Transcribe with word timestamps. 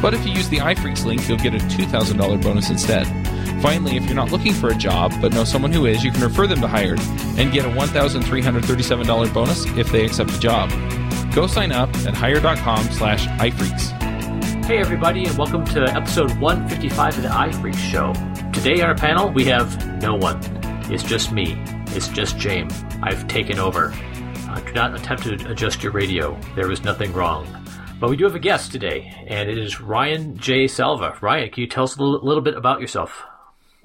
But 0.00 0.14
if 0.14 0.26
you 0.26 0.32
use 0.32 0.48
the 0.48 0.58
iPhreaks 0.58 1.04
link, 1.04 1.28
you'll 1.28 1.38
get 1.38 1.54
a 1.54 1.58
$2,000 1.58 2.42
bonus 2.42 2.70
instead. 2.70 3.06
Finally, 3.62 3.96
if 3.96 4.04
you're 4.04 4.14
not 4.14 4.30
looking 4.30 4.52
for 4.52 4.68
a 4.68 4.74
job 4.74 5.12
but 5.22 5.32
know 5.32 5.44
someone 5.44 5.72
who 5.72 5.86
is, 5.86 6.04
you 6.04 6.12
can 6.12 6.20
refer 6.22 6.46
them 6.46 6.60
to 6.60 6.68
Hired 6.68 7.00
and 7.38 7.52
get 7.52 7.64
a 7.64 7.68
$1,337 7.68 9.32
bonus 9.32 9.64
if 9.78 9.90
they 9.90 10.04
accept 10.04 10.30
the 10.30 10.38
job. 10.38 10.70
Go 11.34 11.46
sign 11.46 11.72
up 11.72 11.88
at 12.06 12.14
hire.com 12.14 12.84
slash 12.90 13.26
iPhreaks. 13.40 13.90
Hey, 14.66 14.78
everybody, 14.78 15.24
and 15.24 15.36
welcome 15.36 15.64
to 15.66 15.82
episode 15.84 16.30
155 16.38 17.16
of 17.16 17.22
the 17.22 17.28
iPhreaks 17.28 17.76
Show. 17.76 18.12
Today 18.52 18.80
on 18.82 18.88
our 18.88 18.94
panel, 18.94 19.30
we 19.30 19.44
have 19.46 20.00
no 20.02 20.14
one. 20.14 20.40
It's 20.92 21.02
just 21.02 21.32
me. 21.32 21.60
It's 21.88 22.08
just 22.08 22.38
James. 22.38 22.84
I've 23.02 23.26
taken 23.28 23.58
over. 23.58 23.92
Uh, 24.48 24.60
do 24.60 24.72
not 24.72 24.94
attempt 24.94 25.24
to 25.24 25.50
adjust 25.50 25.82
your 25.82 25.92
radio. 25.92 26.38
There 26.54 26.70
is 26.70 26.84
nothing 26.84 27.12
wrong. 27.12 27.46
But 28.00 28.10
we 28.10 28.16
do 28.16 28.24
have 28.24 28.34
a 28.34 28.40
guest 28.40 28.72
today, 28.72 29.12
and 29.28 29.48
it 29.48 29.56
is 29.56 29.80
Ryan 29.80 30.36
J. 30.36 30.66
Salva. 30.66 31.16
Ryan, 31.22 31.50
can 31.50 31.60
you 31.62 31.68
tell 31.68 31.84
us 31.84 31.96
a 31.96 32.02
little, 32.02 32.42
bit 32.42 32.56
about 32.56 32.80
yourself? 32.80 33.22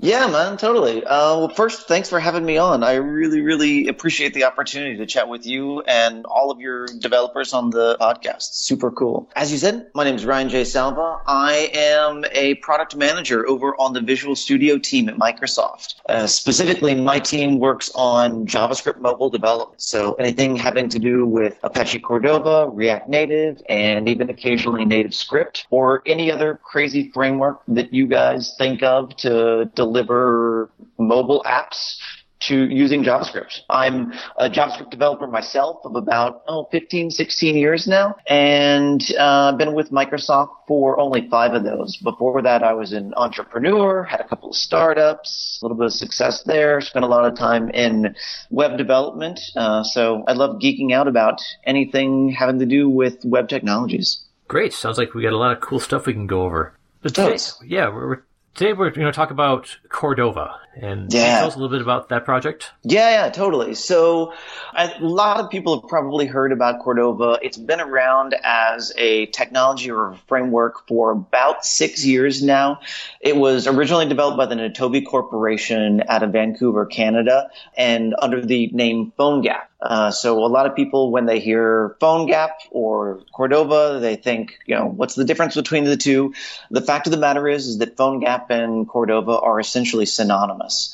Yeah, 0.02 0.28
man, 0.28 0.55
totally. 0.55 1.03
Uh, 1.03 1.38
well, 1.38 1.50
first, 1.50 1.89
thanks 1.89 2.08
for 2.08 2.22
having 2.22 2.45
me 2.45 2.58
on. 2.58 2.83
I 2.83 2.94
really, 2.94 3.42
really 3.42 3.89
appreciate 3.89 4.33
the 4.33 4.45
opportunity 4.45 4.95
to 4.95 5.05
chat 5.05 5.28
with 5.28 5.45
you 5.45 5.81
and 5.81 6.25
all 6.25 6.52
of 6.52 6.61
your 6.61 6.86
developers 6.86 7.52
on 7.52 7.69
the 7.69 7.97
podcast. 8.00 8.53
Super 8.53 8.92
cool. 8.92 9.30
As 9.36 9.52
you 9.52 9.58
said, 9.58 9.88
my 9.94 10.05
name 10.05 10.16
is 10.16 10.25
Ryan 10.25 10.47
J. 10.47 10.64
Salva. 10.64 11.20
I 11.27 11.70
am 11.73 12.23
a 12.31 12.55
product 12.55 12.95
manager 12.95 13.45
over 13.45 13.75
on 13.75 13.92
the 13.92 14.00
Visual 14.00 14.38
Studio 14.38 14.77
team 14.77 15.09
at 15.09 15.17
Microsoft. 15.17 15.95
Uh, 16.08 16.27
specifically, 16.27 16.95
my 16.95 17.20
team 17.20 17.59
works 17.59 17.92
on 17.94 18.47
JavaScript 18.47 19.02
mobile 19.02 19.30
development. 19.30 19.81
So 19.81 20.14
anything 20.14 20.55
having 20.55 20.88
to 20.89 21.00
do 21.00 21.25
with 21.25 21.59
Apache 21.61 22.00
Cordova, 22.00 22.70
React 22.70 23.09
Native, 23.09 23.61
and 23.67 24.08
even 24.08 24.30
occasionally 24.30 24.86
Native 24.86 25.14
Script, 25.14 25.67
or 25.72 26.03
any 26.05 26.31
other 26.31 26.58
crazy 26.64 27.11
framework 27.11 27.61
that 27.67 27.94
you 27.94 28.08
guys 28.08 28.55
think 28.58 28.81
of 28.81 29.14
to 29.17 29.66
deliver 29.75 29.89
deliver 29.90 30.70
mobile 30.98 31.44
apps 31.45 31.98
to 32.42 32.56
using 32.56 33.04
JavaScript. 33.04 33.59
I'm 33.70 34.14
a 34.38 34.50
JavaScript 34.50 34.92
developer 34.92 35.28
myself 35.28 35.82
of 35.84 35.95
about 35.95 36.44
oh, 36.48 36.70
15, 36.72 37.12
16 37.12 37.58
years 37.58 37.86
now, 37.86 38.16
and 38.28 39.04
uh, 39.20 39.52
been 39.58 39.73
with 39.73 39.92
Microsoft 39.92 40.50
for 40.66 40.98
only 41.00 41.28
five 41.30 41.54
of 41.54 41.64
those. 41.64 41.98
Before 41.98 42.42
that, 42.42 42.64
I 42.64 42.73
was 42.73 42.94
an 42.94 43.14
entrepreneur, 43.17 44.04
had 44.04 44.22
a 44.22 44.28
couple 44.28 44.52
of 44.52 44.56
startups, 44.56 45.60
a 45.62 45.66
little 45.66 45.78
bit 45.78 45.88
of 45.88 45.94
success 45.94 46.44
there, 46.44 46.80
spent 46.80 47.04
a 47.04 47.10
lot 47.10 47.26
of 47.26 47.38
time 47.38 47.70
in 47.72 48.16
web 48.50 48.78
development. 48.78 49.42
Uh, 49.56 49.84
so 49.84 50.23
I 50.28 50.32
love 50.32 50.62
geeking 50.62 50.94
out 50.94 51.10
about 51.10 51.42
anything 51.66 52.30
having 52.30 52.60
to 52.60 52.66
do 52.66 52.90
with 52.90 53.20
web 53.26 53.50
technologies. 53.50 54.23
Great. 54.48 54.73
Sounds 54.73 54.98
like 54.98 55.14
we 55.14 55.22
got 55.23 55.34
a 55.34 55.38
lot 55.38 55.52
of 55.52 55.60
cool 55.60 55.80
stuff 55.80 56.06
we 56.06 56.14
can 56.14 56.26
go 56.26 56.44
over. 56.44 56.73
But 57.02 57.16
today, 57.16 57.38
yeah, 57.66 57.90
we're, 57.90 58.23
Today 58.59 58.73
we're 58.73 58.89
going 58.89 59.05
to 59.05 59.14
talk 59.14 59.31
about 59.31 59.77
Cordova, 59.87 60.59
and 60.75 61.14
yeah. 61.14 61.39
tell 61.39 61.47
us 61.47 61.55
a 61.55 61.59
little 61.59 61.71
bit 61.71 61.81
about 61.81 62.09
that 62.09 62.25
project. 62.25 62.73
Yeah, 62.83 63.09
yeah, 63.11 63.30
totally. 63.30 63.73
So, 63.73 64.33
a 64.75 64.99
lot 64.99 65.39
of 65.39 65.49
people 65.49 65.80
have 65.80 65.87
probably 65.87 66.25
heard 66.25 66.52
about 66.52 66.81
Cordova. 66.81 67.39
It's 67.42 67.55
been 67.55 67.80
around 67.80 68.36
as 68.43 68.92
a 68.97 69.27
technology 69.27 69.89
or 69.89 70.09
a 70.09 70.17
framework 70.27 70.86
for 70.89 71.11
about 71.11 71.64
six 71.64 72.05
years 72.05 72.43
now. 72.43 72.81
It 73.21 73.37
was 73.37 73.65
originally 73.65 74.09
developed 74.09 74.36
by 74.36 74.45
the 74.45 74.55
Nitobi 74.55 75.05
Corporation 75.05 76.03
out 76.09 76.21
of 76.21 76.33
Vancouver, 76.33 76.86
Canada, 76.86 77.49
and 77.77 78.14
under 78.21 78.45
the 78.45 78.67
name 78.73 79.14
PhoneGap. 79.17 79.69
Uh, 79.82 80.12
so 80.12 80.44
a 80.44 80.48
lot 80.48 80.66
of 80.66 80.76
people, 80.76 81.10
when 81.12 81.26
they 81.26 81.40
hear 81.40 81.95
PhoneGap 82.02 82.50
or 82.72 83.22
Cordova, 83.34 84.00
they 84.02 84.17
think, 84.17 84.60
you 84.66 84.76
know, 84.76 84.86
what's 84.86 85.16
the 85.16 85.23
difference 85.23 85.56
between 85.56 85.86
the 85.86 85.95
two? 85.95 86.34
The 86.70 86.82
fact 86.82 87.08
of 87.08 87.12
the 87.12 87.17
matter 87.17 87.48
is, 87.48 87.67
is 87.67 87.78
that 87.78 87.95
PhoneGap 87.95 88.50
and 88.50 88.88
Cordova 88.88 89.39
are 89.39 89.60
essentially 89.60 90.06
synonymous. 90.06 90.94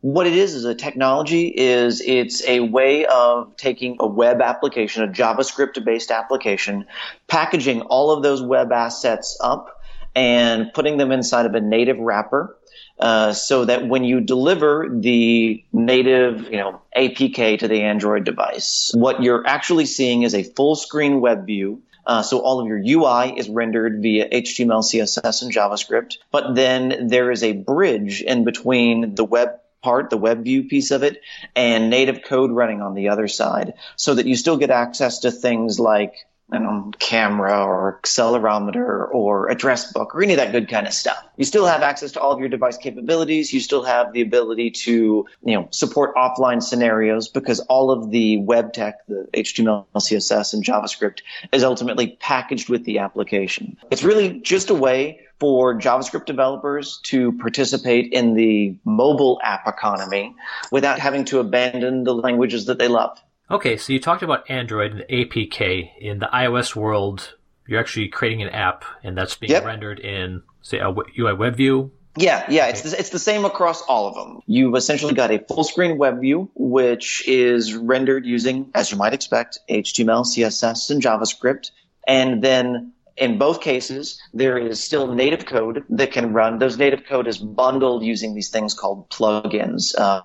What 0.00 0.26
it 0.26 0.34
is 0.34 0.54
is 0.54 0.64
a 0.64 0.74
technology 0.74 1.46
is 1.46 2.00
it's 2.00 2.44
a 2.46 2.60
way 2.60 3.06
of 3.06 3.56
taking 3.56 3.96
a 4.00 4.06
web 4.06 4.42
application, 4.42 5.04
a 5.04 5.08
JavaScript 5.08 5.82
based 5.84 6.10
application, 6.10 6.86
packaging 7.28 7.82
all 7.82 8.10
of 8.10 8.22
those 8.22 8.42
web 8.42 8.72
assets 8.72 9.38
up 9.40 9.80
and 10.14 10.72
putting 10.72 10.96
them 10.96 11.12
inside 11.12 11.46
of 11.46 11.54
a 11.54 11.60
native 11.60 11.98
wrapper 11.98 12.56
uh, 12.98 13.32
so 13.32 13.64
that 13.64 13.86
when 13.86 14.04
you 14.04 14.20
deliver 14.20 14.88
the 14.90 15.64
native, 15.72 16.50
you 16.50 16.58
know, 16.58 16.80
APK 16.96 17.58
to 17.58 17.68
the 17.68 17.82
Android 17.82 18.24
device, 18.24 18.92
what 18.94 19.22
you're 19.22 19.46
actually 19.46 19.86
seeing 19.86 20.22
is 20.22 20.34
a 20.34 20.42
full 20.42 20.76
screen 20.76 21.20
web 21.20 21.46
view. 21.46 21.82
Uh, 22.06 22.22
so 22.22 22.40
all 22.40 22.60
of 22.60 22.66
your 22.66 22.78
UI 22.78 23.38
is 23.38 23.48
rendered 23.48 24.02
via 24.02 24.28
HTML, 24.28 24.82
CSS, 24.82 25.42
and 25.42 25.52
JavaScript. 25.52 26.18
But 26.30 26.54
then 26.54 27.08
there 27.08 27.30
is 27.30 27.42
a 27.42 27.52
bridge 27.52 28.20
in 28.20 28.44
between 28.44 29.14
the 29.14 29.24
web 29.24 29.60
part, 29.82 30.10
the 30.10 30.16
web 30.16 30.44
view 30.44 30.64
piece 30.64 30.90
of 30.90 31.02
it, 31.02 31.20
and 31.56 31.90
native 31.90 32.22
code 32.22 32.50
running 32.50 32.82
on 32.82 32.94
the 32.94 33.08
other 33.08 33.28
side 33.28 33.74
so 33.96 34.14
that 34.14 34.26
you 34.26 34.36
still 34.36 34.56
get 34.56 34.70
access 34.70 35.20
to 35.20 35.30
things 35.30 35.80
like 35.80 36.26
know, 36.52 36.92
camera 36.98 37.64
or 37.64 38.00
accelerometer 38.02 39.08
or 39.12 39.48
address 39.48 39.92
book 39.92 40.14
or 40.14 40.22
any 40.22 40.34
of 40.34 40.38
that 40.38 40.52
good 40.52 40.68
kind 40.68 40.86
of 40.86 40.92
stuff. 40.92 41.22
You 41.36 41.44
still 41.44 41.66
have 41.66 41.82
access 41.82 42.12
to 42.12 42.20
all 42.20 42.32
of 42.32 42.40
your 42.40 42.48
device 42.48 42.76
capabilities. 42.76 43.52
You 43.52 43.60
still 43.60 43.82
have 43.82 44.12
the 44.12 44.20
ability 44.20 44.70
to, 44.70 45.26
you 45.44 45.54
know, 45.54 45.68
support 45.70 46.14
offline 46.16 46.62
scenarios 46.62 47.28
because 47.28 47.60
all 47.60 47.90
of 47.90 48.10
the 48.10 48.38
web 48.38 48.72
tech, 48.72 49.06
the 49.06 49.26
HTML, 49.34 49.86
CSS, 49.96 50.54
and 50.54 50.64
JavaScript 50.64 51.20
is 51.52 51.64
ultimately 51.64 52.16
packaged 52.20 52.68
with 52.68 52.84
the 52.84 52.98
application. 52.98 53.76
It's 53.90 54.04
really 54.04 54.40
just 54.40 54.70
a 54.70 54.74
way 54.74 55.20
for 55.40 55.78
JavaScript 55.78 56.26
developers 56.26 57.00
to 57.04 57.32
participate 57.32 58.12
in 58.12 58.34
the 58.34 58.76
mobile 58.84 59.40
app 59.42 59.66
economy 59.66 60.34
without 60.70 60.98
having 60.98 61.24
to 61.26 61.40
abandon 61.40 62.04
the 62.04 62.14
languages 62.14 62.66
that 62.66 62.78
they 62.78 62.88
love. 62.88 63.20
Okay, 63.50 63.76
so 63.76 63.92
you 63.92 64.00
talked 64.00 64.22
about 64.22 64.48
Android 64.50 64.92
and 64.92 65.04
APK. 65.10 65.90
In 65.98 66.18
the 66.18 66.28
iOS 66.32 66.74
world, 66.74 67.34
you're 67.66 67.80
actually 67.80 68.08
creating 68.08 68.42
an 68.42 68.48
app, 68.48 68.84
and 69.02 69.16
that's 69.16 69.36
being 69.36 69.52
yep. 69.52 69.64
rendered 69.64 70.00
in, 70.00 70.42
say, 70.62 70.78
a 70.78 70.88
UI 71.18 71.34
web 71.34 71.56
view. 71.56 71.92
Yeah, 72.16 72.46
yeah, 72.48 72.68
it's 72.68 72.82
the, 72.82 72.98
it's 72.98 73.10
the 73.10 73.18
same 73.18 73.44
across 73.44 73.82
all 73.82 74.06
of 74.06 74.14
them. 74.14 74.40
You've 74.46 74.76
essentially 74.76 75.14
got 75.14 75.32
a 75.32 75.40
full 75.40 75.64
screen 75.64 75.98
web 75.98 76.20
view, 76.20 76.50
which 76.54 77.26
is 77.26 77.74
rendered 77.74 78.24
using, 78.24 78.70
as 78.74 78.90
you 78.90 78.96
might 78.96 79.12
expect, 79.12 79.58
HTML, 79.68 80.24
CSS, 80.24 80.90
and 80.90 81.02
JavaScript. 81.02 81.70
And 82.06 82.42
then 82.42 82.92
in 83.16 83.36
both 83.36 83.60
cases, 83.60 84.20
there 84.32 84.58
is 84.58 84.82
still 84.82 85.12
native 85.12 85.44
code 85.44 85.84
that 85.90 86.12
can 86.12 86.32
run. 86.32 86.58
Those 86.60 86.78
native 86.78 87.04
code 87.04 87.26
is 87.26 87.38
bundled 87.38 88.04
using 88.04 88.34
these 88.34 88.50
things 88.50 88.74
called 88.74 89.10
plugins. 89.10 89.94
Uh, 89.98 90.22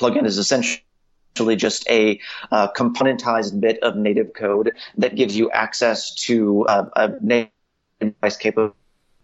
plugin 0.00 0.24
is 0.24 0.38
essentially 0.38 0.85
actually 1.36 1.56
just 1.56 1.86
a 1.90 2.18
uh, 2.50 2.66
componentized 2.72 3.60
bit 3.60 3.78
of 3.82 3.94
native 3.94 4.32
code 4.32 4.72
that 4.96 5.14
gives 5.14 5.36
you 5.36 5.50
access 5.50 6.14
to 6.14 6.64
uh, 6.66 6.86
a 6.96 7.12
native 7.20 7.50
device 8.00 8.38
capable 8.38 8.74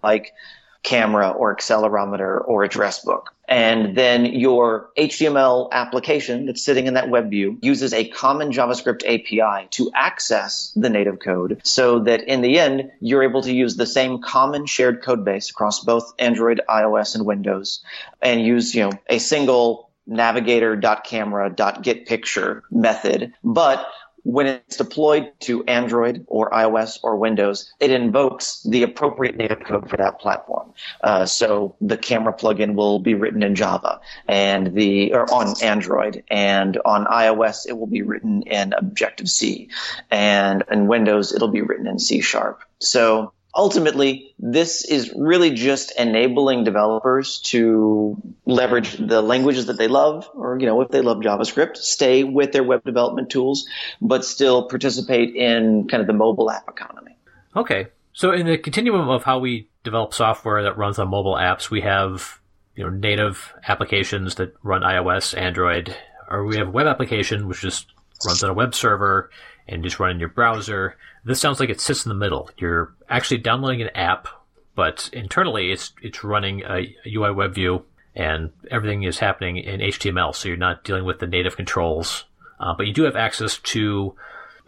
like 0.03 0.35
camera 0.83 1.31
or 1.31 1.57
accelerometer 1.57 2.47
or 2.47 2.65
address 2.65 3.03
book. 3.03 3.35
And 3.49 3.97
then 3.97 4.27
your 4.27 4.91
HTML 4.99 5.71
application 5.73 6.45
that's 6.45 6.63
sitting 6.63 6.87
in 6.87 6.95
that 6.95 7.09
web 7.09 7.31
view 7.31 7.59
uses 7.63 7.95
a 7.95 8.09
common 8.09 8.51
JavaScript 8.51 9.03
API 9.07 9.69
to 9.71 9.91
access 9.95 10.73
the 10.77 10.91
native 10.91 11.19
code 11.19 11.63
so 11.65 12.01
that 12.01 12.25
in 12.25 12.43
the 12.43 12.59
end, 12.59 12.91
you're 13.01 13.23
able 13.23 13.43
to 13.43 13.53
use 13.53 13.77
the 13.77 13.87
same 13.87 14.21
common 14.21 14.67
shared 14.67 15.03
code 15.03 15.25
base 15.25 15.49
across 15.49 15.81
both 15.81 16.13
Android, 16.19 16.61
iOS, 16.69 17.15
and 17.15 17.25
Windows 17.25 17.83
and 18.21 18.45
use, 18.45 18.75
you 18.75 18.83
know, 18.83 18.93
a 19.09 19.19
single 19.19 19.92
navigator.camera.getPicture 20.07 22.63
method. 22.71 23.35
But 23.45 23.87
when 24.25 24.47
it's 24.47 24.77
deployed 24.77 25.33
to 25.41 25.65
Android 25.65 26.25
or 26.29 26.51
iOS 26.51 26.99
or 27.03 27.17
Windows, 27.17 27.73
it 27.81 27.91
invokes 27.91 28.63
the 28.63 28.83
appropriate 28.83 29.37
native 29.37 29.65
code 29.65 29.89
for 29.91 29.97
that 29.97 30.21
platform. 30.21 30.73
Uh, 31.03 31.27
so 31.27 31.75
the 31.81 31.97
camera 31.97 32.33
plugin 32.33 32.75
will 32.75 33.01
be 33.01 33.15
written 33.15 33.43
in 33.43 33.55
Java 33.55 34.01
and 34.29 34.75
the 34.75 35.13
or 35.13 35.33
on 35.33 35.55
Android 35.63 36.23
and 36.31 36.79
on 36.85 37.05
iOS 37.07 37.69
it 37.69 37.79
will 37.79 37.87
be 37.87 38.03
written 38.03 38.43
in 38.43 38.73
Objective 38.75 39.29
C 39.29 39.69
and 40.11 40.63
in 40.71 40.87
Windows 40.87 41.35
it'll 41.35 41.49
be 41.49 41.63
written 41.63 41.87
in 41.87 41.99
C 41.99 42.21
sharp. 42.21 42.63
So 42.79 43.33
ultimately, 43.55 44.35
this 44.39 44.85
is 44.85 45.13
really 45.17 45.51
just 45.51 45.93
enabling 45.99 46.65
developers 46.65 47.41
to 47.41 48.21
leverage 48.47 48.97
the 48.97 49.23
languages 49.23 49.67
that 49.67 49.79
they 49.79 49.89
love, 49.89 50.29
or, 50.35 50.59
you 50.59 50.67
know, 50.67 50.81
if 50.81 50.89
they 50.91 51.01
love 51.01 51.19
JavaScript, 51.19 51.77
stay 51.77 52.25
with 52.25 52.53
their 52.53 52.65
web 52.65 52.85
development 52.85 53.31
tools, 53.31 53.67
but 54.01 54.25
still 54.25 54.69
participate 54.69 55.35
in 55.35 55.87
kind 55.89 56.01
of 56.01 56.07
the 56.07 56.13
mobile 56.13 56.51
app 56.51 56.69
economy. 56.69 57.17
Okay. 57.55 57.89
So 58.15 58.33
in 58.33 58.47
the 58.47 58.59
continuum 58.59 59.09
of 59.09 59.25
how 59.25 59.39
we 59.39 59.69
develop 59.85 60.15
software 60.15 60.63
that 60.65 60.77
runs 60.77 60.99
on 60.99 61.09
mobile 61.09 61.35
apps, 61.35 61.71
we 61.71 61.81
have, 61.81 62.41
you 62.75 62.85
know, 62.85 62.91
native 62.91 63.53
applications 63.67 64.37
that 64.37 64.55
run 64.63 64.83
iOS, 64.83 65.37
Android, 65.37 65.97
or 66.31 66.45
we 66.45 66.57
have 66.57 66.69
a 66.69 66.71
web 66.71 66.87
application, 66.87 67.49
which 67.49 67.61
just 67.61 67.87
runs 68.25 68.43
on 68.43 68.51
a 68.51 68.55
web 68.55 68.75
server 68.75 69.31
and 69.69 69.83
just 69.83 69.99
run 69.99 70.11
in 70.11 70.21
your 70.21 70.29
browser. 70.29 70.97
This 71.25 71.41
sounds 71.41 71.61
like 71.61 71.71
it 71.71 71.81
sits 71.81 72.05
in 72.05 72.09
the 72.09 72.15
middle. 72.15 72.51
You're 72.57 72.95
actually 73.09 73.39
downloading 73.39 73.83
an 73.83 73.91
app, 73.95 74.29
but 74.75 75.09
internally 75.13 75.71
it's 75.71 75.93
it's 76.03 76.25
running 76.25 76.63
a, 76.63 76.95
UI 77.07 77.33
web 77.33 77.55
view, 77.55 77.85
and 78.15 78.51
everything 78.71 79.05
is 79.05 79.19
happening 79.19 79.57
in 79.59 79.81
HTML. 79.81 80.35
So 80.35 80.49
you're 80.49 80.57
not 80.57 80.85
dealing 80.85 81.05
with 81.05 81.21
the 81.21 81.27
native 81.27 81.57
controls, 81.57 82.25
uh, 82.59 82.75
but 82.77 82.87
you 82.87 82.93
do 82.93 83.05
have 83.05 83.17
access 83.17 83.59
to 83.59 84.15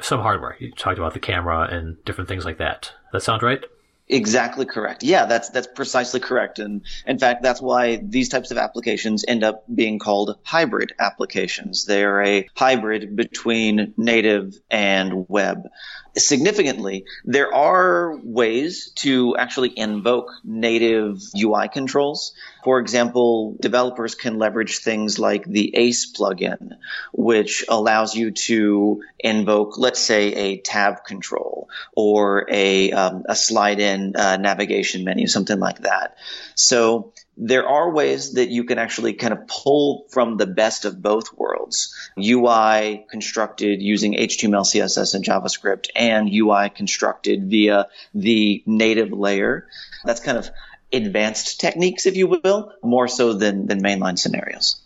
some 0.00 0.20
hardware. 0.20 0.56
You 0.60 0.72
talked 0.72 0.98
about 0.98 1.14
the 1.14 1.20
camera 1.20 1.68
and 1.70 2.02
different 2.04 2.28
things 2.28 2.44
like 2.44 2.58
that. 2.58 2.92
That 3.12 3.22
sound 3.22 3.42
right? 3.42 3.64
Exactly 4.06 4.66
correct. 4.66 5.02
Yeah, 5.02 5.24
that's 5.24 5.48
that's 5.48 5.66
precisely 5.66 6.20
correct. 6.20 6.58
And 6.58 6.82
in 7.06 7.18
fact, 7.18 7.42
that's 7.42 7.62
why 7.62 7.96
these 7.96 8.28
types 8.28 8.50
of 8.50 8.58
applications 8.58 9.24
end 9.26 9.42
up 9.42 9.64
being 9.74 9.98
called 9.98 10.36
hybrid 10.42 10.92
applications. 10.98 11.86
They 11.86 12.04
are 12.04 12.22
a 12.22 12.46
hybrid 12.54 13.16
between 13.16 13.94
native 13.96 14.54
and 14.70 15.26
web 15.28 15.68
significantly, 16.16 17.04
there 17.24 17.52
are 17.54 18.18
ways 18.22 18.92
to 18.96 19.36
actually 19.36 19.76
invoke 19.78 20.30
native 20.44 21.20
UI 21.36 21.68
controls. 21.68 22.32
For 22.62 22.78
example, 22.78 23.56
developers 23.60 24.14
can 24.14 24.38
leverage 24.38 24.78
things 24.78 25.18
like 25.18 25.44
the 25.44 25.76
ACE 25.76 26.12
plugin, 26.12 26.72
which 27.12 27.64
allows 27.68 28.14
you 28.14 28.30
to 28.30 29.02
invoke, 29.18 29.78
let's 29.78 30.00
say, 30.00 30.32
a 30.34 30.58
tab 30.58 31.04
control 31.04 31.68
or 31.94 32.46
a, 32.50 32.92
um, 32.92 33.24
a 33.28 33.36
slide 33.36 33.80
in 33.80 34.16
uh, 34.16 34.36
navigation 34.36 35.04
menu, 35.04 35.26
something 35.26 35.58
like 35.58 35.80
that. 35.80 36.16
So 36.54 37.12
there 37.36 37.68
are 37.68 37.90
ways 37.90 38.34
that 38.34 38.48
you 38.48 38.64
can 38.64 38.78
actually 38.78 39.14
kind 39.14 39.32
of 39.32 39.46
pull 39.48 40.06
from 40.10 40.36
the 40.36 40.46
best 40.46 40.84
of 40.84 41.02
both 41.02 41.32
worlds. 41.32 41.94
UI 42.18 43.04
constructed 43.10 43.82
using 43.82 44.14
HTML, 44.14 44.64
CSS, 44.64 45.14
and 45.14 45.24
JavaScript, 45.24 45.88
and 45.96 46.32
UI 46.32 46.70
constructed 46.70 47.50
via 47.50 47.88
the 48.14 48.62
native 48.66 49.12
layer. 49.12 49.66
That's 50.04 50.20
kind 50.20 50.38
of 50.38 50.48
advanced 50.92 51.60
techniques, 51.60 52.06
if 52.06 52.16
you 52.16 52.28
will, 52.28 52.72
more 52.82 53.08
so 53.08 53.32
than, 53.32 53.66
than 53.66 53.82
mainline 53.82 54.18
scenarios. 54.18 54.80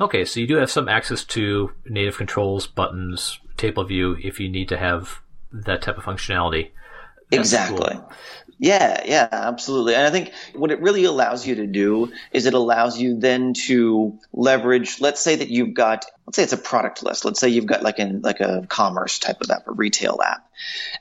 Okay, 0.00 0.24
so 0.24 0.40
you 0.40 0.46
do 0.48 0.56
have 0.56 0.70
some 0.70 0.88
access 0.88 1.22
to 1.24 1.70
native 1.86 2.16
controls, 2.16 2.66
buttons, 2.66 3.38
table 3.56 3.84
view 3.84 4.16
if 4.20 4.40
you 4.40 4.48
need 4.48 4.68
to 4.70 4.76
have 4.76 5.20
that 5.52 5.82
type 5.82 5.96
of 5.96 6.04
functionality. 6.04 6.70
That's 7.30 7.40
exactly. 7.52 7.94
Cool. 7.94 8.12
Yeah, 8.58 9.02
yeah, 9.04 9.28
absolutely. 9.30 9.94
And 9.94 10.06
I 10.06 10.10
think 10.10 10.32
what 10.54 10.70
it 10.70 10.80
really 10.80 11.04
allows 11.04 11.46
you 11.46 11.56
to 11.56 11.66
do 11.66 12.12
is 12.32 12.46
it 12.46 12.54
allows 12.54 12.98
you 13.00 13.18
then 13.18 13.52
to 13.66 14.18
leverage, 14.32 15.00
let's 15.00 15.20
say 15.20 15.36
that 15.36 15.50
you've 15.50 15.74
got, 15.74 16.04
let's 16.26 16.36
say 16.36 16.42
it's 16.42 16.52
a 16.52 16.58
product 16.58 17.02
list. 17.02 17.24
Let's 17.24 17.38
say 17.38 17.48
you've 17.48 17.66
got 17.66 17.82
like 17.82 17.98
an, 17.98 18.22
like 18.22 18.40
a 18.40 18.64
commerce 18.68 19.18
type 19.18 19.40
of 19.40 19.50
app, 19.50 19.66
a 19.66 19.72
retail 19.72 20.20
app. 20.24 20.48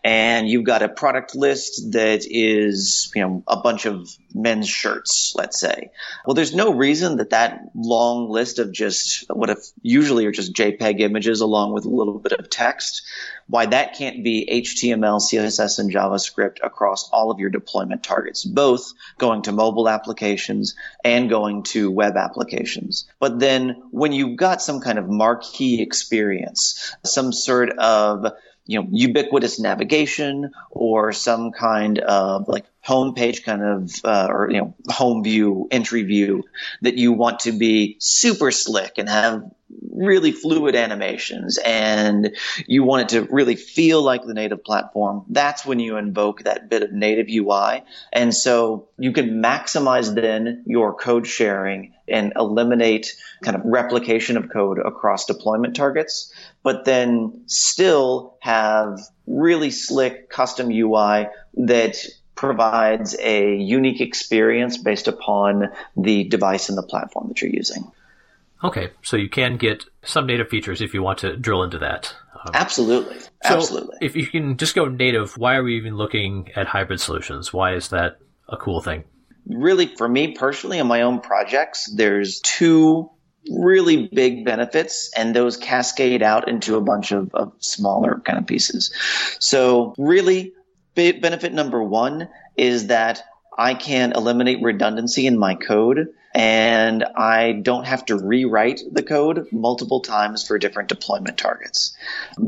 And 0.03 0.49
you've 0.49 0.65
got 0.65 0.81
a 0.81 0.89
product 0.89 1.35
list 1.35 1.93
that 1.93 2.25
is, 2.29 3.11
you 3.15 3.21
know, 3.21 3.43
a 3.47 3.57
bunch 3.57 3.85
of 3.85 4.09
men's 4.33 4.67
shirts, 4.67 5.33
let's 5.37 5.59
say. 5.59 5.91
Well, 6.25 6.33
there's 6.33 6.53
no 6.53 6.73
reason 6.73 7.17
that 7.17 7.29
that 7.29 7.69
long 7.75 8.29
list 8.29 8.59
of 8.59 8.71
just 8.71 9.25
what 9.29 9.49
if 9.49 9.59
usually 9.81 10.25
are 10.25 10.31
just 10.31 10.53
JPEG 10.53 10.99
images 10.99 11.41
along 11.41 11.73
with 11.73 11.85
a 11.85 11.89
little 11.89 12.19
bit 12.19 12.33
of 12.33 12.49
text 12.49 13.03
why 13.47 13.65
that 13.65 13.97
can't 13.97 14.23
be 14.23 14.47
HTML, 14.49 15.19
CSS, 15.19 15.79
and 15.79 15.91
JavaScript 15.91 16.57
across 16.63 17.09
all 17.09 17.29
of 17.29 17.39
your 17.39 17.49
deployment 17.49 18.03
targets, 18.03 18.45
both 18.45 18.93
going 19.17 19.43
to 19.43 19.51
mobile 19.51 19.89
applications 19.89 20.75
and 21.03 21.29
going 21.29 21.63
to 21.63 21.91
web 21.91 22.15
applications. 22.15 23.05
But 23.19 23.39
then 23.39 23.83
when 23.91 24.13
you've 24.13 24.37
got 24.37 24.61
some 24.61 24.79
kind 24.79 24.97
of 24.97 25.09
marquee 25.13 25.81
experience, 25.81 26.95
some 27.03 27.31
sort 27.31 27.69
of 27.77 28.33
you 28.65 28.81
know, 28.81 28.87
ubiquitous 28.91 29.59
navigation 29.59 30.51
or 30.69 31.11
some 31.11 31.51
kind 31.51 31.99
of 31.99 32.47
like 32.47 32.65
homepage 32.85 33.43
kind 33.43 33.63
of, 33.63 33.93
uh, 34.03 34.27
or, 34.29 34.49
you 34.51 34.57
know, 34.57 34.75
home 34.89 35.23
view, 35.23 35.67
entry 35.71 36.03
view 36.03 36.43
that 36.81 36.97
you 36.97 37.13
want 37.13 37.39
to 37.41 37.51
be 37.51 37.95
super 37.99 38.51
slick 38.51 38.93
and 38.97 39.07
have 39.07 39.43
really 39.91 40.31
fluid 40.31 40.75
animations 40.75 41.57
and 41.63 42.35
you 42.67 42.83
want 42.83 43.03
it 43.03 43.09
to 43.09 43.33
really 43.33 43.55
feel 43.55 44.01
like 44.01 44.23
the 44.23 44.33
native 44.33 44.63
platform, 44.63 45.23
that's 45.29 45.65
when 45.65 45.79
you 45.79 45.97
invoke 45.97 46.43
that 46.43 46.69
bit 46.69 46.83
of 46.83 46.91
native 46.91 47.27
UI. 47.29 47.83
And 48.11 48.33
so 48.33 48.89
you 48.97 49.11
can 49.13 49.41
maximize 49.41 50.13
then 50.13 50.63
your 50.65 50.93
code 50.93 51.27
sharing 51.27 51.93
and 52.07 52.33
eliminate 52.35 53.15
kind 53.43 53.55
of 53.55 53.61
replication 53.63 54.35
of 54.35 54.49
code 54.49 54.79
across 54.79 55.25
deployment 55.25 55.75
targets, 55.75 56.33
but 56.63 56.85
then 56.85 57.43
still 57.45 58.37
have 58.41 58.99
really 59.25 59.71
slick 59.71 60.29
custom 60.29 60.69
UI 60.69 61.27
that 61.55 61.95
provides 62.35 63.15
a 63.19 63.55
unique 63.55 64.01
experience 64.01 64.77
based 64.77 65.07
upon 65.07 65.69
the 65.95 66.23
device 66.25 66.69
and 66.69 66.77
the 66.77 66.83
platform 66.83 67.27
that 67.27 67.41
you're 67.41 67.51
using. 67.51 67.91
Okay, 68.63 68.91
so 69.01 69.17
you 69.17 69.29
can 69.29 69.57
get 69.57 69.83
some 70.03 70.25
native 70.25 70.49
features 70.49 70.81
if 70.81 70.93
you 70.93 71.03
want 71.03 71.19
to 71.19 71.35
drill 71.35 71.63
into 71.63 71.79
that. 71.79 72.15
Um, 72.35 72.51
Absolutely. 72.53 73.19
So 73.19 73.29
Absolutely. 73.43 73.97
If 74.01 74.15
you 74.15 74.25
can 74.25 74.57
just 74.57 74.73
go 74.73 74.85
native, 74.85 75.37
why 75.37 75.55
are 75.55 75.63
we 75.63 75.75
even 75.77 75.95
looking 75.95 76.49
at 76.55 76.67
hybrid 76.67 77.01
solutions? 77.01 77.51
Why 77.51 77.75
is 77.75 77.89
that 77.89 78.19
a 78.47 78.57
cool 78.57 78.81
thing? 78.81 79.03
Really, 79.45 79.87
for 79.87 80.07
me 80.07 80.33
personally, 80.33 80.79
in 80.79 80.87
my 80.87 81.01
own 81.01 81.19
projects, 81.19 81.91
there's 81.93 82.39
two 82.39 83.09
really 83.51 84.07
big 84.07 84.45
benefits 84.45 85.11
and 85.17 85.35
those 85.35 85.57
cascade 85.57 86.23
out 86.23 86.47
into 86.47 86.77
a 86.77 86.81
bunch 86.81 87.11
of, 87.11 87.33
of 87.33 87.51
smaller 87.59 88.21
kind 88.25 88.39
of 88.39 88.47
pieces. 88.47 88.93
So 89.39 89.93
really, 89.97 90.53
benefit 90.95 91.53
number 91.53 91.83
one 91.83 92.29
is 92.57 92.87
that 92.87 93.23
I 93.57 93.73
can 93.73 94.13
eliminate 94.13 94.61
redundancy 94.61 95.27
in 95.27 95.37
my 95.37 95.55
code 95.55 96.09
and 96.33 97.03
I 97.03 97.51
don't 97.51 97.85
have 97.85 98.05
to 98.07 98.17
rewrite 98.17 98.81
the 98.91 99.03
code 99.03 99.47
multiple 99.51 100.01
times 100.01 100.45
for 100.45 100.57
different 100.57 100.89
deployment 100.89 101.37
targets. 101.37 101.95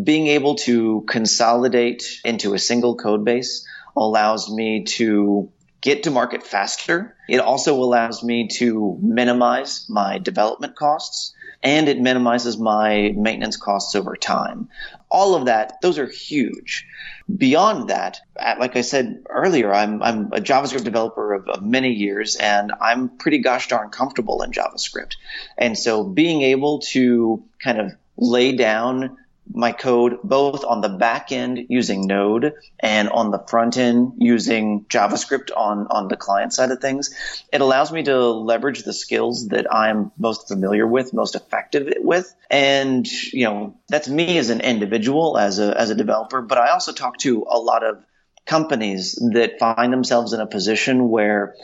Being 0.03 0.27
able 0.27 0.55
to 0.55 1.05
consolidate 1.07 2.19
into 2.25 2.55
a 2.55 2.59
single 2.59 2.95
code 2.95 3.23
base 3.23 3.67
allows 3.95 4.51
me 4.51 4.85
to 4.85 5.51
get 5.81 6.03
to 6.03 6.11
market 6.11 6.41
faster. 6.41 7.15
It 7.29 7.39
also 7.39 7.75
allows 7.75 8.23
me 8.23 8.47
to 8.57 8.97
minimize 9.01 9.85
my 9.87 10.17
development 10.17 10.75
costs 10.75 11.33
and 11.65 11.89
it 11.89 11.99
minimizes 11.99 12.59
my 12.59 13.11
maintenance 13.17 13.57
costs 13.57 13.95
over 13.95 14.15
time. 14.15 14.69
All 15.09 15.33
of 15.33 15.45
that, 15.45 15.81
those 15.81 15.97
are 15.97 16.07
huge. 16.07 16.85
Beyond 17.35 17.89
that, 17.89 18.21
uh, 18.39 18.55
like 18.59 18.75
I 18.75 18.81
said 18.81 19.23
earlier, 19.27 19.73
I'm, 19.73 20.03
I'm 20.03 20.27
a 20.27 20.39
JavaScript 20.39 20.83
developer 20.83 21.33
of, 21.33 21.49
of 21.49 21.63
many 21.63 21.91
years 21.91 22.35
and 22.35 22.71
I'm 22.79 23.17
pretty 23.17 23.39
gosh 23.39 23.67
darn 23.67 23.89
comfortable 23.89 24.43
in 24.43 24.51
JavaScript. 24.51 25.15
And 25.57 25.75
so 25.75 26.03
being 26.03 26.43
able 26.43 26.79
to 26.91 27.43
kind 27.59 27.79
of 27.79 27.93
lay 28.15 28.55
down 28.55 29.17
my 29.53 29.71
code 29.71 30.19
both 30.23 30.65
on 30.65 30.81
the 30.81 30.89
back 30.89 31.31
end 31.31 31.67
using 31.69 32.07
Node 32.07 32.53
and 32.79 33.09
on 33.09 33.31
the 33.31 33.39
front 33.39 33.77
end 33.77 34.13
using 34.17 34.85
JavaScript 34.85 35.51
on, 35.55 35.87
on 35.89 36.07
the 36.07 36.17
client 36.17 36.53
side 36.53 36.71
of 36.71 36.79
things. 36.79 37.13
It 37.53 37.61
allows 37.61 37.91
me 37.91 38.03
to 38.03 38.29
leverage 38.31 38.83
the 38.83 38.93
skills 38.93 39.49
that 39.49 39.73
I'm 39.73 40.11
most 40.17 40.47
familiar 40.47 40.87
with, 40.87 41.13
most 41.13 41.35
effective 41.35 41.93
with. 41.97 42.33
And, 42.49 43.07
you 43.07 43.45
know, 43.45 43.77
that's 43.87 44.09
me 44.09 44.37
as 44.37 44.49
an 44.49 44.61
individual, 44.61 45.37
as 45.37 45.59
a, 45.59 45.79
as 45.79 45.89
a 45.89 45.95
developer, 45.95 46.41
but 46.41 46.57
I 46.57 46.71
also 46.71 46.91
talk 46.91 47.17
to 47.19 47.45
a 47.49 47.59
lot 47.59 47.83
of 47.83 48.03
companies 48.45 49.15
that 49.33 49.59
find 49.59 49.91
themselves 49.91 50.33
in 50.33 50.39
a 50.39 50.47
position 50.47 51.09
where 51.09 51.55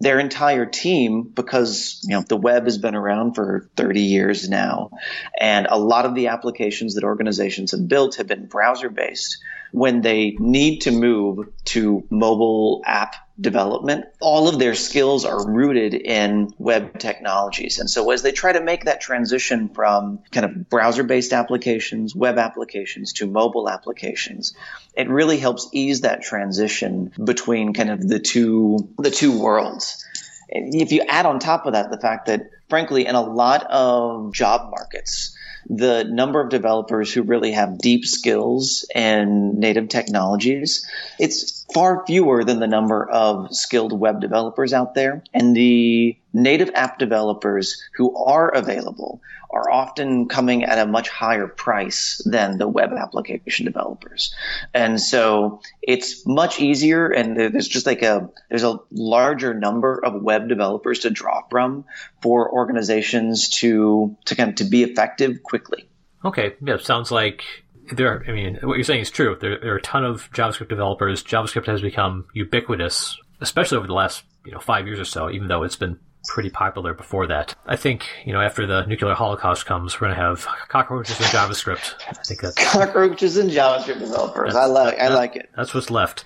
their 0.00 0.20
entire 0.20 0.66
team 0.66 1.22
because 1.22 2.00
you 2.04 2.14
know 2.14 2.22
the 2.22 2.36
web 2.36 2.64
has 2.64 2.78
been 2.78 2.94
around 2.94 3.34
for 3.34 3.68
30 3.76 4.00
years 4.00 4.48
now. 4.48 4.90
And 5.38 5.66
a 5.68 5.78
lot 5.78 6.06
of 6.06 6.14
the 6.14 6.28
applications 6.28 6.94
that 6.94 7.04
organizations 7.04 7.72
have 7.72 7.88
built 7.88 8.16
have 8.16 8.26
been 8.26 8.46
browser 8.46 8.90
based 8.90 9.38
when 9.72 10.00
they 10.00 10.36
need 10.38 10.80
to 10.80 10.90
move 10.90 11.48
to 11.66 12.06
mobile 12.10 12.82
app 12.86 13.16
development. 13.40 14.06
All 14.20 14.48
of 14.48 14.58
their 14.58 14.74
skills 14.74 15.24
are 15.24 15.48
rooted 15.48 15.94
in 15.94 16.52
web 16.58 16.98
technologies. 16.98 17.78
And 17.78 17.88
so 17.88 18.10
as 18.10 18.22
they 18.22 18.32
try 18.32 18.52
to 18.52 18.60
make 18.60 18.84
that 18.84 19.00
transition 19.00 19.68
from 19.68 20.20
kind 20.32 20.44
of 20.44 20.68
browser 20.68 21.04
based 21.04 21.32
applications, 21.32 22.14
web 22.14 22.38
applications 22.38 23.12
to 23.14 23.26
mobile 23.26 23.68
applications, 23.68 24.54
it 24.94 25.08
really 25.08 25.38
helps 25.38 25.68
ease 25.72 26.00
that 26.00 26.22
transition 26.22 27.12
between 27.22 27.74
kind 27.74 27.90
of 27.90 28.06
the 28.06 28.18
two, 28.18 28.88
the 28.98 29.10
two 29.10 29.38
worlds. 29.38 30.04
If 30.48 30.92
you 30.92 31.02
add 31.08 31.26
on 31.26 31.38
top 31.38 31.66
of 31.66 31.74
that 31.74 31.90
the 31.90 31.98
fact 31.98 32.26
that 32.26 32.50
frankly, 32.68 33.06
in 33.06 33.14
a 33.14 33.22
lot 33.22 33.64
of 33.70 34.32
job 34.32 34.70
markets, 34.70 35.34
the 35.68 36.04
number 36.04 36.40
of 36.40 36.50
developers 36.50 37.12
who 37.12 37.22
really 37.22 37.52
have 37.52 37.78
deep 37.78 38.04
skills 38.04 38.86
in 38.94 39.58
native 39.58 39.88
technologies, 39.88 40.86
it's 41.18 41.57
far 41.72 42.04
fewer 42.06 42.44
than 42.44 42.60
the 42.60 42.66
number 42.66 43.08
of 43.08 43.54
skilled 43.54 43.98
web 43.98 44.20
developers 44.20 44.72
out 44.72 44.94
there. 44.94 45.22
And 45.34 45.54
the 45.54 46.16
native 46.32 46.70
app 46.74 46.98
developers 46.98 47.82
who 47.96 48.16
are 48.16 48.48
available 48.48 49.20
are 49.50 49.70
often 49.70 50.28
coming 50.28 50.64
at 50.64 50.78
a 50.78 50.86
much 50.86 51.08
higher 51.08 51.46
price 51.46 52.20
than 52.24 52.58
the 52.58 52.68
web 52.68 52.92
application 52.92 53.64
developers. 53.64 54.34
And 54.74 55.00
so 55.00 55.60
it's 55.80 56.26
much 56.26 56.60
easier 56.60 57.08
and 57.08 57.36
there's 57.36 57.68
just 57.68 57.86
like 57.86 58.02
a, 58.02 58.28
there's 58.50 58.64
a 58.64 58.78
larger 58.90 59.54
number 59.54 60.04
of 60.04 60.22
web 60.22 60.48
developers 60.48 61.00
to 61.00 61.10
draw 61.10 61.42
from 61.50 61.84
for 62.20 62.50
organizations 62.52 63.48
to, 63.60 64.16
to 64.26 64.36
kind 64.36 64.50
of 64.50 64.56
to 64.56 64.64
be 64.64 64.82
effective 64.82 65.42
quickly. 65.42 65.88
Okay. 66.24 66.54
Yeah. 66.60 66.78
Sounds 66.78 67.10
like 67.10 67.44
there 67.92 68.12
are, 68.12 68.24
I 68.26 68.32
mean, 68.32 68.58
what 68.62 68.74
you're 68.74 68.84
saying 68.84 69.00
is 69.00 69.10
true. 69.10 69.36
There, 69.40 69.58
there, 69.58 69.74
are 69.74 69.78
a 69.78 69.82
ton 69.82 70.04
of 70.04 70.30
JavaScript 70.32 70.68
developers. 70.68 71.22
JavaScript 71.22 71.66
has 71.66 71.82
become 71.82 72.26
ubiquitous, 72.34 73.18
especially 73.40 73.78
over 73.78 73.86
the 73.86 73.94
last, 73.94 74.24
you 74.44 74.52
know, 74.52 74.60
five 74.60 74.86
years 74.86 74.98
or 74.98 75.04
so, 75.04 75.30
even 75.30 75.48
though 75.48 75.62
it's 75.62 75.76
been 75.76 75.98
pretty 76.26 76.50
popular 76.50 76.94
before 76.94 77.26
that. 77.26 77.54
I 77.66 77.76
think, 77.76 78.06
you 78.24 78.32
know, 78.32 78.40
after 78.40 78.66
the 78.66 78.84
nuclear 78.86 79.14
holocaust 79.14 79.66
comes, 79.66 80.00
we're 80.00 80.08
going 80.08 80.16
to 80.16 80.22
have 80.22 80.46
cockroaches 80.68 81.18
in 81.18 81.26
JavaScript. 81.26 81.94
I 82.08 82.12
think 82.24 82.40
that's 82.40 82.72
cockroaches 82.72 83.36
and 83.36 83.50
JavaScript 83.50 84.00
developers. 84.00 84.54
I 84.54 84.66
like, 84.66 84.98
I 84.98 85.08
like 85.08 85.36
it. 85.36 85.50
That's 85.56 85.74
what's 85.74 85.90
left. 85.90 86.24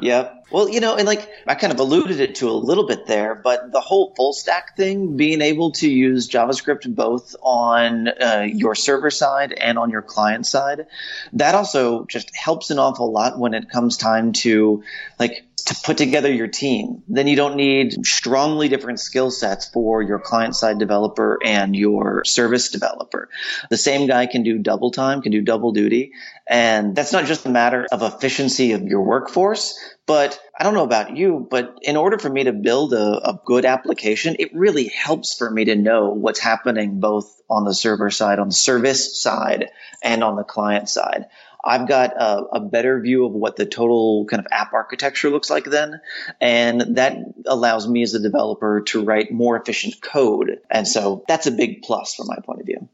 Yep. 0.00 0.37
Well, 0.50 0.68
you 0.68 0.80
know, 0.80 0.96
and 0.96 1.06
like 1.06 1.28
I 1.46 1.54
kind 1.54 1.72
of 1.72 1.78
alluded 1.78 2.20
it 2.20 2.36
to 2.36 2.48
a 2.48 2.52
little 2.52 2.86
bit 2.86 3.06
there, 3.06 3.34
but 3.34 3.70
the 3.70 3.80
whole 3.80 4.14
full 4.16 4.32
stack 4.32 4.76
thing, 4.76 5.16
being 5.16 5.42
able 5.42 5.72
to 5.72 5.90
use 5.90 6.28
JavaScript 6.28 6.94
both 6.94 7.36
on 7.42 8.08
uh, 8.08 8.46
your 8.50 8.74
server 8.74 9.10
side 9.10 9.52
and 9.52 9.78
on 9.78 9.90
your 9.90 10.00
client 10.00 10.46
side, 10.46 10.86
that 11.34 11.54
also 11.54 12.06
just 12.06 12.34
helps 12.34 12.70
an 12.70 12.78
awful 12.78 13.12
lot 13.12 13.38
when 13.38 13.52
it 13.52 13.68
comes 13.68 13.98
time 13.98 14.32
to 14.32 14.82
like 15.18 15.44
to 15.66 15.74
put 15.84 15.98
together 15.98 16.32
your 16.32 16.46
team. 16.46 17.02
Then 17.08 17.26
you 17.26 17.36
don't 17.36 17.56
need 17.56 18.06
strongly 18.06 18.70
different 18.70 19.00
skill 19.00 19.30
sets 19.30 19.68
for 19.68 20.00
your 20.00 20.18
client 20.18 20.56
side 20.56 20.78
developer 20.78 21.38
and 21.44 21.76
your 21.76 22.24
service 22.24 22.70
developer. 22.70 23.28
The 23.68 23.76
same 23.76 24.06
guy 24.06 24.26
can 24.26 24.44
do 24.44 24.56
double 24.58 24.92
time, 24.92 25.20
can 25.20 25.30
do 25.30 25.42
double 25.42 25.72
duty. 25.72 26.12
And 26.46 26.96
that's 26.96 27.12
not 27.12 27.26
just 27.26 27.44
a 27.44 27.50
matter 27.50 27.86
of 27.92 28.00
efficiency 28.00 28.72
of 28.72 28.84
your 28.84 29.02
workforce, 29.02 29.78
but 30.08 30.40
I 30.58 30.64
don't 30.64 30.72
know 30.72 30.84
about 30.84 31.18
you, 31.18 31.46
but 31.50 31.80
in 31.82 31.98
order 31.98 32.18
for 32.18 32.30
me 32.30 32.44
to 32.44 32.52
build 32.52 32.94
a, 32.94 33.28
a, 33.28 33.40
good 33.44 33.66
application, 33.66 34.36
it 34.38 34.54
really 34.54 34.88
helps 34.88 35.36
for 35.36 35.50
me 35.50 35.66
to 35.66 35.76
know 35.76 36.08
what's 36.08 36.40
happening 36.40 36.98
both 36.98 37.40
on 37.50 37.64
the 37.64 37.74
server 37.74 38.10
side, 38.10 38.38
on 38.38 38.48
the 38.48 38.54
service 38.54 39.20
side, 39.20 39.68
and 40.02 40.24
on 40.24 40.36
the 40.36 40.44
client 40.44 40.88
side. 40.88 41.26
I've 41.62 41.86
got 41.86 42.14
a, 42.16 42.38
a, 42.54 42.60
better 42.60 42.98
view 43.00 43.26
of 43.26 43.32
what 43.32 43.56
the 43.56 43.66
total 43.66 44.24
kind 44.24 44.40
of 44.40 44.46
app 44.50 44.72
architecture 44.72 45.28
looks 45.28 45.50
like 45.50 45.64
then. 45.64 46.00
And 46.40 46.96
that 46.96 47.18
allows 47.44 47.86
me 47.86 48.02
as 48.02 48.14
a 48.14 48.22
developer 48.22 48.80
to 48.86 49.04
write 49.04 49.30
more 49.30 49.60
efficient 49.60 50.00
code. 50.00 50.58
And 50.70 50.88
so 50.88 51.22
that's 51.28 51.46
a 51.46 51.50
big 51.50 51.82
plus 51.82 52.14
from 52.14 52.28
my 52.28 52.38
point 52.42 52.60
of 52.60 52.66
view. 52.66 52.88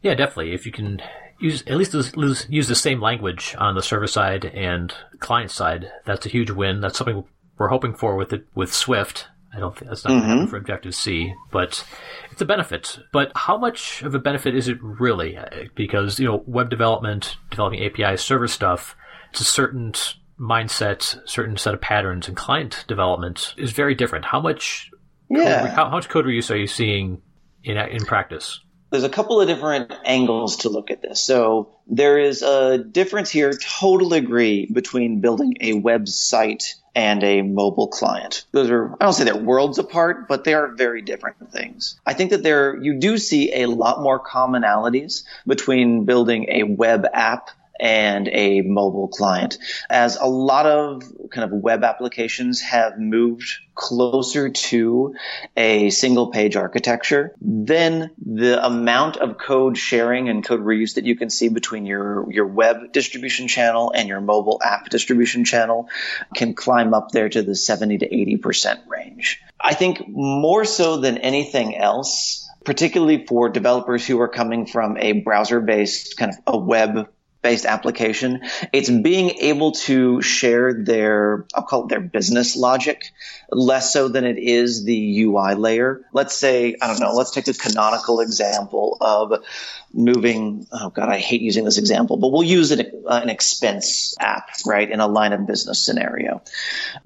Yeah, 0.00 0.14
definitely. 0.14 0.52
If 0.52 0.64
you 0.64 0.72
can 0.72 1.00
use 1.42 1.62
at 1.66 1.76
least 1.76 1.94
use, 1.94 2.46
use 2.48 2.68
the 2.68 2.74
same 2.74 3.00
language 3.00 3.54
on 3.58 3.74
the 3.74 3.82
server 3.82 4.06
side 4.06 4.44
and 4.44 4.92
client 5.18 5.50
side, 5.50 5.90
that's 6.04 6.26
a 6.26 6.28
huge 6.28 6.50
win. 6.50 6.80
That's 6.80 6.96
something 6.96 7.24
we're 7.58 7.68
hoping 7.68 7.94
for 7.94 8.16
with 8.16 8.32
it 8.32 8.46
with 8.54 8.72
Swift. 8.72 9.26
I 9.54 9.58
don't 9.58 9.76
think 9.76 9.90
that's 9.90 10.04
not 10.04 10.22
mm-hmm. 10.22 10.46
for 10.46 10.56
Objective 10.56 10.94
C, 10.94 11.34
but 11.50 11.84
it's 12.30 12.40
a 12.40 12.46
benefit. 12.46 12.98
But 13.12 13.32
how 13.34 13.58
much 13.58 14.02
of 14.02 14.14
a 14.14 14.18
benefit 14.18 14.54
is 14.54 14.66
it 14.68 14.78
really? 14.82 15.38
Because 15.74 16.18
you 16.18 16.26
know, 16.26 16.42
web 16.46 16.70
development, 16.70 17.36
developing 17.50 17.82
APIs, 17.84 18.22
server 18.22 18.48
stuff, 18.48 18.96
it's 19.30 19.42
a 19.42 19.44
certain 19.44 19.92
mindset, 20.40 21.18
certain 21.28 21.58
set 21.58 21.74
of 21.74 21.82
patterns, 21.82 22.28
and 22.28 22.36
client 22.36 22.84
development 22.88 23.54
is 23.58 23.72
very 23.72 23.94
different. 23.94 24.24
How 24.24 24.40
much? 24.40 24.90
Yeah. 25.28 25.60
Code, 25.60 25.70
how, 25.70 25.84
how 25.84 25.96
much 25.96 26.08
code 26.08 26.24
reuse 26.24 26.50
are 26.50 26.56
you 26.56 26.66
seeing 26.66 27.20
in 27.62 27.76
in 27.76 28.06
practice? 28.06 28.60
There's 28.92 29.04
a 29.04 29.08
couple 29.08 29.40
of 29.40 29.48
different 29.48 29.90
angles 30.04 30.58
to 30.58 30.68
look 30.68 30.90
at 30.90 31.00
this. 31.00 31.20
So 31.20 31.70
there 31.86 32.18
is 32.18 32.42
a 32.42 32.76
difference 32.76 33.30
here, 33.30 33.52
totally 33.54 34.18
agree, 34.18 34.66
between 34.66 35.20
building 35.20 35.56
a 35.60 35.72
website 35.72 36.74
and 36.94 37.24
a 37.24 37.40
mobile 37.40 37.88
client. 37.88 38.44
Those 38.52 38.70
are, 38.70 38.92
I 39.00 39.04
don't 39.04 39.14
say 39.14 39.24
they're 39.24 39.34
worlds 39.34 39.78
apart, 39.78 40.28
but 40.28 40.44
they 40.44 40.52
are 40.52 40.68
very 40.68 41.00
different 41.00 41.50
things. 41.50 41.98
I 42.04 42.12
think 42.12 42.30
that 42.30 42.42
there, 42.42 42.76
you 42.76 43.00
do 43.00 43.16
see 43.16 43.62
a 43.62 43.66
lot 43.66 44.02
more 44.02 44.22
commonalities 44.22 45.24
between 45.46 46.04
building 46.04 46.46
a 46.50 46.64
web 46.64 47.06
app 47.14 47.48
and 47.82 48.28
a 48.28 48.60
mobile 48.60 49.08
client 49.08 49.58
as 49.90 50.16
a 50.16 50.26
lot 50.26 50.66
of 50.66 51.02
kind 51.32 51.44
of 51.44 51.60
web 51.60 51.82
applications 51.82 52.60
have 52.60 52.96
moved 52.96 53.58
closer 53.74 54.50
to 54.50 55.14
a 55.56 55.90
single 55.90 56.30
page 56.30 56.54
architecture, 56.54 57.34
then 57.40 58.10
the 58.24 58.64
amount 58.64 59.16
of 59.16 59.36
code 59.36 59.76
sharing 59.76 60.28
and 60.28 60.44
code 60.44 60.60
reuse 60.60 60.94
that 60.94 61.04
you 61.04 61.16
can 61.16 61.28
see 61.28 61.48
between 61.48 61.84
your, 61.84 62.30
your 62.30 62.46
web 62.46 62.92
distribution 62.92 63.48
channel 63.48 63.92
and 63.92 64.08
your 64.08 64.20
mobile 64.20 64.60
app 64.64 64.88
distribution 64.88 65.44
channel 65.44 65.88
can 66.36 66.54
climb 66.54 66.94
up 66.94 67.10
there 67.10 67.28
to 67.28 67.42
the 67.42 67.56
70 67.56 67.98
to 67.98 68.08
80% 68.08 68.86
range. 68.86 69.42
I 69.60 69.74
think 69.74 70.06
more 70.06 70.64
so 70.64 70.98
than 70.98 71.18
anything 71.18 71.76
else, 71.76 72.48
particularly 72.64 73.26
for 73.26 73.48
developers 73.48 74.06
who 74.06 74.20
are 74.20 74.28
coming 74.28 74.66
from 74.66 74.96
a 74.98 75.12
browser 75.12 75.60
based 75.60 76.16
kind 76.16 76.32
of 76.32 76.54
a 76.54 76.58
web 76.58 77.08
based 77.42 77.66
application. 77.66 78.42
It's 78.72 78.88
being 78.88 79.30
able 79.40 79.72
to 79.72 80.22
share 80.22 80.72
their, 80.72 81.44
I'll 81.54 81.64
call 81.64 81.84
it 81.84 81.88
their 81.88 82.00
business 82.00 82.56
logic, 82.56 83.12
less 83.50 83.92
so 83.92 84.08
than 84.08 84.24
it 84.24 84.38
is 84.38 84.84
the 84.84 85.22
UI 85.22 85.54
layer. 85.54 86.02
Let's 86.12 86.36
say, 86.36 86.76
I 86.80 86.86
don't 86.86 87.00
know, 87.00 87.12
let's 87.12 87.32
take 87.32 87.48
a 87.48 87.54
canonical 87.54 88.20
example 88.20 88.96
of 89.00 89.44
moving, 89.92 90.66
oh 90.72 90.90
God, 90.90 91.08
I 91.08 91.18
hate 91.18 91.42
using 91.42 91.64
this 91.64 91.78
example, 91.78 92.16
but 92.16 92.28
we'll 92.28 92.42
use 92.42 92.70
an, 92.70 92.80
uh, 93.06 93.20
an 93.22 93.28
expense 93.28 94.14
app, 94.20 94.48
right, 94.64 94.90
in 94.90 95.00
a 95.00 95.06
line 95.06 95.32
of 95.32 95.46
business 95.46 95.84
scenario. 95.84 96.42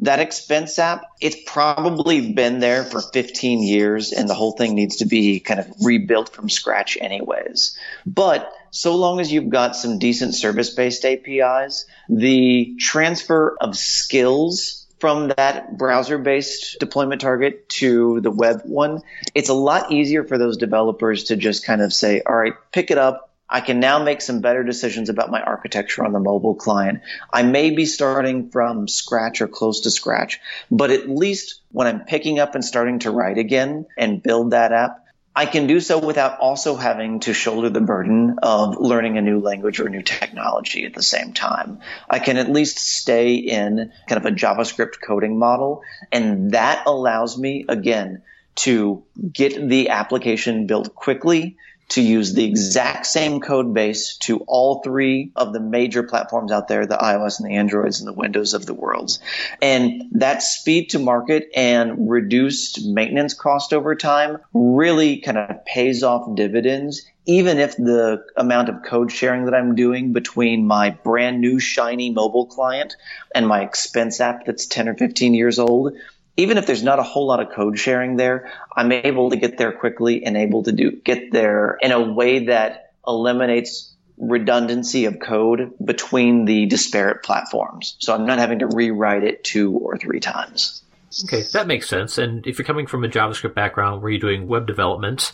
That 0.00 0.21
expense 0.21 0.78
app, 0.78 1.05
it's 1.21 1.37
probably 1.47 2.33
been 2.33 2.61
there 2.61 2.85
for 2.85 3.00
15 3.00 3.62
years 3.62 4.12
and 4.12 4.28
the 4.28 4.35
whole 4.35 4.52
thing 4.52 4.75
needs 4.75 4.97
to 4.97 5.07
be 5.07 5.40
kind 5.40 5.59
of 5.59 5.66
rebuilt 5.83 6.28
from 6.28 6.49
scratch 6.49 6.97
anyways. 7.00 7.76
But 8.05 8.52
so 8.76 8.95
long 8.95 9.21
as 9.21 9.33
you've 9.33 9.49
got 9.49 9.75
some 9.75 9.99
decent 9.99 10.35
service 10.35 10.68
based 10.68 11.06
APIs, 11.06 11.87
the 12.11 12.76
transfer 12.78 13.56
of 13.59 13.75
skills 13.75 14.87
from 14.99 15.28
that 15.28 15.78
browser 15.78 16.18
based 16.18 16.78
deployment 16.78 17.23
target 17.23 17.71
to 17.71 18.21
the 18.21 18.30
web 18.30 18.61
one, 18.64 19.00
it's 19.35 19.49
a 19.49 19.54
lot 19.54 19.92
easier 19.92 20.25
for 20.25 20.37
those 20.37 20.59
developers 20.59 21.25
to 21.25 21.37
just 21.37 21.64
kind 21.64 21.80
of 21.80 21.90
say, 21.90 22.21
all 22.26 22.37
right, 22.37 22.52
pick 22.71 22.90
it 22.90 22.99
up. 22.99 23.30
I 23.49 23.62
can 23.62 23.80
now 23.80 24.02
make 24.02 24.21
some 24.21 24.42
better 24.42 24.62
decisions 24.62 25.09
about 25.09 25.30
my 25.30 25.40
architecture 25.40 26.04
on 26.04 26.12
the 26.12 26.21
mobile 26.21 26.54
client. 26.54 27.00
I 27.33 27.45
may 27.45 27.71
be 27.71 27.87
starting 27.87 28.50
from 28.50 28.88
scratch 28.88 29.40
or 29.40 29.49
close 29.49 29.80
to 29.83 29.90
scratch, 29.90 30.38
but 30.71 30.90
at 30.90 31.09
least 31.09 31.62
when 31.73 31.87
I'm 31.87 32.00
picking 32.00 32.40
up 32.40 32.54
and 32.54 32.64
starting 32.64 32.99
to 33.00 33.11
write 33.11 33.38
again 33.38 33.87
and 33.97 34.23
build 34.23 34.50
that 34.50 34.73
app, 34.73 35.06
I 35.37 35.45
can 35.45 35.66
do 35.66 35.81
so 35.81 35.99
without 35.99 36.40
also 36.40 36.76
having 36.76 37.21
to 37.21 37.35
shoulder 37.35 37.69
the 37.69 37.83
burden 37.83 38.38
of 38.43 38.78
learning 38.78 39.19
a 39.19 39.21
new 39.21 39.38
language 39.38 39.81
or 39.81 39.90
new 39.90 40.00
technology 40.00 40.87
at 40.87 40.95
the 40.95 41.02
same 41.02 41.35
time. 41.35 41.81
I 42.09 42.21
can 42.21 42.38
at 42.38 42.50
least 42.50 42.78
stay 42.78 43.35
in 43.35 43.93
kind 44.09 44.25
of 44.25 44.33
a 44.33 44.35
JavaScript 44.35 44.95
coding 45.07 45.38
model. 45.38 45.83
And 46.11 46.52
that 46.52 46.85
allows 46.87 47.37
me, 47.37 47.66
again, 47.69 48.23
to 48.57 49.05
get 49.31 49.69
the 49.69 49.90
application 49.90 50.66
built 50.66 50.95
quickly, 50.95 51.59
to 51.88 52.02
use 52.02 52.35
the 52.35 52.45
exact 52.45 53.07
same 53.07 53.40
code 53.40 53.73
base 53.73 54.16
to 54.19 54.38
all 54.40 54.83
three 54.83 55.31
of 55.37 55.52
the 55.52 55.61
major 55.61 56.02
platforms 56.02 56.50
out 56.50 56.69
there, 56.69 56.85
the 56.85 56.97
iOS 56.97 57.38
and 57.38 57.49
the 57.49 57.57
Androids 57.57 58.00
and 58.00 58.09
the 58.09 58.12
Windows 58.12 58.55
of 58.55 58.66
the 58.66 58.75
worlds. 58.75 59.21
And 59.62 60.05
that 60.12 60.43
speed 60.43 60.90
to 60.90 60.99
market 60.99 61.49
and 61.55 62.11
reduced 62.11 62.85
maintenance 62.85 63.35
cost 63.35 63.73
over 63.73 63.95
time 63.95 64.38
really 64.52 65.19
kind 65.19 65.38
of 65.38 65.64
pays 65.64 66.02
off 66.02 66.35
dividends 66.35 67.07
even 67.26 67.59
if 67.59 67.76
the 67.76 68.25
amount 68.37 68.69
of 68.69 68.83
code 68.85 69.11
sharing 69.11 69.47
that 69.47 69.55
I'm 69.55 69.75
doing 69.75 70.12
between 70.12 70.66
my 70.66 70.90
brand 70.90 71.40
new 71.40 71.59
shiny 71.59 72.11
mobile 72.11 72.47
client 72.47 72.97
and 73.35 73.47
my 73.47 73.62
expense 73.62 74.21
app 74.21 74.47
that's 74.47 74.66
10 74.66 74.88
or 74.88 74.95
15 74.95 75.35
years 75.35 75.59
old 75.59 75.95
even 76.37 76.59
if 76.59 76.66
there's 76.66 76.83
not 76.83 76.99
a 76.99 77.02
whole 77.02 77.26
lot 77.26 77.40
of 77.40 77.50
code 77.50 77.78
sharing 77.78 78.16
there, 78.16 78.50
I'm 78.75 78.93
able 78.93 79.31
to 79.31 79.37
get 79.37 79.59
there 79.59 79.73
quickly 79.73 80.25
and 80.25 80.37
able 80.37 80.62
to 80.64 80.73
do 80.73 80.93
get 80.93 81.33
there 81.33 81.78
in 81.81 81.93
a 81.93 82.00
way 82.00 82.47
that 82.47 82.93
eliminates 83.07 83.95
redundancy 84.19 85.05
of 85.05 85.19
code 85.19 85.73
between 85.83 86.45
the 86.45 86.66
disparate 86.66 87.23
platforms. 87.23 87.97
So 87.99 88.14
I'm 88.14 88.26
not 88.26 88.38
having 88.38 88.61
to 88.61 88.66
rewrite 88.66 89.25
it 89.25 89.45
two 89.45 89.73
or 89.76 89.97
three 89.97 90.21
times. 90.21 90.83
Okay, 91.25 91.43
that 91.52 91.66
makes 91.66 91.88
sense. 91.88 92.19
And 92.19 92.47
if 92.47 92.59
you're 92.59 92.66
coming 92.66 92.87
from 92.87 93.05
a 93.05 93.09
JavaScript 93.09 93.55
background 93.55 94.02
where 94.02 94.11
you're 94.11 94.21
doing 94.21 94.49
web 94.49 94.66
development, 94.66 95.33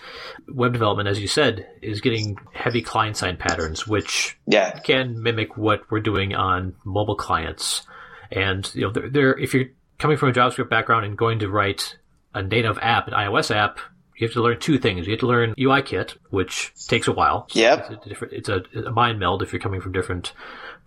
web 0.49 0.73
development, 0.73 1.09
as 1.09 1.19
you 1.19 1.27
said, 1.27 1.67
is 1.81 2.01
getting 2.01 2.39
heavy 2.53 2.83
client 2.83 3.17
side 3.17 3.39
patterns, 3.39 3.87
which 3.87 4.39
yeah. 4.47 4.79
can 4.81 5.23
mimic 5.23 5.57
what 5.57 5.91
we're 5.91 6.01
doing 6.01 6.35
on 6.35 6.75
mobile 6.85 7.17
clients. 7.17 7.83
And 8.31 8.71
you 8.75 8.83
know, 8.83 8.93
they're, 8.93 9.37
if 9.37 9.55
you're 9.55 9.71
coming 10.03 10.17
from 10.17 10.31
a 10.31 10.33
JavaScript 10.33 10.69
background 10.69 11.07
and 11.07 11.17
going 11.17 11.39
to 11.39 11.49
write 11.49 11.97
a 12.35 12.43
native 12.43 12.77
app, 12.83 13.07
an 13.07 13.15
iOS 13.15 13.55
app, 13.55 13.79
you 14.17 14.27
have 14.27 14.35
to 14.35 14.43
learn 14.43 14.59
two 14.59 14.77
things. 14.77 15.07
You 15.07 15.13
have 15.13 15.21
to 15.21 15.29
learn 15.29 15.55
UIKit, 15.55 16.17
which 16.31 16.73
takes 16.89 17.07
a 17.07 17.13
while. 17.13 17.47
Yep. 17.53 17.79
It's 17.79 18.07
a, 18.07 18.09
different, 18.09 18.35
it's 18.35 18.49
a, 18.49 18.63
a 18.87 18.91
mind 18.91 19.21
meld 19.21 19.43
if 19.43 19.53
you're 19.53 19.61
coming 19.61 19.81
from 19.81 19.93
different, 19.93 20.33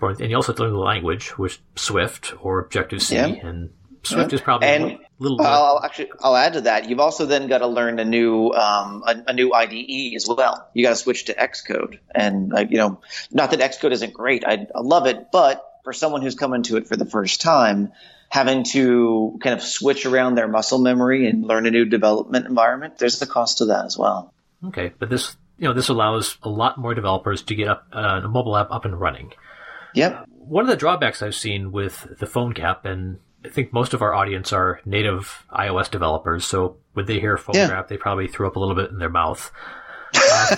and 0.01 0.19
you 0.29 0.35
also 0.35 0.51
have 0.51 0.57
to 0.57 0.63
learn 0.63 0.73
the 0.73 0.79
language, 0.79 1.37
which 1.37 1.61
Swift 1.77 2.33
or 2.41 2.59
Objective 2.59 3.01
C, 3.01 3.15
yep. 3.15 3.41
and 3.41 3.69
Swift 4.03 4.33
is 4.33 4.41
probably 4.41 4.67
and, 4.67 4.83
a 4.83 4.99
little. 5.17 5.37
Bit. 5.37 5.47
I'll 5.47 5.81
actually 5.81 6.11
I'll 6.19 6.35
add 6.35 6.53
to 6.53 6.61
that. 6.61 6.89
You've 6.89 6.99
also 6.99 7.25
then 7.25 7.47
got 7.47 7.59
to 7.59 7.67
learn 7.67 7.99
a 7.99 8.05
new 8.05 8.51
um, 8.51 9.01
a, 9.07 9.23
a, 9.27 9.33
new 9.33 9.53
IDE 9.53 10.15
as 10.15 10.27
well. 10.27 10.69
You 10.73 10.83
got 10.83 10.89
to 10.89 10.95
switch 10.97 11.25
to 11.25 11.33
Xcode, 11.33 11.99
and 12.13 12.51
like 12.51 12.69
you 12.69 12.77
know, 12.77 12.99
not 13.31 13.51
that 13.51 13.61
Xcode 13.61 13.93
isn't 13.93 14.13
great. 14.13 14.43
I, 14.45 14.67
I 14.75 14.81
love 14.81 15.07
it, 15.07 15.31
but 15.31 15.65
for 15.85 15.93
someone 15.93 16.21
who's 16.21 16.35
coming 16.35 16.63
to 16.63 16.77
it 16.77 16.87
for 16.87 16.97
the 16.97 17.05
first 17.05 17.41
time, 17.41 17.93
having 18.29 18.63
to 18.63 19.37
kind 19.41 19.55
of 19.55 19.61
switch 19.61 20.05
around 20.05 20.35
their 20.35 20.47
muscle 20.47 20.79
memory 20.79 21.27
and 21.27 21.43
learn 21.45 21.65
a 21.65 21.71
new 21.71 21.85
development 21.85 22.47
environment, 22.47 22.97
there's 22.97 23.19
the 23.19 23.25
cost 23.25 23.59
to 23.59 23.65
that 23.65 23.85
as 23.85 23.97
well. 23.97 24.33
Okay, 24.65 24.91
but 24.99 25.09
this 25.09 25.35
you 25.57 25.67
know 25.67 25.73
this 25.73 25.89
allows 25.89 26.37
a 26.43 26.49
lot 26.49 26.77
more 26.77 26.93
developers 26.93 27.43
to 27.43 27.55
get 27.55 27.67
up 27.67 27.87
uh, 27.93 28.21
a 28.23 28.27
mobile 28.27 28.57
app 28.57 28.71
up 28.71 28.85
and 28.85 28.99
running. 28.99 29.33
Yep. 29.93 30.25
One 30.29 30.63
of 30.63 30.69
the 30.69 30.75
drawbacks 30.75 31.21
I've 31.21 31.35
seen 31.35 31.71
with 31.71 32.07
the 32.19 32.25
PhoneGap, 32.25 32.85
and 32.85 33.19
I 33.43 33.49
think 33.49 33.71
most 33.71 33.93
of 33.93 34.01
our 34.01 34.13
audience 34.13 34.51
are 34.51 34.81
native 34.85 35.45
iOS 35.51 35.89
developers, 35.89 36.45
so 36.45 36.77
when 36.93 37.05
they 37.05 37.19
hear 37.19 37.37
PhoneGap, 37.37 37.53
yeah. 37.53 37.83
they 37.87 37.97
probably 37.97 38.27
throw 38.27 38.47
up 38.47 38.55
a 38.55 38.59
little 38.59 38.75
bit 38.75 38.91
in 38.91 38.99
their 38.99 39.09
mouth. 39.09 39.51
Um, 40.13 40.57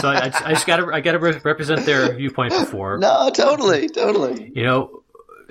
so 0.00 0.08
I, 0.08 0.32
I, 0.44 0.52
just 0.52 0.66
got 0.66 0.76
to 0.76 0.92
I 0.92 1.00
got 1.00 1.12
to 1.12 1.18
represent 1.18 1.84
their 1.86 2.14
viewpoint 2.14 2.52
before. 2.52 2.98
No, 2.98 3.30
totally, 3.30 3.88
totally. 3.88 4.50
You 4.54 4.64
know, 4.64 4.99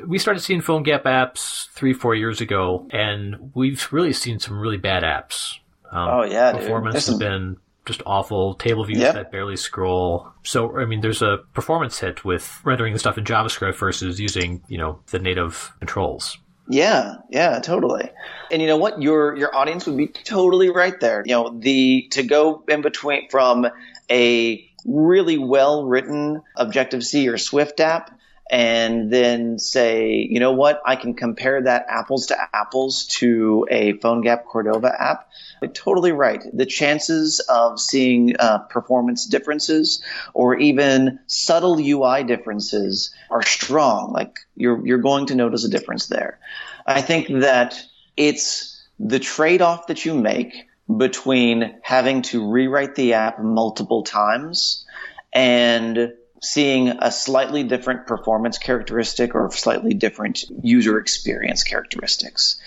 we 0.08 0.20
started 0.20 0.42
seeing 0.42 0.62
PhoneGap 0.62 1.04
apps 1.04 1.70
three, 1.70 1.94
four 1.94 2.16
years 2.16 2.42
ago, 2.42 2.88
and 2.92 3.52
we've 3.54 3.92
really 3.92 4.14
seen 4.14 4.40
some 4.40 4.60
really 4.60 4.78
bad 4.78 5.04
apps. 5.04 5.56
Um, 5.92 6.10
oh 6.10 6.24
yeah, 6.24 6.52
performance 6.54 6.96
has 6.96 7.06
some... 7.06 7.20
been 7.20 7.58
just 7.86 8.02
awful. 8.06 8.54
Table 8.56 8.86
views 8.86 9.00
yep. 9.00 9.16
that 9.16 9.32
barely 9.32 9.58
scroll. 9.58 10.28
So 10.44 10.78
I 10.78 10.86
mean, 10.86 11.02
there's 11.02 11.22
a 11.22 11.40
performance 11.54 12.00
hit 12.00 12.24
with 12.24 12.62
rendering 12.64 12.94
the 12.94 13.00
stuff 13.00 13.18
in 13.18 13.24
JavaScript 13.24 13.76
versus 13.76 14.20
using 14.20 14.62
you 14.68 14.78
know 14.78 15.00
the 15.12 15.20
native 15.20 15.74
controls. 15.80 16.38
Yeah, 16.72 17.16
yeah, 17.32 17.60
totally. 17.60 18.12
And 18.52 18.62
you 18.62 18.68
know 18.68 18.78
what? 18.78 19.02
Your 19.02 19.36
your 19.36 19.56
audience 19.56 19.88
would 19.88 19.98
be 19.98 20.08
totally 20.08 20.70
right 20.70 21.00
there. 21.00 21.24
You 21.26 21.34
know, 21.34 21.60
the 21.60 22.08
to 22.12 22.24
go 22.24 22.64
in 22.68 22.82
between 22.82 23.28
from 23.30 23.68
a 24.10 24.70
really 24.86 25.38
well 25.38 25.86
written 25.86 26.42
Objective 26.56 27.04
C 27.04 27.28
or 27.28 27.38
Swift 27.38 27.80
app 27.80 28.19
and 28.50 29.12
then 29.12 29.60
say, 29.60 30.28
you 30.30 30.40
know 30.40 30.54
what, 30.54 30.82
I 30.84 30.96
can 30.96 31.14
compare 31.14 31.62
that 31.62 31.86
apples 31.88 32.28
to 32.28 32.38
apples 32.54 33.06
to 33.20 33.68
a 33.70 33.94
PhoneGap 33.94 34.46
Cordova 34.46 34.92
app. 35.00 35.30
You're 35.62 35.72
totally 35.72 36.12
right. 36.12 36.44
The 36.52 36.66
chances 36.66 37.40
of 37.42 37.80
seeing 37.80 38.36
uh, 38.40 38.60
performance 38.60 39.26
differences 39.26 40.02
or 40.34 40.58
even 40.58 41.20
subtle 41.28 41.80
UI 41.80 42.24
differences 42.24 43.14
are 43.30 43.44
strong. 43.44 44.14
Like 44.14 44.40
you're 44.56 44.86
you're 44.86 44.98
going 44.98 45.28
to 45.28 45.36
notice 45.36 45.64
a 45.64 45.70
difference 45.70 46.08
there. 46.08 46.40
I 46.88 47.02
think 47.02 47.28
that 47.42 47.80
it's 48.18 48.84
the 49.00 49.20
trade-off 49.20 49.88
that 49.88 50.06
you 50.06 50.16
make 50.16 50.54
between 50.98 51.76
having 51.84 52.24
to 52.24 52.50
rewrite 52.50 52.96
the 52.96 53.14
app 53.14 53.40
multiple 53.40 54.04
times 54.04 54.86
and 55.32 56.14
seeing 56.42 56.90
a 56.90 57.12
slightly 57.12 57.64
different 57.64 58.08
performance 58.08 58.58
characteristic 58.58 59.36
or 59.36 59.52
slightly 59.52 59.94
different 59.94 60.46
user 60.64 60.98
experience 60.98 61.64
characteristics. 61.64 62.60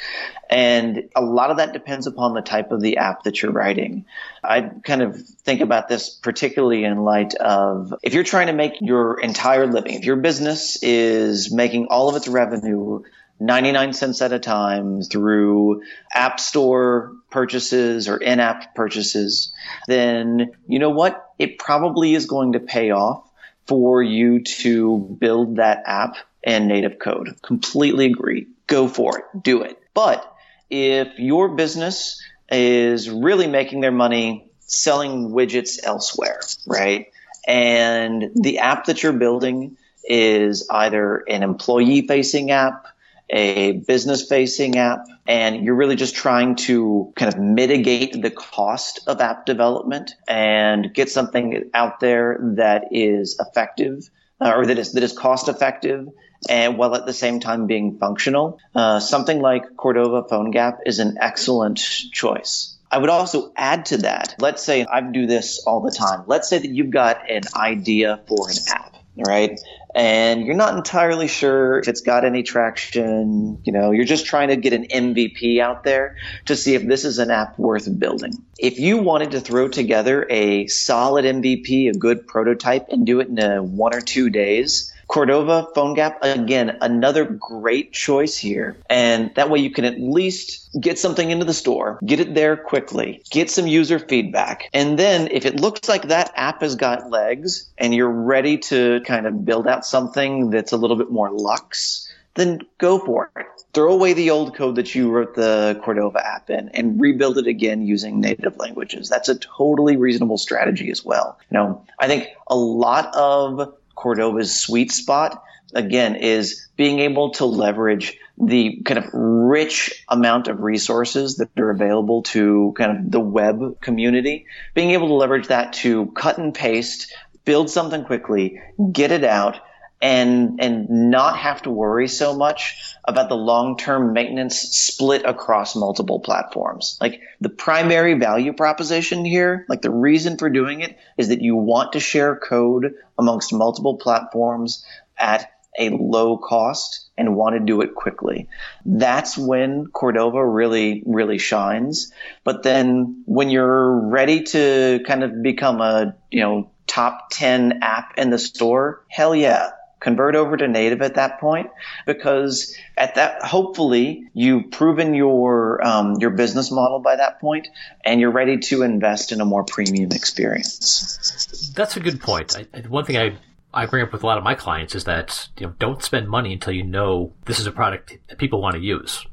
And 0.50 1.08
a 1.16 1.22
lot 1.22 1.50
of 1.50 1.56
that 1.56 1.72
depends 1.72 2.06
upon 2.06 2.34
the 2.34 2.42
type 2.42 2.72
of 2.72 2.80
the 2.80 2.98
app 2.98 3.22
that 3.24 3.40
you're 3.40 3.52
writing. 3.52 4.04
I 4.44 4.60
kind 4.60 5.02
of 5.02 5.16
think 5.16 5.60
about 5.60 5.88
this 5.88 6.10
particularly 6.10 6.84
in 6.84 6.98
light 6.98 7.34
of 7.34 7.94
if 8.02 8.12
you're 8.12 8.24
trying 8.24 8.48
to 8.48 8.52
make 8.52 8.74
your 8.80 9.18
entire 9.20 9.66
living, 9.66 9.94
if 9.94 10.04
your 10.04 10.16
business 10.16 10.82
is 10.82 11.52
making 11.52 11.86
all 11.88 12.08
of 12.08 12.16
its 12.16 12.28
revenue 12.28 13.02
99 13.40 13.92
cents 13.92 14.22
at 14.22 14.32
a 14.32 14.38
time 14.38 15.02
through 15.02 15.82
app 16.14 16.38
store 16.38 17.14
purchases 17.30 18.08
or 18.08 18.16
in-app 18.16 18.74
purchases, 18.74 19.52
then 19.88 20.52
you 20.68 20.78
know 20.78 20.90
what? 20.90 21.32
It 21.38 21.58
probably 21.58 22.14
is 22.14 22.26
going 22.26 22.52
to 22.52 22.60
pay 22.60 22.92
off 22.92 23.28
for 23.66 24.02
you 24.02 24.42
to 24.42 24.98
build 24.98 25.56
that 25.56 25.82
app 25.86 26.16
and 26.44 26.68
native 26.68 26.98
code. 26.98 27.36
Completely 27.42 28.06
agree. 28.06 28.46
Go 28.66 28.88
for 28.88 29.18
it. 29.18 29.42
Do 29.42 29.62
it. 29.62 29.78
But 29.94 30.24
if 30.70 31.18
your 31.18 31.50
business 31.54 32.22
is 32.50 33.08
really 33.08 33.46
making 33.46 33.80
their 33.80 33.92
money 33.92 34.50
selling 34.60 35.30
widgets 35.30 35.78
elsewhere, 35.82 36.40
right? 36.66 37.06
And 37.46 38.30
the 38.34 38.58
app 38.58 38.86
that 38.86 39.02
you're 39.02 39.12
building 39.12 39.76
is 40.04 40.66
either 40.70 41.18
an 41.28 41.42
employee 41.42 42.06
facing 42.06 42.50
app 42.50 42.86
a 43.32 43.72
business 43.72 44.28
facing 44.28 44.76
app 44.76 45.06
and 45.26 45.64
you're 45.64 45.74
really 45.74 45.96
just 45.96 46.14
trying 46.14 46.54
to 46.54 47.12
kind 47.16 47.32
of 47.32 47.40
mitigate 47.40 48.20
the 48.20 48.30
cost 48.30 49.00
of 49.06 49.20
app 49.20 49.46
development 49.46 50.14
and 50.28 50.92
get 50.92 51.10
something 51.10 51.70
out 51.72 51.98
there 51.98 52.38
that 52.56 52.88
is 52.90 53.40
effective 53.40 54.08
uh, 54.40 54.52
or 54.54 54.66
that 54.66 54.78
is 54.78 54.92
that 54.92 55.02
is 55.02 55.16
cost 55.16 55.48
effective 55.48 56.08
and 56.48 56.76
while 56.76 56.94
at 56.94 57.06
the 57.06 57.12
same 57.12 57.40
time 57.40 57.66
being 57.66 57.98
functional, 57.98 58.58
uh, 58.74 59.00
something 59.00 59.40
like 59.40 59.76
Cordova 59.76 60.24
PhoneGap 60.24 60.78
is 60.86 60.98
an 60.98 61.18
excellent 61.20 61.78
choice. 61.78 62.76
I 62.90 62.98
would 62.98 63.10
also 63.10 63.52
add 63.56 63.86
to 63.86 63.98
that. 63.98 64.34
Let's 64.38 64.62
say 64.62 64.84
I 64.84 65.00
do 65.00 65.26
this 65.26 65.64
all 65.66 65.80
the 65.80 65.92
time. 65.92 66.24
Let's 66.26 66.48
say 66.48 66.58
that 66.58 66.68
you've 66.68 66.90
got 66.90 67.30
an 67.30 67.42
idea 67.54 68.20
for 68.26 68.50
an 68.50 68.56
app, 68.68 68.91
right? 69.16 69.58
and 69.94 70.46
you're 70.46 70.56
not 70.56 70.74
entirely 70.74 71.28
sure 71.28 71.78
if 71.78 71.88
it's 71.88 72.00
got 72.00 72.24
any 72.24 72.42
traction. 72.42 73.60
You 73.64 73.72
know, 73.72 73.90
you're 73.90 74.06
just 74.06 74.26
trying 74.26 74.48
to 74.48 74.56
get 74.56 74.72
an 74.72 74.86
MVP 74.86 75.60
out 75.60 75.84
there 75.84 76.16
to 76.46 76.56
see 76.56 76.74
if 76.74 76.86
this 76.86 77.04
is 77.04 77.18
an 77.18 77.30
app 77.30 77.58
worth 77.58 77.88
building. 77.98 78.32
If 78.58 78.78
you 78.78 78.98
wanted 78.98 79.32
to 79.32 79.40
throw 79.40 79.68
together 79.68 80.26
a 80.30 80.66
solid 80.68 81.24
MVP, 81.24 81.90
a 81.90 81.98
good 81.98 82.26
prototype, 82.26 82.88
and 82.88 83.04
do 83.04 83.20
it 83.20 83.28
in 83.28 83.38
a 83.38 83.62
one 83.62 83.94
or 83.94 84.00
two 84.00 84.30
days, 84.30 84.91
Cordova 85.12 85.68
PhoneGap, 85.76 86.16
again, 86.22 86.78
another 86.80 87.26
great 87.26 87.92
choice 87.92 88.38
here. 88.38 88.78
And 88.88 89.30
that 89.34 89.50
way 89.50 89.58
you 89.58 89.70
can 89.70 89.84
at 89.84 90.00
least 90.00 90.70
get 90.80 90.98
something 90.98 91.30
into 91.30 91.44
the 91.44 91.52
store, 91.52 91.98
get 92.06 92.18
it 92.18 92.34
there 92.34 92.56
quickly, 92.56 93.22
get 93.30 93.50
some 93.50 93.66
user 93.66 93.98
feedback. 93.98 94.70
And 94.72 94.98
then 94.98 95.28
if 95.30 95.44
it 95.44 95.60
looks 95.60 95.86
like 95.86 96.08
that 96.08 96.32
app 96.34 96.62
has 96.62 96.76
got 96.76 97.10
legs 97.10 97.70
and 97.76 97.94
you're 97.94 98.10
ready 98.10 98.56
to 98.72 99.02
kind 99.02 99.26
of 99.26 99.44
build 99.44 99.68
out 99.68 99.84
something 99.84 100.48
that's 100.48 100.72
a 100.72 100.78
little 100.78 100.96
bit 100.96 101.10
more 101.10 101.30
luxe, 101.30 102.10
then 102.34 102.60
go 102.78 102.98
for 102.98 103.30
it. 103.36 103.46
Throw 103.74 103.92
away 103.92 104.14
the 104.14 104.30
old 104.30 104.54
code 104.54 104.76
that 104.76 104.94
you 104.94 105.10
wrote 105.10 105.34
the 105.34 105.78
Cordova 105.84 106.26
app 106.26 106.48
in 106.48 106.70
and 106.70 106.98
rebuild 106.98 107.36
it 107.36 107.46
again 107.46 107.86
using 107.86 108.18
native 108.18 108.56
languages. 108.56 109.10
That's 109.10 109.28
a 109.28 109.38
totally 109.38 109.96
reasonable 109.96 110.38
strategy 110.38 110.90
as 110.90 111.04
well. 111.04 111.38
You 111.50 111.58
know, 111.58 111.84
I 111.98 112.06
think 112.06 112.28
a 112.46 112.56
lot 112.56 113.14
of 113.14 113.74
Cordova's 113.96 114.58
sweet 114.58 114.92
spot, 114.92 115.42
again, 115.74 116.16
is 116.16 116.68
being 116.76 116.98
able 117.00 117.30
to 117.32 117.44
leverage 117.44 118.16
the 118.38 118.80
kind 118.84 118.98
of 118.98 119.08
rich 119.12 120.04
amount 120.08 120.48
of 120.48 120.60
resources 120.60 121.36
that 121.36 121.48
are 121.58 121.70
available 121.70 122.22
to 122.22 122.74
kind 122.76 122.96
of 122.96 123.10
the 123.10 123.20
web 123.20 123.80
community, 123.80 124.46
being 124.74 124.90
able 124.90 125.08
to 125.08 125.14
leverage 125.14 125.48
that 125.48 125.72
to 125.72 126.06
cut 126.12 126.38
and 126.38 126.54
paste, 126.54 127.12
build 127.44 127.70
something 127.70 128.04
quickly, 128.04 128.60
get 128.92 129.12
it 129.12 129.24
out, 129.24 129.60
and 130.02 130.58
and 130.60 130.90
not 130.90 131.38
have 131.38 131.62
to 131.62 131.70
worry 131.70 132.08
so 132.08 132.34
much 132.34 132.76
about 133.04 133.28
the 133.28 133.36
long-term 133.36 134.12
maintenance 134.12 134.58
split 134.58 135.24
across 135.24 135.76
multiple 135.76 136.18
platforms. 136.18 136.98
Like 137.00 137.20
the 137.40 137.48
primary 137.48 138.14
value 138.14 138.52
proposition 138.52 139.24
here, 139.24 139.64
like 139.68 139.80
the 139.80 139.90
reason 139.90 140.36
for 140.36 140.50
doing 140.50 140.80
it 140.80 140.98
is 141.16 141.28
that 141.28 141.40
you 141.40 141.54
want 141.54 141.92
to 141.92 142.00
share 142.00 142.36
code 142.36 142.94
amongst 143.16 143.52
multiple 143.52 143.96
platforms 143.96 144.84
at 145.16 145.48
a 145.78 145.88
low 145.88 146.36
cost 146.36 147.08
and 147.16 147.36
want 147.36 147.54
to 147.54 147.60
do 147.60 147.80
it 147.80 147.94
quickly. 147.94 148.48
That's 148.84 149.38
when 149.38 149.86
Cordova 149.86 150.44
really, 150.44 151.02
really 151.06 151.38
shines. 151.38 152.12
But 152.44 152.62
then 152.62 153.22
when 153.26 153.50
you're 153.50 154.08
ready 154.08 154.42
to 154.42 155.00
kind 155.06 155.22
of 155.22 155.42
become 155.42 155.80
a, 155.80 156.16
you 156.30 156.40
know, 156.40 156.70
top 156.86 157.28
10 157.30 157.78
app 157.82 158.18
in 158.18 158.30
the 158.30 158.38
store, 158.38 159.04
hell 159.08 159.34
yeah, 159.34 159.70
convert 160.02 160.34
over 160.34 160.56
to 160.56 160.66
native 160.66 161.00
at 161.00 161.14
that 161.14 161.38
point 161.38 161.70
because 162.06 162.76
at 162.96 163.14
that 163.14 163.42
hopefully 163.42 164.28
you've 164.34 164.70
proven 164.70 165.14
your 165.14 165.84
um, 165.86 166.16
your 166.20 166.30
business 166.30 166.70
model 166.70 166.98
by 166.98 167.16
that 167.16 167.40
point 167.40 167.68
and 168.04 168.20
you're 168.20 168.32
ready 168.32 168.58
to 168.58 168.82
invest 168.82 169.30
in 169.32 169.40
a 169.40 169.44
more 169.44 169.64
premium 169.64 170.10
experience 170.10 171.72
that's 171.76 171.96
a 171.96 172.00
good 172.00 172.20
point 172.20 172.56
I, 172.56 172.80
one 172.88 173.04
thing 173.04 173.16
i 173.16 173.38
I 173.74 173.86
bring 173.86 174.02
up 174.02 174.12
with 174.12 174.22
a 174.22 174.26
lot 174.26 174.38
of 174.38 174.44
my 174.44 174.54
clients 174.54 174.94
is 174.94 175.04
that 175.04 175.48
you 175.56 175.66
know 175.66 175.74
don't 175.78 176.02
spend 176.02 176.28
money 176.28 176.52
until 176.52 176.74
you 176.74 176.82
know 176.82 177.32
this 177.46 177.58
is 177.58 177.66
a 177.66 177.72
product 177.72 178.18
that 178.28 178.38
people 178.38 178.60
want 178.60 178.74
to 178.74 178.82
use. 178.82 179.26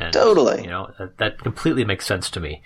And, 0.00 0.12
totally. 0.12 0.62
You 0.62 0.70
know 0.70 0.90
that, 0.98 1.18
that 1.18 1.38
completely 1.38 1.84
makes 1.84 2.06
sense 2.06 2.30
to 2.30 2.40
me. 2.40 2.62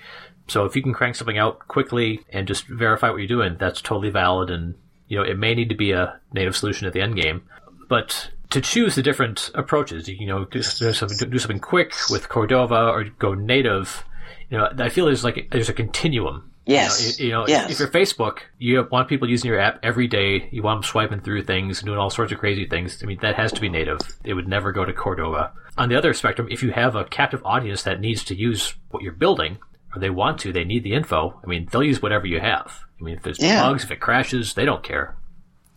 So 0.49 0.64
if 0.64 0.77
you 0.77 0.83
can 0.83 0.95
crank 0.95 1.16
something 1.16 1.38
out 1.38 1.66
quickly 1.66 2.25
and 2.33 2.47
just 2.47 2.66
verify 2.66 3.11
what 3.11 3.16
you're 3.16 3.27
doing, 3.27 3.57
that's 3.59 3.81
totally 3.81 4.11
valid. 4.11 4.51
And 4.51 4.75
you 5.12 5.18
know, 5.18 5.25
it 5.25 5.38
may 5.38 5.55
need 5.55 5.68
to 5.68 5.75
be 5.75 5.92
a 5.92 6.18
native 6.33 6.57
solution 6.57 6.87
at 6.87 6.94
the 6.94 7.03
end 7.03 7.16
game, 7.16 7.42
but 7.87 8.31
to 8.48 8.62
choose 8.62 8.94
the 8.94 9.03
different 9.03 9.51
approaches, 9.55 10.09
you 10.09 10.27
know, 10.27 10.46
do 10.46 10.62
something, 10.62 11.29
do 11.29 11.38
something 11.38 11.61
quick 11.61 11.92
with 12.09 12.31
Cordova 12.31 12.88
or 12.88 13.05
go 13.18 13.35
native. 13.35 14.07
You 14.48 14.57
know, 14.57 14.70
I 14.79 14.88
feel 14.88 15.05
there's 15.05 15.22
like 15.22 15.48
there's 15.51 15.68
a 15.68 15.75
continuum. 15.75 16.51
Yes. 16.64 17.20
You 17.20 17.29
know, 17.29 17.40
you 17.40 17.42
know 17.42 17.46
yes. 17.46 17.70
if 17.70 17.79
you're 17.79 17.88
Facebook, 17.88 18.38
you 18.59 18.88
want 18.90 19.11
people 19.11 19.29
using 19.29 19.51
your 19.51 19.61
app 19.61 19.81
every 19.83 20.09
day. 20.09 20.48
You 20.51 20.62
want 20.62 20.79
them 20.79 20.88
swiping 20.88 21.20
through 21.20 21.42
things 21.42 21.81
and 21.81 21.87
doing 21.87 21.98
all 21.98 22.09
sorts 22.09 22.33
of 22.33 22.38
crazy 22.38 22.66
things. 22.66 23.03
I 23.03 23.07
mean, 23.07 23.18
that 23.20 23.37
has 23.37 23.53
to 23.53 23.61
be 23.61 23.68
native. 23.68 23.98
It 24.25 24.33
would 24.33 24.48
never 24.48 24.72
go 24.72 24.87
to 24.87 24.94
Cordova. 24.94 25.53
On 25.77 25.90
the 25.90 25.96
other 25.96 26.14
spectrum, 26.14 26.48
if 26.51 26.62
you 26.62 26.70
have 26.70 26.96
a 26.96 27.05
captive 27.05 27.42
audience 27.44 27.83
that 27.83 28.01
needs 28.01 28.25
to 28.25 28.35
use 28.35 28.75
what 28.90 29.03
you're 29.03 29.12
building, 29.12 29.59
or 29.94 30.01
they 30.01 30.09
want 30.09 30.38
to, 30.40 30.55
they 30.55 30.64
need 30.64 30.85
the 30.85 30.94
info. 30.94 31.38
I 31.44 31.46
mean, 31.46 31.68
they'll 31.70 31.83
use 31.83 32.01
whatever 32.01 32.27
you 32.27 32.40
have. 32.40 32.83
I 33.02 33.04
mean, 33.04 33.16
if 33.16 33.22
there's 33.24 33.40
yeah. 33.40 33.62
bugs, 33.62 33.82
if 33.82 33.90
it 33.90 34.00
crashes, 34.00 34.54
they 34.54 34.64
don't 34.64 34.82
care. 34.82 35.16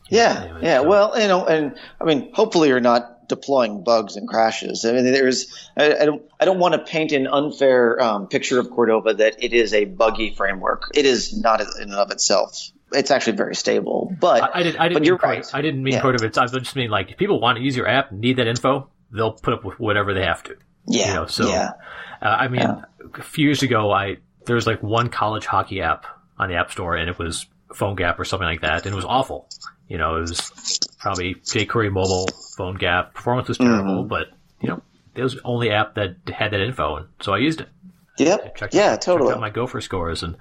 Yeah, 0.09 0.43
anyway, 0.43 0.59
yeah. 0.61 0.81
So. 0.81 0.87
Well, 0.87 1.19
you 1.19 1.27
know, 1.27 1.45
and 1.45 1.75
I 1.99 2.03
mean, 2.03 2.31
hopefully 2.33 2.69
you're 2.69 2.79
not 2.79 3.27
deploying 3.27 3.83
bugs 3.83 4.15
and 4.15 4.27
crashes. 4.27 4.85
I 4.85 4.91
mean, 4.91 5.05
there's 5.05 5.69
I, 5.75 5.95
I 5.95 6.05
don't 6.05 6.21
I 6.39 6.45
don't 6.45 6.59
want 6.59 6.75
to 6.75 6.79
paint 6.79 7.11
an 7.13 7.25
unfair 7.25 7.99
um, 7.99 8.27
picture 8.27 8.59
of 8.59 8.69
Cordova 8.69 9.15
that 9.15 9.43
it 9.43 9.53
is 9.53 9.73
a 9.73 9.85
buggy 9.85 10.35
framework. 10.35 10.91
It 10.93 11.07
is 11.07 11.35
not 11.35 11.61
in 11.61 11.67
and 11.79 11.93
of 11.93 12.11
itself. 12.11 12.69
It's 12.91 13.09
actually 13.09 13.37
very 13.37 13.55
stable. 13.55 14.15
But 14.19 14.43
I, 14.43 14.59
I, 14.59 14.63
did, 14.63 14.77
I 14.77 14.83
didn't. 14.83 15.01
But 15.01 15.07
you're 15.07 15.17
right. 15.17 15.45
I 15.51 15.61
didn't 15.63 15.81
mean 15.81 15.95
yeah. 15.95 16.01
Cordova. 16.01 16.27
I 16.39 16.45
just 16.45 16.75
mean 16.75 16.91
like 16.91 17.09
if 17.09 17.17
people 17.17 17.39
want 17.39 17.57
to 17.57 17.63
use 17.63 17.75
your 17.75 17.87
app, 17.87 18.11
need 18.11 18.37
that 18.37 18.45
info, 18.45 18.89
they'll 19.11 19.33
put 19.33 19.55
up 19.55 19.65
with 19.65 19.79
whatever 19.79 20.13
they 20.13 20.23
have 20.23 20.43
to. 20.43 20.55
Yeah. 20.87 21.07
You 21.07 21.13
know, 21.15 21.25
so 21.25 21.49
yeah. 21.49 21.71
Uh, 22.21 22.25
I 22.25 22.47
mean, 22.47 22.61
yeah. 22.61 22.81
a 23.15 23.23
few 23.23 23.45
years 23.45 23.63
ago, 23.63 23.91
I 23.91 24.17
there 24.45 24.55
was 24.55 24.67
like 24.67 24.83
one 24.83 25.09
college 25.09 25.47
hockey 25.47 25.81
app 25.81 26.05
on 26.37 26.49
the 26.49 26.55
App 26.55 26.71
Store, 26.71 26.95
and 26.95 27.09
it 27.09 27.17
was 27.17 27.45
PhoneGap 27.69 28.19
or 28.19 28.25
something 28.25 28.47
like 28.47 28.61
that, 28.61 28.85
and 28.85 28.93
it 28.93 28.95
was 28.95 29.05
awful. 29.05 29.49
You 29.87 29.97
know, 29.97 30.17
it 30.17 30.21
was 30.21 30.79
probably 30.99 31.35
jQuery 31.35 31.91
mobile, 31.91 32.27
PhoneGap. 32.57 33.13
Performance 33.13 33.47
was 33.47 33.57
terrible, 33.57 33.99
mm-hmm. 33.99 34.07
but 34.07 34.29
you 34.61 34.69
know, 34.69 34.81
it 35.13 35.23
was 35.23 35.35
the 35.35 35.41
only 35.43 35.71
app 35.71 35.95
that 35.95 36.15
had 36.27 36.51
that 36.51 36.61
info, 36.61 36.97
and 36.97 37.07
so 37.21 37.33
I 37.33 37.37
used 37.37 37.61
it. 37.61 37.69
Yep. 38.17 38.57
yeah, 38.71 38.95
totally. 38.95 39.29
Checked 39.29 39.37
out 39.37 39.41
my 39.41 39.49
Gopher 39.49 39.81
scores, 39.81 40.23
and 40.23 40.37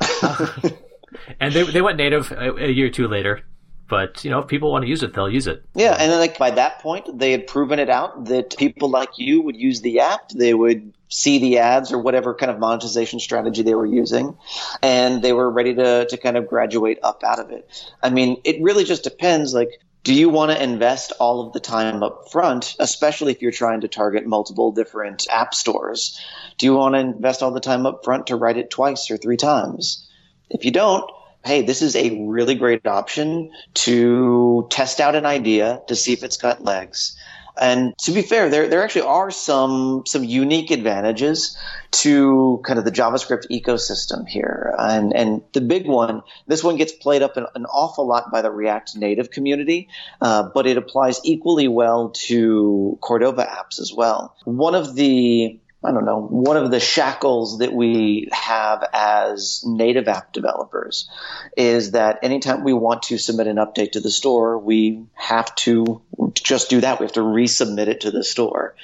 uh, 0.00 0.46
and 1.40 1.52
they 1.52 1.62
they 1.64 1.82
went 1.82 1.98
native 1.98 2.32
a, 2.32 2.54
a 2.56 2.70
year 2.70 2.86
or 2.86 2.90
two 2.90 3.08
later. 3.08 3.42
But 3.88 4.24
you 4.24 4.30
know, 4.30 4.38
if 4.40 4.48
people 4.48 4.70
want 4.70 4.82
to 4.84 4.88
use 4.88 5.02
it, 5.02 5.12
they'll 5.12 5.30
use 5.30 5.46
it. 5.46 5.64
Yeah, 5.74 5.92
and 5.98 6.10
then 6.10 6.18
like 6.18 6.38
by 6.38 6.52
that 6.52 6.80
point, 6.80 7.18
they 7.18 7.32
had 7.32 7.46
proven 7.46 7.78
it 7.78 7.90
out 7.90 8.26
that 8.26 8.56
people 8.56 8.88
like 8.88 9.10
you 9.18 9.42
would 9.42 9.56
use 9.56 9.82
the 9.82 10.00
app. 10.00 10.30
They 10.30 10.54
would 10.54 10.94
see 11.08 11.38
the 11.38 11.58
ads 11.58 11.92
or 11.92 11.98
whatever 11.98 12.34
kind 12.34 12.50
of 12.50 12.58
monetization 12.58 13.20
strategy 13.20 13.62
they 13.62 13.74
were 13.74 13.86
using, 13.86 14.36
and 14.82 15.22
they 15.22 15.32
were 15.32 15.50
ready 15.50 15.74
to 15.74 16.06
to 16.06 16.16
kind 16.16 16.36
of 16.36 16.48
graduate 16.48 16.98
up 17.02 17.22
out 17.24 17.38
of 17.38 17.50
it. 17.50 17.68
I 18.02 18.10
mean, 18.10 18.40
it 18.44 18.62
really 18.62 18.84
just 18.84 19.04
depends. 19.04 19.52
Like, 19.52 19.70
do 20.02 20.14
you 20.14 20.30
want 20.30 20.50
to 20.50 20.62
invest 20.62 21.12
all 21.18 21.46
of 21.46 21.52
the 21.52 21.60
time 21.60 22.02
up 22.02 22.30
front, 22.30 22.76
especially 22.78 23.32
if 23.32 23.42
you're 23.42 23.52
trying 23.52 23.82
to 23.82 23.88
target 23.88 24.26
multiple 24.26 24.72
different 24.72 25.26
app 25.30 25.54
stores? 25.54 26.20
Do 26.56 26.66
you 26.66 26.74
want 26.74 26.94
to 26.94 27.00
invest 27.00 27.42
all 27.42 27.50
the 27.50 27.60
time 27.60 27.84
up 27.84 28.04
front 28.04 28.28
to 28.28 28.36
write 28.36 28.56
it 28.56 28.70
twice 28.70 29.10
or 29.10 29.18
three 29.18 29.36
times? 29.36 30.10
If 30.48 30.64
you 30.64 30.70
don't, 30.70 31.10
hey, 31.44 31.62
this 31.62 31.82
is 31.82 31.94
a 31.96 32.24
really 32.26 32.54
great 32.54 32.86
option 32.86 33.50
to 33.74 34.66
test 34.70 35.00
out 35.00 35.14
an 35.14 35.26
idea 35.26 35.82
to 35.88 35.94
see 35.94 36.12
if 36.12 36.22
it's 36.22 36.36
got 36.36 36.64
legs. 36.64 37.16
And 37.56 37.96
to 37.98 38.12
be 38.12 38.22
fair, 38.22 38.50
there, 38.50 38.66
there 38.68 38.82
actually 38.82 39.02
are 39.02 39.30
some, 39.30 40.02
some 40.06 40.24
unique 40.24 40.72
advantages 40.72 41.56
to 41.92 42.60
kind 42.64 42.80
of 42.80 42.84
the 42.84 42.90
JavaScript 42.90 43.46
ecosystem 43.48 44.26
here. 44.26 44.74
And, 44.76 45.14
and 45.14 45.42
the 45.52 45.60
big 45.60 45.86
one, 45.86 46.22
this 46.48 46.64
one 46.64 46.76
gets 46.76 46.90
played 46.90 47.22
up 47.22 47.36
an, 47.36 47.46
an 47.54 47.66
awful 47.66 48.08
lot 48.08 48.32
by 48.32 48.42
the 48.42 48.50
React 48.50 48.96
Native 48.96 49.30
community, 49.30 49.88
uh, 50.20 50.48
but 50.52 50.66
it 50.66 50.76
applies 50.76 51.20
equally 51.24 51.68
well 51.68 52.10
to 52.26 52.98
Cordova 53.00 53.44
apps 53.44 53.78
as 53.78 53.92
well. 53.94 54.34
One 54.44 54.74
of 54.74 54.96
the 54.96 55.60
I 55.84 55.92
don't 55.92 56.06
know, 56.06 56.20
one 56.20 56.56
of 56.56 56.70
the 56.70 56.80
shackles 56.80 57.58
that 57.58 57.72
we 57.72 58.28
have 58.32 58.84
as 58.92 59.62
native 59.66 60.08
app 60.08 60.32
developers 60.32 61.08
is 61.56 61.90
that 61.90 62.20
anytime 62.22 62.64
we 62.64 62.72
want 62.72 63.02
to 63.04 63.18
submit 63.18 63.48
an 63.48 63.56
update 63.56 63.92
to 63.92 64.00
the 64.00 64.10
store, 64.10 64.58
we 64.58 65.04
have 65.12 65.54
to 65.56 66.00
just 66.32 66.70
do 66.70 66.80
that. 66.80 67.00
We 67.00 67.04
have 67.04 67.12
to 67.12 67.20
resubmit 67.20 67.88
it 67.88 68.00
to 68.02 68.10
the 68.10 68.24
store. 68.24 68.76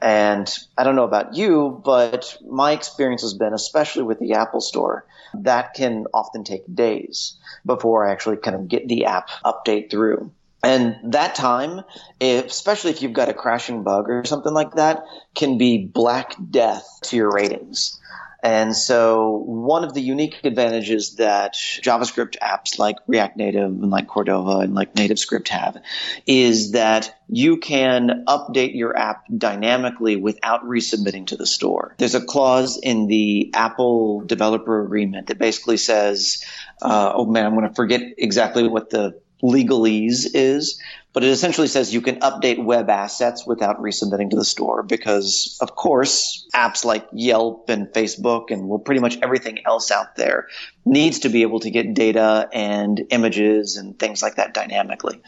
And 0.00 0.48
I 0.76 0.84
don't 0.84 0.96
know 0.96 1.04
about 1.04 1.34
you, 1.34 1.82
but 1.84 2.38
my 2.48 2.72
experience 2.72 3.22
has 3.22 3.34
been, 3.34 3.52
especially 3.52 4.04
with 4.04 4.18
the 4.18 4.34
Apple 4.34 4.60
Store, 4.60 5.04
that 5.34 5.74
can 5.74 6.06
often 6.14 6.44
take 6.44 6.72
days 6.72 7.36
before 7.66 8.08
I 8.08 8.12
actually 8.12 8.36
kind 8.38 8.56
of 8.56 8.68
get 8.68 8.88
the 8.88 9.06
app 9.06 9.28
update 9.44 9.90
through. 9.90 10.30
And 10.62 11.12
that 11.12 11.34
time, 11.34 11.82
especially 12.20 12.90
if 12.90 13.02
you've 13.02 13.12
got 13.12 13.28
a 13.28 13.34
crashing 13.34 13.84
bug 13.84 14.10
or 14.10 14.24
something 14.24 14.52
like 14.52 14.74
that, 14.74 15.04
can 15.34 15.56
be 15.56 15.86
black 15.86 16.34
death 16.50 16.84
to 17.04 17.16
your 17.16 17.30
ratings. 17.30 17.98
And 18.40 18.76
so 18.76 19.42
one 19.46 19.82
of 19.82 19.94
the 19.94 20.00
unique 20.00 20.40
advantages 20.44 21.16
that 21.16 21.54
JavaScript 21.54 22.36
apps 22.38 22.78
like 22.78 22.96
React 23.08 23.36
Native 23.36 23.64
and 23.64 23.90
like 23.90 24.06
Cordova 24.06 24.58
and 24.58 24.74
like 24.74 24.94
Native 24.94 25.18
Script 25.18 25.48
have 25.48 25.82
is 26.24 26.72
that 26.72 27.18
you 27.28 27.56
can 27.56 28.24
update 28.28 28.76
your 28.76 28.96
app 28.96 29.24
dynamically 29.36 30.14
without 30.14 30.64
resubmitting 30.64 31.26
to 31.26 31.36
the 31.36 31.46
store. 31.46 31.96
There's 31.98 32.14
a 32.14 32.24
clause 32.24 32.78
in 32.78 33.08
the 33.08 33.50
Apple 33.54 34.20
developer 34.20 34.84
agreement 34.84 35.26
that 35.28 35.38
basically 35.38 35.76
says, 35.76 36.44
uh, 36.80 37.12
oh 37.14 37.26
man, 37.26 37.44
I'm 37.44 37.54
going 37.54 37.68
to 37.68 37.74
forget 37.74 38.02
exactly 38.18 38.68
what 38.68 38.90
the 38.90 39.20
legalese 39.42 40.26
is, 40.34 40.80
but 41.12 41.24
it 41.24 41.30
essentially 41.30 41.68
says 41.68 41.92
you 41.92 42.00
can 42.00 42.20
update 42.20 42.62
web 42.62 42.90
assets 42.90 43.46
without 43.46 43.80
resubmitting 43.80 44.30
to 44.30 44.36
the 44.36 44.44
store 44.44 44.82
because, 44.82 45.58
of 45.60 45.74
course, 45.74 46.48
apps 46.54 46.84
like 46.84 47.06
Yelp 47.12 47.68
and 47.68 47.88
Facebook 47.88 48.50
and 48.50 48.68
well, 48.68 48.78
pretty 48.78 49.00
much 49.00 49.18
everything 49.22 49.58
else 49.66 49.90
out 49.90 50.16
there 50.16 50.48
needs 50.84 51.20
to 51.20 51.28
be 51.28 51.42
able 51.42 51.60
to 51.60 51.70
get 51.70 51.94
data 51.94 52.48
and 52.52 53.04
images 53.10 53.76
and 53.76 53.98
things 53.98 54.22
like 54.22 54.36
that 54.36 54.54
dynamically. 54.54 55.20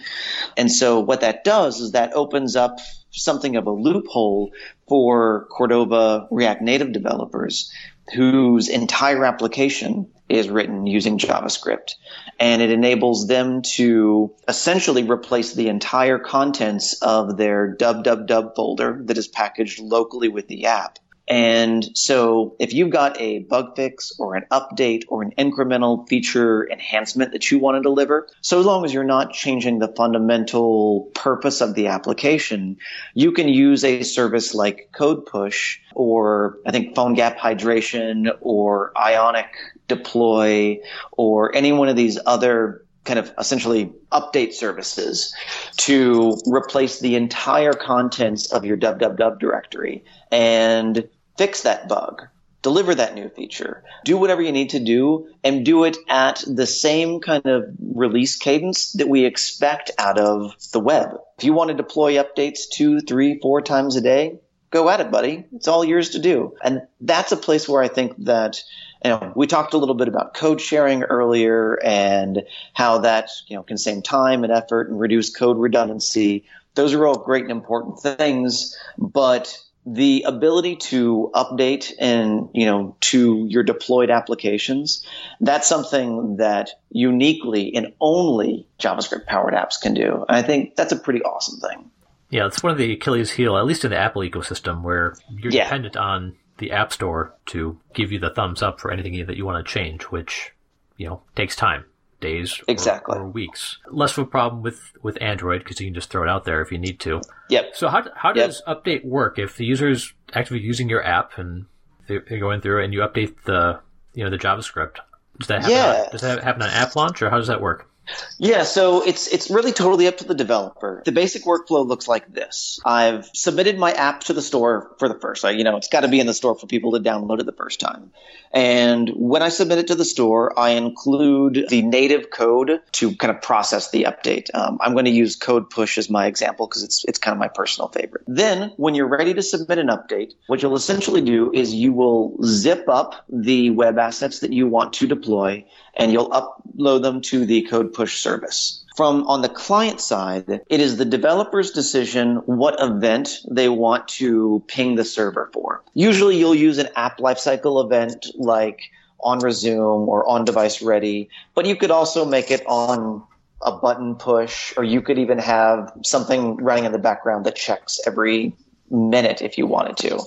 And 0.57 0.71
so 0.71 1.01
what 1.01 1.23
that 1.23 1.45
does 1.45 1.81
is 1.81 1.93
that 1.93 2.13
opens 2.15 2.57
up 2.57 2.79
something 3.11 3.57
of 3.57 3.67
a 3.67 3.73
loophole 3.73 4.53
for 4.89 5.47
Cordova 5.51 6.29
React 6.31 6.63
Native 6.63 6.93
developers 6.93 7.73
whose 8.15 8.69
entire 8.69 9.25
application 9.25 10.11
is 10.29 10.49
written 10.49 10.87
using 10.87 11.19
JavaScript. 11.19 11.95
And 12.41 12.63
it 12.63 12.71
enables 12.71 13.27
them 13.27 13.61
to 13.75 14.35
essentially 14.49 15.03
replace 15.03 15.53
the 15.53 15.69
entire 15.69 16.19
contents 16.19 16.95
of 17.03 17.37
their 17.37 17.77
www 17.77 18.57
folder 18.57 19.03
that 19.05 19.19
is 19.19 19.29
packaged 19.29 19.79
locally 19.79 20.29
with 20.29 20.49
the 20.49 20.67
app. 20.67 20.99
And 21.31 21.97
so 21.97 22.57
if 22.59 22.75
you've 22.75 22.91
got 22.91 23.21
a 23.21 23.39
bug 23.39 23.77
fix 23.77 24.13
or 24.19 24.35
an 24.35 24.47
update 24.51 25.05
or 25.07 25.23
an 25.23 25.33
incremental 25.39 26.09
feature 26.09 26.69
enhancement 26.69 27.33
that 27.33 27.53
you 27.53 27.61
want 27.61 27.77
to 27.77 27.83
deliver, 27.83 28.27
so 28.41 28.61
long 28.63 28.85
as 28.85 28.93
you're 28.93 29.05
not 29.05 29.33
changing 29.33 29.79
the 29.79 29.87
fundamental 29.87 31.09
purpose 31.15 31.61
of 31.61 31.75
the 31.75 31.87
application, 31.87 32.79
you 33.15 33.31
can 33.31 33.47
use 33.47 33.85
a 33.85 34.03
service 34.03 34.55
like 34.55 34.89
Code 34.93 35.25
Push 35.25 35.79
or 35.95 36.59
I 36.67 36.73
think 36.73 36.97
PhoneGap 36.97 37.39
Hydration 37.39 38.37
or 38.41 38.93
Ionic 38.99 39.55
Deploy 39.91 40.81
or 41.13 41.55
any 41.55 41.73
one 41.73 41.89
of 41.89 41.97
these 41.97 42.19
other 42.25 42.85
kind 43.05 43.19
of 43.19 43.33
essentially 43.39 43.93
update 44.13 44.53
services 44.53 45.35
to 45.77 46.37
replace 46.47 47.01
the 47.01 47.17
entire 47.17 47.73
contents 47.73 48.53
of 48.53 48.65
your 48.65 48.77
www 48.77 49.39
directory 49.39 50.05
and 50.31 51.09
fix 51.37 51.63
that 51.63 51.89
bug 51.89 52.23
deliver 52.63 52.95
that 52.95 53.15
new 53.15 53.29
feature 53.31 53.83
do 54.05 54.19
whatever 54.19 54.43
you 54.43 54.53
need 54.53 54.71
to 54.71 54.81
do 54.81 55.27
and 55.43 55.65
do 55.65 55.85
it 55.85 55.97
at 56.09 56.45
the 56.47 56.67
same 56.67 57.21
kind 57.21 57.47
of 57.47 57.65
release 57.95 58.37
cadence 58.37 58.93
that 58.93 59.09
we 59.09 59.25
expect 59.25 59.91
out 59.99 60.19
of 60.19 60.55
the 60.73 60.81
web. 60.81 61.17
If 61.39 61.45
you 61.45 61.53
want 61.53 61.69
to 61.69 61.75
deploy 61.75 62.15
updates 62.15 62.69
two 62.71 63.01
three 63.01 63.39
four 63.41 63.63
times 63.63 63.97
a 63.97 64.01
day 64.01 64.39
go 64.71 64.89
at 64.89 65.01
it 65.01 65.11
buddy. 65.11 65.45
It's 65.53 65.69
all 65.69 65.85
yours 65.85 66.11
to 66.11 66.19
do. 66.19 66.55
And 66.63 66.83
that's 67.01 67.33
a 67.33 67.37
place 67.37 67.69
where 67.69 67.83
i 67.83 67.89
think 67.89 68.25
that 68.25 68.63
you 69.05 69.11
know, 69.11 69.33
we 69.35 69.47
talked 69.47 69.73
a 69.73 69.79
little 69.79 69.95
bit 69.95 70.09
about 70.09 70.35
code 70.35 70.61
sharing 70.61 71.05
earlier 71.05 71.79
and 71.83 72.43
how 72.75 72.99
that 72.99 73.31
you 73.47 73.57
know 73.57 73.63
can 73.63 73.79
save 73.79 74.03
time 74.03 74.45
and 74.45 74.53
effort 74.53 74.91
and 74.91 75.01
reduce 75.01 75.31
code 75.31 75.59
redundancy. 75.59 76.45
Those 76.75 76.93
are 76.95 77.07
all 77.07 77.19
great 77.19 77.43
and 77.43 77.51
important 77.51 78.01
things, 78.01 78.77
but 78.99 79.57
the 79.87 80.25
ability 80.27 80.77
to 80.77 81.31
update 81.35 81.93
and 81.99 82.51
you 82.53 82.67
know 82.67 82.95
to 83.01 83.47
your 83.49 83.63
deployed 83.63 84.11
applications 84.11 85.07
that's 85.41 85.67
something 85.67 86.37
that 86.37 86.69
uniquely 86.91 87.75
and 87.75 87.95
only 87.99 88.67
javascript 88.79 89.25
powered 89.25 89.55
apps 89.55 89.81
can 89.81 89.95
do. 89.95 90.27
And 90.29 90.37
i 90.37 90.43
think 90.43 90.77
that's 90.77 90.93
a 90.93 90.97
pretty 90.97 91.23
awesome 91.23 91.61
thing 91.61 91.91
yeah 92.31 92.47
it's 92.47 92.63
one 92.63 92.73
of 92.73 92.79
the 92.79 92.93
achilles 92.93 93.33
heel 93.33 93.57
at 93.57 93.67
least 93.67 93.85
in 93.85 93.91
the 93.91 93.99
apple 93.99 94.23
ecosystem 94.23 94.83
where 94.83 95.15
you're 95.31 95.53
yeah. 95.53 95.65
dependent 95.65 95.97
on 95.97 96.35
the 96.61 96.71
App 96.71 96.93
Store 96.93 97.35
to 97.47 97.81
give 97.95 98.13
you 98.13 98.21
the 98.21 98.31
thumbs 98.31 98.63
up 98.63 98.81
for 98.81 98.93
anything 98.93 99.27
that 99.27 99.37
you 99.37 99.45
want 99.45 99.67
to 99.67 99.73
change, 99.73 100.05
which 100.05 100.53
you 100.97 101.09
know 101.09 101.23
takes 101.35 101.57
time, 101.57 101.85
days 102.21 102.61
exactly 102.69 103.17
or, 103.17 103.23
or 103.23 103.29
weeks. 103.29 103.79
Less 103.91 104.17
of 104.17 104.25
a 104.25 104.31
problem 104.31 104.63
with 104.63 104.93
with 105.03 105.21
Android 105.21 105.65
because 105.65 105.81
you 105.81 105.87
can 105.89 105.95
just 105.95 106.11
throw 106.11 106.23
it 106.23 106.29
out 106.29 106.45
there 106.45 106.63
if 106.63 106.71
you 106.71 106.79
need 106.79 107.01
to. 107.01 107.21
Yep. 107.49 107.75
So 107.75 107.89
how 107.89 108.05
how 108.15 108.33
does 108.33 108.63
yep. 108.67 108.85
update 108.85 109.05
work 109.05 109.39
if 109.39 109.57
the 109.57 109.65
user 109.65 109.89
is 109.89 110.13
actively 110.35 110.61
using 110.61 110.89
your 110.89 111.05
app 111.05 111.39
and 111.39 111.67
they're 112.07 112.21
going 112.21 112.61
through 112.61 112.85
and 112.85 112.93
you 112.93 113.01
update 113.01 113.35
the 113.45 113.81
you 114.15 114.23
know 114.23 114.31
the 114.31 114.39
JavaScript? 114.39 114.99
Does 115.39 115.49
that 115.49 115.63
happen 115.63 115.77
yeah. 115.77 116.03
on, 116.05 116.11
does 116.13 116.21
that 116.21 116.45
happen 116.45 116.63
on 116.63 116.69
app 116.69 116.95
launch 116.95 117.23
or 117.23 117.31
how 117.31 117.39
does 117.39 117.49
that 117.49 117.63
work? 117.63 117.90
Yeah, 118.39 118.63
so 118.63 119.03
it's 119.03 119.29
it's 119.29 119.51
really 119.51 119.73
totally 119.73 120.07
up 120.07 120.17
to 120.19 120.25
the 120.25 120.35
developer. 120.35 121.03
The 121.05 121.13
basic 121.13 121.45
workflow 121.45 121.87
looks 121.87 122.09
like 122.09 122.33
this. 122.33 122.81
I've 122.85 123.29
submitted 123.35 123.79
my 123.79 123.93
app 123.93 124.23
to 124.25 124.33
the 124.33 124.43
store 124.43 124.95
for 124.99 125.09
the 125.09 125.19
first. 125.19 125.45
You 125.45 125.65
know, 125.65 125.77
it's 125.77 125.89
got 125.89 126.01
to 126.01 126.09
be 126.09 126.21
in 126.21 126.27
the 126.27 126.35
store 126.35 126.55
for 126.55 126.67
people 126.67 126.93
to 126.93 127.01
download 127.01 127.41
it 127.41 127.47
the 127.47 127.53
first 127.53 127.81
time. 127.81 128.13
And 128.53 129.11
when 129.15 129.43
I 129.43 129.49
submit 129.49 129.79
it 129.79 129.89
to 129.89 129.95
the 129.95 130.05
store, 130.05 130.59
I 130.59 130.71
include 130.71 131.67
the 131.69 131.83
native 131.83 132.31
code 132.31 132.81
to 132.93 133.15
kind 133.15 133.31
of 133.31 133.43
process 133.43 133.91
the 133.91 134.05
update. 134.05 134.49
Um, 134.55 134.79
I'm 134.81 134.93
going 134.95 135.05
to 135.05 135.11
use 135.11 135.37
Code 135.37 135.71
Push 135.71 135.99
as 135.99 136.11
my 136.11 136.27
example 136.27 136.67
because 136.67 136.83
it's 136.83 137.05
it's 137.05 137.19
kind 137.19 137.35
of 137.35 137.39
my 137.39 137.49
personal 137.49 137.89
favorite. 137.89 138.25
Then, 138.27 138.73
when 138.77 138.95
you're 138.95 139.09
ready 139.09 139.35
to 139.35 139.43
submit 139.43 139.79
an 139.79 139.89
update, 139.89 140.33
what 140.47 140.63
you'll 140.63 140.77
essentially 140.77 141.21
do 141.21 141.53
is 141.53 141.75
you 141.75 141.93
will 141.93 142.39
zip 142.43 142.89
up 142.89 143.25
the 143.29 143.71
web 143.71 143.99
assets 143.99 144.41
that 144.41 144.53
you 144.53 144.67
want 144.67 144.95
to 144.95 145.07
deploy 145.07 145.65
and 145.95 146.13
you'll 146.13 146.31
upload 146.31 147.03
them 147.03 147.21
to 147.23 147.45
the 147.45 147.63
code 147.63 147.93
push 147.93 148.21
service. 148.21 148.85
From 148.97 149.27
on 149.29 149.43
the 149.43 149.49
client 149.49 150.01
side, 150.01 150.61
it 150.69 150.81
is 150.81 150.97
the 150.97 151.05
developer's 151.05 151.71
decision 151.71 152.37
what 152.47 152.77
event 152.81 153.39
they 153.51 153.69
want 153.69 154.09
to 154.09 154.63
ping 154.67 154.97
the 154.97 155.05
server 155.05 155.49
for. 155.53 155.83
Usually 155.95 156.37
you'll 156.37 156.55
use 156.55 156.79
an 156.79 156.89
app 156.97 157.19
lifecycle 157.19 157.85
event 157.85 158.27
like 158.37 158.91
on 159.21 159.39
resume 159.39 160.09
or 160.09 160.29
on 160.29 160.45
device 160.45 160.83
ready, 160.83 161.29
but 161.55 161.67
you 161.67 161.77
could 161.77 161.91
also 161.91 162.25
make 162.25 162.51
it 162.51 162.63
on 162.67 163.23
a 163.63 163.73
button 163.73 164.15
push, 164.15 164.73
or 164.77 164.85
you 164.85 165.03
could 165.03 165.19
even 165.19 165.39
have 165.39 165.93
something 166.03 166.57
running 166.57 166.85
in 166.85 166.93
the 166.93 166.99
background 166.99 167.45
that 167.45 167.57
checks 167.57 168.01
every 168.07 168.55
minute 168.91 169.43
if 169.43 169.57
you 169.57 169.67
wanted 169.67 169.97
to. 169.99 170.21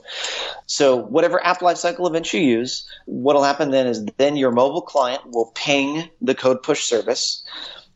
So 0.66 0.96
whatever 0.96 1.44
app 1.46 1.60
lifecycle 1.60 2.08
event 2.08 2.34
you 2.34 2.40
use, 2.40 2.88
what'll 3.06 3.44
happen 3.44 3.72
then 3.72 3.88
is 3.88 4.06
then 4.18 4.38
your 4.38 4.52
mobile 4.52 4.82
client 4.82 5.22
will 5.32 5.52
ping 5.56 6.10
the 6.22 6.36
code 6.36 6.64
push 6.64 6.84
service. 6.84 7.44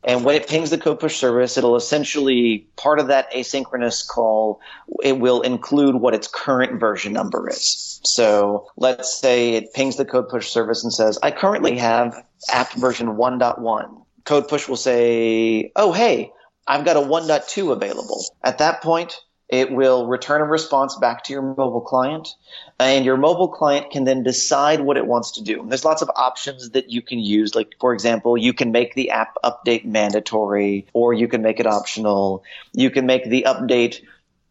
And 0.04 0.24
when 0.24 0.36
it 0.36 0.48
pings 0.48 0.70
the 0.70 0.78
code 0.78 1.00
push 1.00 1.18
service, 1.18 1.58
it'll 1.58 1.76
essentially 1.76 2.68
part 2.78 3.00
of 3.00 3.08
that 3.08 3.32
asynchronous 3.34 4.08
call, 4.08 4.62
it 5.04 5.20
will 5.20 5.42
include 5.42 5.96
what 5.96 6.14
its 6.14 6.28
current 6.28 6.80
version 6.80 7.12
number 7.12 7.50
is. 7.50 8.00
So 8.04 8.68
let's 8.78 9.20
say 9.20 9.56
it 9.56 9.74
pings 9.74 9.98
the 9.98 10.06
code 10.06 10.30
push 10.30 10.50
service 10.50 10.84
and 10.84 10.94
says, 10.94 11.20
I 11.24 11.32
currently 11.32 11.78
have 11.78 12.24
app 12.50 12.72
version 12.74 13.08
1.1. 13.18 14.06
Code 14.24 14.48
push 14.48 14.68
will 14.68 14.78
say, 14.78 15.72
Oh, 15.76 15.92
hey, 15.92 16.32
I've 16.68 16.86
got 16.86 16.98
a 16.98 17.02
1.2 17.02 17.72
available. 17.72 18.24
At 18.44 18.60
that 18.60 18.82
point, 18.82 19.20
it 19.50 19.72
will 19.72 20.08
return 20.08 20.42
a 20.42 20.46
response 20.46 20.96
back 20.98 21.24
to 21.24 21.34
your 21.34 21.42
mobile 21.42 21.82
client, 21.82 22.36
and 22.80 23.06
your 23.06 23.18
mobile 23.18 23.48
client 23.48 23.92
can 23.92 24.04
then 24.04 24.24
decide 24.24 24.82
what 24.82 24.98
it 24.98 25.08
wants 25.08 25.32
to 25.32 25.44
do. 25.44 25.66
There's 25.68 25.86
lots 25.86 26.02
of 26.02 26.12
options 26.16 26.72
that 26.72 26.90
you 26.90 27.02
can 27.02 27.20
use. 27.20 27.56
Like, 27.56 27.76
for 27.80 27.94
example, 27.94 28.38
you 28.38 28.54
can 28.54 28.72
make 28.72 28.94
the 28.94 29.12
app 29.12 29.36
update 29.44 29.86
mandatory, 29.86 30.88
or 30.92 31.14
you 31.14 31.28
can 31.28 31.42
make 31.42 31.60
it 31.60 31.66
optional. 31.66 32.44
You 32.74 32.90
can 32.90 33.06
make 33.06 33.30
the 33.30 33.46
update 33.48 34.02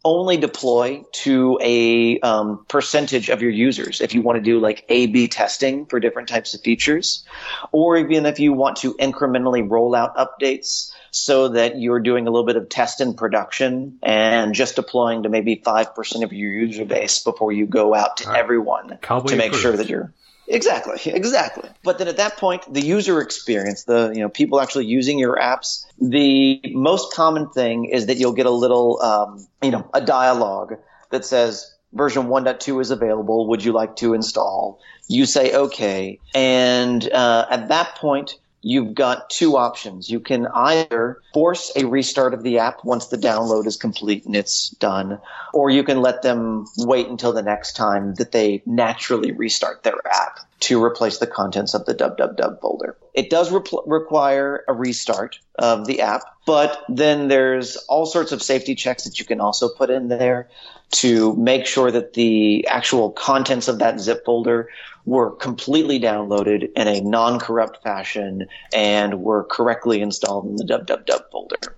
only 0.02 0.36
deploy 0.36 1.02
to 1.10 1.58
a 1.60 2.20
um, 2.20 2.64
percentage 2.68 3.28
of 3.28 3.42
your 3.42 3.50
users 3.50 4.00
if 4.00 4.14
you 4.14 4.22
want 4.22 4.36
to 4.36 4.42
do 4.42 4.60
like 4.60 4.84
A 4.88 5.06
B 5.08 5.26
testing 5.26 5.84
for 5.84 5.98
different 5.98 6.28
types 6.28 6.54
of 6.54 6.60
features, 6.60 7.24
or 7.72 7.96
even 7.96 8.24
if 8.24 8.38
you 8.38 8.52
want 8.52 8.76
to 8.78 8.94
incrementally 8.94 9.68
roll 9.68 9.96
out 9.96 10.16
updates 10.16 10.92
so 11.16 11.48
that 11.48 11.80
you're 11.80 12.00
doing 12.00 12.26
a 12.26 12.30
little 12.30 12.46
bit 12.46 12.56
of 12.56 12.68
test 12.68 13.00
and 13.00 13.16
production 13.16 13.98
and 14.02 14.54
just 14.54 14.76
deploying 14.76 15.22
to 15.22 15.28
maybe 15.28 15.56
5% 15.56 16.22
of 16.22 16.32
your 16.32 16.52
user 16.52 16.84
base 16.84 17.22
before 17.22 17.52
you 17.52 17.66
go 17.66 17.94
out 17.94 18.18
to 18.18 18.28
right. 18.28 18.38
everyone 18.38 18.98
Cowboy 19.00 19.28
to 19.28 19.36
make 19.36 19.48
approved. 19.48 19.62
sure 19.62 19.76
that 19.76 19.88
you're 19.88 20.12
Exactly, 20.48 21.12
exactly. 21.12 21.68
But 21.82 21.98
then 21.98 22.06
at 22.06 22.18
that 22.18 22.36
point, 22.36 22.72
the 22.72 22.80
user 22.80 23.20
experience, 23.20 23.82
the 23.82 24.12
you 24.14 24.20
know 24.20 24.28
people 24.28 24.60
actually 24.60 24.86
using 24.86 25.18
your 25.18 25.36
apps, 25.36 25.84
the 26.00 26.60
most 26.72 27.12
common 27.14 27.48
thing 27.50 27.86
is 27.86 28.06
that 28.06 28.18
you'll 28.18 28.32
get 28.32 28.46
a 28.46 28.50
little 28.50 29.02
um, 29.02 29.46
you 29.60 29.72
know 29.72 29.90
a 29.92 30.00
dialogue 30.00 30.76
that 31.10 31.24
says 31.24 31.74
version 31.92 32.28
1.2 32.28 32.80
is 32.80 32.92
available. 32.92 33.48
Would 33.48 33.64
you 33.64 33.72
like 33.72 33.96
to 33.96 34.14
install? 34.14 34.78
You 35.08 35.26
say 35.26 35.52
okay, 35.52 36.20
and 36.32 37.08
uh, 37.10 37.46
at 37.50 37.68
that 37.68 37.96
point, 37.96 38.38
you've 38.66 38.94
got 38.94 39.30
two 39.30 39.56
options. 39.56 40.10
You 40.10 40.18
can 40.18 40.48
either 40.48 41.22
force 41.32 41.70
a 41.76 41.86
restart 41.86 42.34
of 42.34 42.42
the 42.42 42.58
app 42.58 42.84
once 42.84 43.06
the 43.06 43.16
download 43.16 43.64
is 43.66 43.76
complete 43.76 44.26
and 44.26 44.34
it's 44.34 44.70
done, 44.70 45.20
or 45.54 45.70
you 45.70 45.84
can 45.84 46.02
let 46.02 46.22
them 46.22 46.66
wait 46.78 47.06
until 47.06 47.32
the 47.32 47.42
next 47.42 47.76
time 47.76 48.14
that 48.14 48.32
they 48.32 48.62
naturally 48.66 49.30
restart 49.30 49.84
their 49.84 50.04
app 50.10 50.40
to 50.58 50.82
replace 50.82 51.18
the 51.18 51.28
contents 51.28 51.74
of 51.74 51.86
the 51.86 51.94
www 51.94 52.60
folder. 52.60 52.96
It 53.14 53.30
does 53.30 53.52
re- 53.52 53.60
require 53.86 54.64
a 54.66 54.72
restart 54.72 55.38
of 55.56 55.86
the 55.86 56.00
app, 56.00 56.22
but 56.44 56.82
then 56.88 57.28
there's 57.28 57.76
all 57.88 58.04
sorts 58.04 58.32
of 58.32 58.42
safety 58.42 58.74
checks 58.74 59.04
that 59.04 59.20
you 59.20 59.24
can 59.24 59.40
also 59.40 59.68
put 59.68 59.90
in 59.90 60.08
there 60.08 60.48
to 60.92 61.34
make 61.36 61.66
sure 61.66 61.90
that 61.90 62.14
the 62.14 62.66
actual 62.68 63.10
contents 63.10 63.68
of 63.68 63.78
that 63.78 64.00
zip 64.00 64.24
folder 64.24 64.68
were 65.04 65.30
completely 65.30 66.00
downloaded 66.00 66.70
in 66.74 66.88
a 66.88 67.00
non-corrupt 67.00 67.82
fashion 67.82 68.46
and 68.72 69.22
were 69.22 69.44
correctly 69.44 70.00
installed 70.00 70.46
in 70.46 70.56
the 70.56 70.64
www 70.64 71.30
folder. 71.30 71.76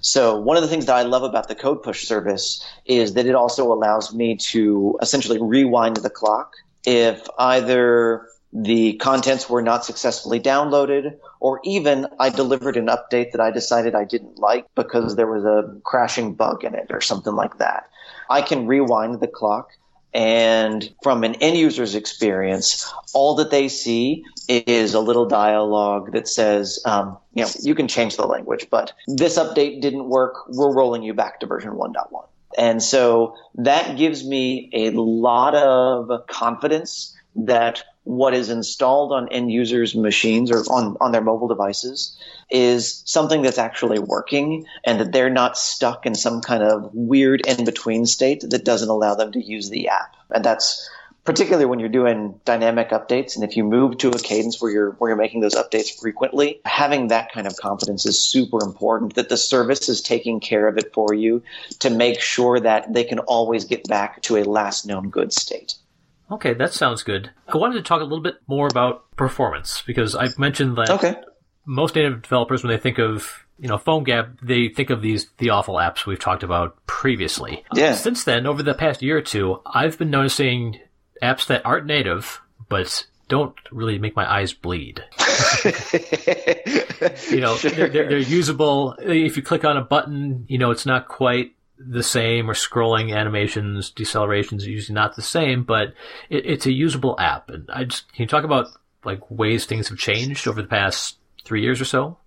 So 0.00 0.40
one 0.40 0.56
of 0.56 0.62
the 0.62 0.68
things 0.68 0.86
that 0.86 0.96
I 0.96 1.02
love 1.02 1.22
about 1.22 1.48
the 1.48 1.54
code 1.54 1.82
push 1.82 2.06
service 2.06 2.64
is 2.86 3.14
that 3.14 3.26
it 3.26 3.34
also 3.34 3.70
allows 3.72 4.14
me 4.14 4.36
to 4.36 4.98
essentially 5.02 5.40
rewind 5.40 5.96
the 5.96 6.10
clock 6.10 6.54
if 6.84 7.28
either 7.38 8.26
the 8.52 8.94
contents 8.94 9.48
were 9.48 9.62
not 9.62 9.84
successfully 9.84 10.40
downloaded 10.40 11.16
or 11.38 11.60
even 11.64 12.06
I 12.18 12.30
delivered 12.30 12.76
an 12.76 12.86
update 12.86 13.32
that 13.32 13.40
I 13.40 13.50
decided 13.50 13.94
I 13.94 14.04
didn't 14.04 14.38
like 14.38 14.66
because 14.74 15.16
there 15.16 15.30
was 15.30 15.44
a 15.44 15.78
crashing 15.84 16.34
bug 16.34 16.64
in 16.64 16.74
it 16.74 16.86
or 16.90 17.00
something 17.00 17.34
like 17.34 17.58
that. 17.58 17.89
I 18.30 18.42
can 18.42 18.66
rewind 18.66 19.20
the 19.20 19.28
clock 19.28 19.70
and 20.12 20.92
from 21.02 21.22
an 21.22 21.36
end 21.36 21.56
user's 21.56 21.94
experience, 21.94 22.92
all 23.14 23.34
that 23.36 23.50
they 23.50 23.68
see 23.68 24.24
is 24.48 24.94
a 24.94 25.00
little 25.00 25.26
dialogue 25.26 26.12
that 26.12 26.26
says, 26.26 26.80
um, 26.84 27.16
you 27.34 27.44
know, 27.44 27.50
you 27.62 27.74
can 27.74 27.86
change 27.86 28.16
the 28.16 28.26
language, 28.26 28.66
but 28.70 28.92
this 29.06 29.38
update 29.38 29.80
didn't 29.80 30.08
work. 30.08 30.48
We're 30.48 30.74
rolling 30.74 31.02
you 31.02 31.14
back 31.14 31.38
to 31.40 31.46
version 31.46 31.72
1.1. 31.72 32.26
And 32.58 32.82
so 32.82 33.36
that 33.54 33.96
gives 33.96 34.26
me 34.26 34.70
a 34.72 34.90
lot 34.90 35.54
of 35.54 36.26
confidence 36.26 37.16
that 37.36 37.84
what 38.10 38.34
is 38.34 38.50
installed 38.50 39.12
on 39.12 39.28
end 39.28 39.52
users' 39.52 39.94
machines 39.94 40.50
or 40.50 40.58
on, 40.64 40.96
on 41.00 41.12
their 41.12 41.20
mobile 41.20 41.46
devices 41.46 42.18
is 42.50 43.04
something 43.06 43.40
that's 43.40 43.56
actually 43.56 44.00
working 44.00 44.66
and 44.84 44.98
that 44.98 45.12
they're 45.12 45.30
not 45.30 45.56
stuck 45.56 46.06
in 46.06 46.16
some 46.16 46.40
kind 46.40 46.64
of 46.64 46.90
weird 46.92 47.40
in 47.46 47.64
between 47.64 48.04
state 48.06 48.40
that 48.40 48.64
doesn't 48.64 48.88
allow 48.88 49.14
them 49.14 49.30
to 49.30 49.40
use 49.40 49.70
the 49.70 49.88
app. 49.88 50.16
And 50.30 50.44
that's 50.44 50.90
particularly 51.24 51.66
when 51.66 51.78
you're 51.78 51.88
doing 51.88 52.40
dynamic 52.44 52.90
updates 52.90 53.36
and 53.36 53.44
if 53.44 53.56
you 53.56 53.62
move 53.62 53.96
to 53.98 54.08
a 54.08 54.18
cadence 54.18 54.60
where 54.60 54.72
you're 54.72 54.90
where 54.92 55.10
you're 55.10 55.16
making 55.16 55.40
those 55.40 55.54
updates 55.54 56.00
frequently 56.00 56.60
having 56.64 57.08
that 57.08 57.30
kind 57.30 57.46
of 57.46 57.54
confidence 57.56 58.06
is 58.06 58.18
super 58.18 58.64
important 58.64 59.14
that 59.14 59.28
the 59.28 59.36
service 59.36 59.88
is 59.88 60.00
taking 60.00 60.40
care 60.40 60.66
of 60.66 60.78
it 60.78 60.92
for 60.94 61.12
you 61.12 61.42
to 61.78 61.90
make 61.90 62.20
sure 62.20 62.58
that 62.58 62.92
they 62.92 63.04
can 63.04 63.18
always 63.18 63.66
get 63.66 63.86
back 63.86 64.22
to 64.22 64.38
a 64.38 64.44
last 64.44 64.86
known 64.86 65.10
good 65.10 65.30
state 65.30 65.74
Okay, 66.30 66.54
that 66.54 66.72
sounds 66.72 67.02
good. 67.02 67.30
I 67.48 67.56
wanted 67.56 67.74
to 67.74 67.82
talk 67.82 68.00
a 68.00 68.04
little 68.04 68.22
bit 68.22 68.36
more 68.46 68.68
about 68.68 69.10
performance 69.16 69.82
because 69.86 70.14
I've 70.14 70.38
mentioned 70.38 70.76
that 70.76 70.90
okay. 70.90 71.16
most 71.66 71.96
native 71.96 72.22
developers, 72.22 72.62
when 72.62 72.70
they 72.70 72.78
think 72.80 72.98
of 72.98 73.28
you 73.58 73.68
know 73.68 73.78
PhoneGap, 73.78 74.38
they 74.42 74.68
think 74.68 74.90
of 74.90 75.02
these 75.02 75.28
the 75.38 75.50
awful 75.50 75.74
apps 75.74 76.06
we've 76.06 76.18
talked 76.20 76.42
about 76.42 76.76
previously. 76.86 77.64
Yeah. 77.74 77.94
Since 77.94 78.24
then, 78.24 78.46
over 78.46 78.62
the 78.62 78.74
past 78.74 79.02
year 79.02 79.18
or 79.18 79.22
two, 79.22 79.60
I've 79.66 79.98
been 79.98 80.10
noticing 80.10 80.78
apps 81.22 81.46
that 81.46 81.66
aren't 81.66 81.86
native 81.86 82.40
but 82.68 83.06
don't 83.28 83.54
really 83.70 83.98
make 83.98 84.16
my 84.16 84.30
eyes 84.30 84.52
bleed. 84.52 85.04
you 87.30 87.40
know, 87.40 87.56
Sure. 87.56 87.70
they're, 87.70 87.88
they're 87.88 88.18
usable. 88.18 88.96
If 88.98 89.36
you 89.36 89.42
click 89.42 89.64
on 89.64 89.76
a 89.76 89.82
button, 89.82 90.46
you 90.48 90.58
know, 90.58 90.70
it's 90.70 90.86
not 90.86 91.08
quite 91.08 91.52
the 91.88 92.02
same 92.02 92.50
or 92.50 92.54
scrolling 92.54 93.16
animations, 93.16 93.90
decelerations 93.90 94.66
are 94.66 94.70
usually 94.70 94.94
not 94.94 95.16
the 95.16 95.22
same, 95.22 95.64
but 95.64 95.94
it, 96.28 96.44
it's 96.46 96.66
a 96.66 96.72
usable 96.72 97.18
app. 97.18 97.48
And 97.48 97.68
I 97.72 97.84
just, 97.84 98.12
can 98.12 98.22
you 98.22 98.28
talk 98.28 98.44
about 98.44 98.68
like 99.04 99.30
ways 99.30 99.64
things 99.64 99.88
have 99.88 99.98
changed 99.98 100.46
over 100.46 100.60
the 100.60 100.68
past 100.68 101.16
three 101.44 101.62
years 101.62 101.80
or 101.80 101.86
so? 101.86 102.18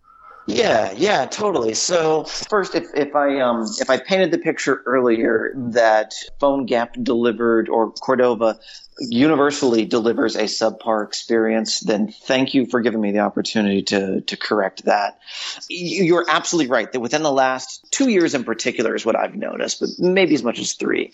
Yeah, 0.46 0.92
yeah, 0.98 1.26
totally. 1.26 1.74
So 1.74 2.26
first, 2.26 2.76
if, 2.76 2.88
if 2.96 3.16
I 3.16 3.40
um, 3.40 3.66
if 3.80 3.90
I 3.90 3.98
painted 3.98 4.32
the 4.32 4.38
picture 4.38 4.84
earlier 4.86 5.54
that 5.56 6.14
PhoneGap 6.42 7.02
delivered 7.02 7.70
or 7.70 7.92
Cordova 7.92 8.60
universally 9.00 9.86
delivers 9.86 10.36
a 10.36 10.44
subpar 10.44 11.06
experience, 11.06 11.80
then 11.80 12.08
thank 12.12 12.54
you 12.54 12.66
for 12.66 12.82
giving 12.82 13.02
me 13.02 13.12
the 13.12 13.20
opportunity 13.20 13.82
to 13.84 14.22
to 14.22 14.38
correct 14.38 14.86
that. 14.86 15.20
You're 15.70 16.26
absolutely 16.28 16.72
right 16.72 16.92
that 16.92 17.00
within 17.00 17.24
the 17.24 17.32
last 17.32 17.86
two 17.92 18.10
years 18.10 18.34
in 18.34 18.44
particular 18.44 18.96
is 18.96 19.06
what 19.06 19.16
I've 19.16 19.36
noticed, 19.36 19.80
but 19.80 19.90
maybe 20.00 20.36
as 20.36 20.44
much 20.44 20.60
as 20.60 20.74
three. 20.74 21.12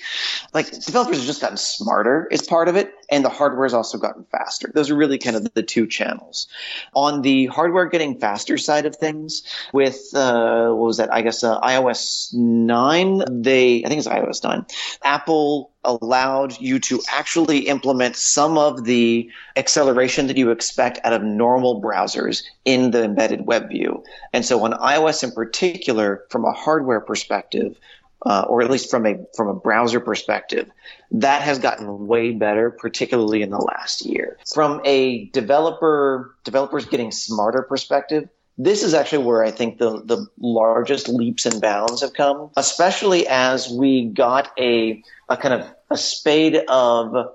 Like 0.54 0.72
developers 0.72 1.18
have 1.18 1.26
just 1.26 1.42
gotten 1.42 1.58
smarter 1.58 2.28
is 2.32 2.42
part 2.42 2.68
of 2.68 2.76
it, 2.76 2.94
and 3.10 3.24
the 3.24 3.30
hardware 3.30 3.66
has 3.66 3.74
also 3.74 3.98
gotten 3.98 4.26
faster. 4.32 4.70
Those 4.74 4.90
are 4.90 4.96
really 4.96 5.18
kind 5.18 5.36
of 5.36 5.54
the 5.54 5.64
two 5.64 5.88
channels. 5.88 6.48
On 6.94 7.22
the 7.22 7.48
hardware 7.48 7.86
getting 7.88 8.20
faster 8.20 8.58
side 8.58 8.86
of 8.86 8.96
things, 8.96 9.44
with 9.74 10.14
uh, 10.14 10.70
what 10.70 10.86
was 10.86 10.98
that? 10.98 11.14
I 11.14 11.22
guess 11.22 11.44
uh, 11.44 11.60
iOS 11.62 12.34
nine. 12.34 13.42
They 13.42 13.84
I 13.84 13.88
think 13.88 14.00
it's 14.00 14.08
iOS 14.08 14.44
nine. 14.44 14.66
Apple 15.04 15.72
allowed 15.84 16.60
you 16.60 16.80
to 16.80 17.02
actually 17.10 17.60
implement 17.60 18.16
some 18.16 18.58
of 18.58 18.84
the 18.84 19.30
acceleration 19.56 20.28
that 20.28 20.38
you 20.38 20.52
expect 20.52 21.00
out 21.04 21.14
of 21.14 21.24
normal 21.24 21.82
browsers 21.82 22.44
in 22.66 22.92
the 22.92 23.04
embedded 23.04 23.46
web 23.46 23.70
view. 23.70 24.04
And 24.34 24.46
so 24.46 24.64
on 24.64 24.74
iOS 24.74 25.24
in 25.24 25.32
particular, 25.32 26.26
from 26.30 26.46
a 26.46 26.52
hardware 26.52 27.00
perspective, 27.00 27.78
uh, 28.26 28.46
or 28.50 28.62
at 28.62 28.70
least 28.70 28.90
from 28.90 29.06
a 29.06 29.16
from 29.36 29.48
a 29.48 29.54
browser 29.54 30.00
perspective, 30.00 30.70
that 31.12 31.42
has 31.42 31.58
gotten 31.58 32.08
way 32.08 32.32
better, 32.32 32.70
particularly 32.70 33.42
in 33.42 33.50
the 33.50 33.58
last 33.58 34.06
year. 34.06 34.38
From 34.54 34.82
a 34.84 35.26
developer 35.28 36.36
developers 36.44 36.86
getting 36.86 37.12
smarter 37.12 37.62
perspective, 37.62 38.28
this 38.60 38.84
is 38.84 38.94
actually 38.94 39.24
where 39.24 39.42
I 39.42 39.52
think 39.52 39.78
the, 39.78 40.04
the 40.04 40.28
largest 40.38 41.08
leaps 41.08 41.46
and 41.46 41.62
bounds 41.62 42.02
have 42.02 42.14
come, 42.14 42.52
especially 42.58 43.26
as 43.26 43.70
we 43.70 44.10
got 44.10 44.52
a, 44.60 45.02
a 45.30 45.38
kind 45.38 45.62
of 45.62 45.74
a 45.90 45.96
spade 45.96 46.60
of 46.68 47.32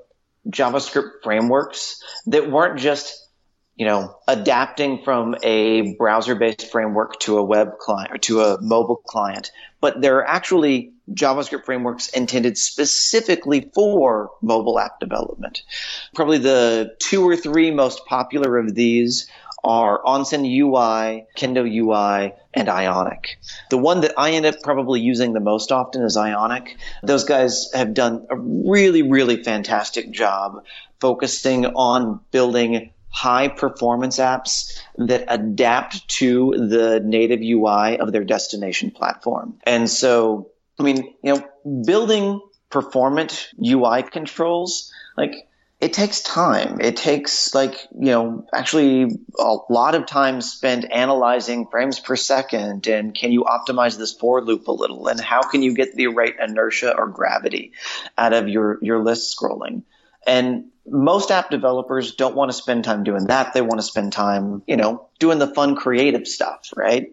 JavaScript 0.48 1.22
frameworks 1.22 2.02
that 2.26 2.50
weren't 2.50 2.78
just, 2.78 3.26
you 3.74 3.86
know, 3.86 4.18
adapting 4.28 5.02
from 5.02 5.34
a 5.42 5.96
browser 5.96 6.34
based 6.34 6.70
framework 6.70 7.18
to 7.20 7.38
a 7.38 7.42
web 7.42 7.78
client 7.78 8.12
or 8.12 8.18
to 8.18 8.42
a 8.42 8.60
mobile 8.60 8.96
client, 8.96 9.50
but 9.80 10.02
they're 10.02 10.24
actually 10.26 10.92
JavaScript 11.10 11.64
frameworks 11.64 12.08
intended 12.08 12.58
specifically 12.58 13.70
for 13.74 14.30
mobile 14.42 14.78
app 14.78 15.00
development. 15.00 15.62
Probably 16.14 16.38
the 16.38 16.94
two 16.98 17.26
or 17.26 17.34
three 17.34 17.70
most 17.70 18.04
popular 18.04 18.58
of 18.58 18.74
these 18.74 19.26
are 19.64 20.02
Onsen 20.02 20.44
UI, 20.44 21.26
Kendo 21.36 21.64
UI, 21.64 22.34
and 22.52 22.68
Ionic. 22.68 23.38
The 23.70 23.78
one 23.78 24.02
that 24.02 24.12
I 24.18 24.32
end 24.32 24.46
up 24.46 24.56
probably 24.62 25.00
using 25.00 25.32
the 25.32 25.40
most 25.40 25.72
often 25.72 26.02
is 26.02 26.16
Ionic. 26.16 26.76
Those 27.02 27.24
guys 27.24 27.70
have 27.72 27.94
done 27.94 28.26
a 28.30 28.36
really, 28.36 29.02
really 29.02 29.42
fantastic 29.42 30.10
job 30.10 30.64
focusing 31.00 31.66
on 31.66 32.20
building 32.30 32.90
high 33.08 33.48
performance 33.48 34.18
apps 34.18 34.78
that 34.98 35.24
adapt 35.28 36.06
to 36.08 36.50
the 36.56 37.00
native 37.04 37.40
UI 37.40 37.98
of 37.98 38.12
their 38.12 38.24
destination 38.24 38.90
platform. 38.90 39.54
And 39.64 39.88
so, 39.88 40.50
I 40.78 40.82
mean, 40.82 41.14
you 41.22 41.34
know, 41.34 41.82
building 41.84 42.40
performant 42.70 43.50
UI 43.64 44.02
controls, 44.02 44.92
like, 45.16 45.48
it 45.80 45.92
takes 45.92 46.22
time. 46.22 46.80
It 46.80 46.96
takes 46.96 47.54
like, 47.54 47.74
you 47.92 48.12
know, 48.12 48.46
actually 48.54 49.18
a 49.38 49.56
lot 49.68 49.94
of 49.94 50.06
time 50.06 50.40
spent 50.40 50.86
analyzing 50.90 51.66
frames 51.66 52.00
per 52.00 52.16
second 52.16 52.86
and 52.86 53.14
can 53.14 53.32
you 53.32 53.44
optimize 53.44 53.98
this 53.98 54.12
for 54.12 54.42
loop 54.42 54.66
a 54.68 54.72
little 54.72 55.08
and 55.08 55.20
how 55.20 55.42
can 55.42 55.62
you 55.62 55.74
get 55.74 55.94
the 55.94 56.06
right 56.06 56.34
inertia 56.40 56.96
or 56.96 57.08
gravity 57.08 57.72
out 58.16 58.32
of 58.32 58.48
your, 58.48 58.78
your 58.82 59.02
list 59.02 59.36
scrolling. 59.36 59.82
And 60.26 60.66
most 60.86 61.30
app 61.30 61.50
developers 61.50 62.14
don't 62.14 62.36
want 62.36 62.50
to 62.50 62.56
spend 62.56 62.84
time 62.84 63.04
doing 63.04 63.26
that. 63.26 63.52
They 63.52 63.60
want 63.60 63.78
to 63.78 63.86
spend 63.86 64.12
time, 64.12 64.62
you 64.66 64.76
know, 64.76 65.08
doing 65.18 65.38
the 65.38 65.52
fun 65.52 65.76
creative 65.76 66.26
stuff, 66.26 66.72
right? 66.76 67.12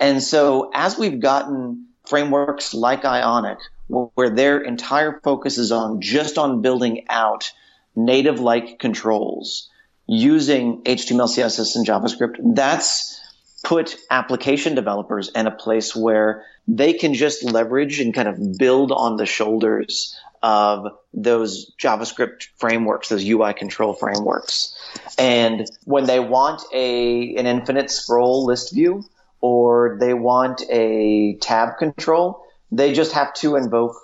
And 0.00 0.22
so 0.22 0.70
as 0.72 0.96
we've 0.96 1.20
gotten 1.20 1.88
frameworks 2.06 2.72
like 2.72 3.04
Ionic, 3.04 3.58
where 3.88 4.30
their 4.30 4.60
entire 4.60 5.20
focus 5.22 5.58
is 5.58 5.72
on 5.72 6.00
just 6.00 6.38
on 6.38 6.62
building 6.62 7.06
out 7.08 7.52
native 7.96 8.40
like 8.40 8.78
controls 8.78 9.68
using 10.06 10.82
HTML, 10.82 11.28
CSS, 11.28 11.76
and 11.76 11.86
JavaScript, 11.86 12.54
that's 12.54 13.20
put 13.62 13.96
application 14.10 14.74
developers 14.74 15.28
in 15.28 15.46
a 15.46 15.50
place 15.50 15.94
where 15.94 16.44
they 16.66 16.92
can 16.92 17.14
just 17.14 17.44
leverage 17.44 18.00
and 18.00 18.14
kind 18.14 18.28
of 18.28 18.58
build 18.58 18.90
on 18.90 19.16
the 19.16 19.26
shoulders 19.26 20.18
of 20.42 20.86
those 21.12 21.72
JavaScript 21.76 22.48
frameworks, 22.56 23.08
those 23.08 23.24
UI 23.28 23.52
control 23.52 23.92
frameworks. 23.92 24.74
And 25.18 25.68
when 25.84 26.04
they 26.04 26.20
want 26.20 26.62
a 26.72 27.36
an 27.36 27.46
infinite 27.46 27.90
scroll 27.90 28.46
list 28.46 28.72
view 28.72 29.04
or 29.40 29.98
they 30.00 30.14
want 30.14 30.62
a 30.70 31.36
tab 31.40 31.76
control, 31.78 32.42
they 32.72 32.92
just 32.92 33.12
have 33.12 33.34
to 33.34 33.56
invoke 33.56 33.96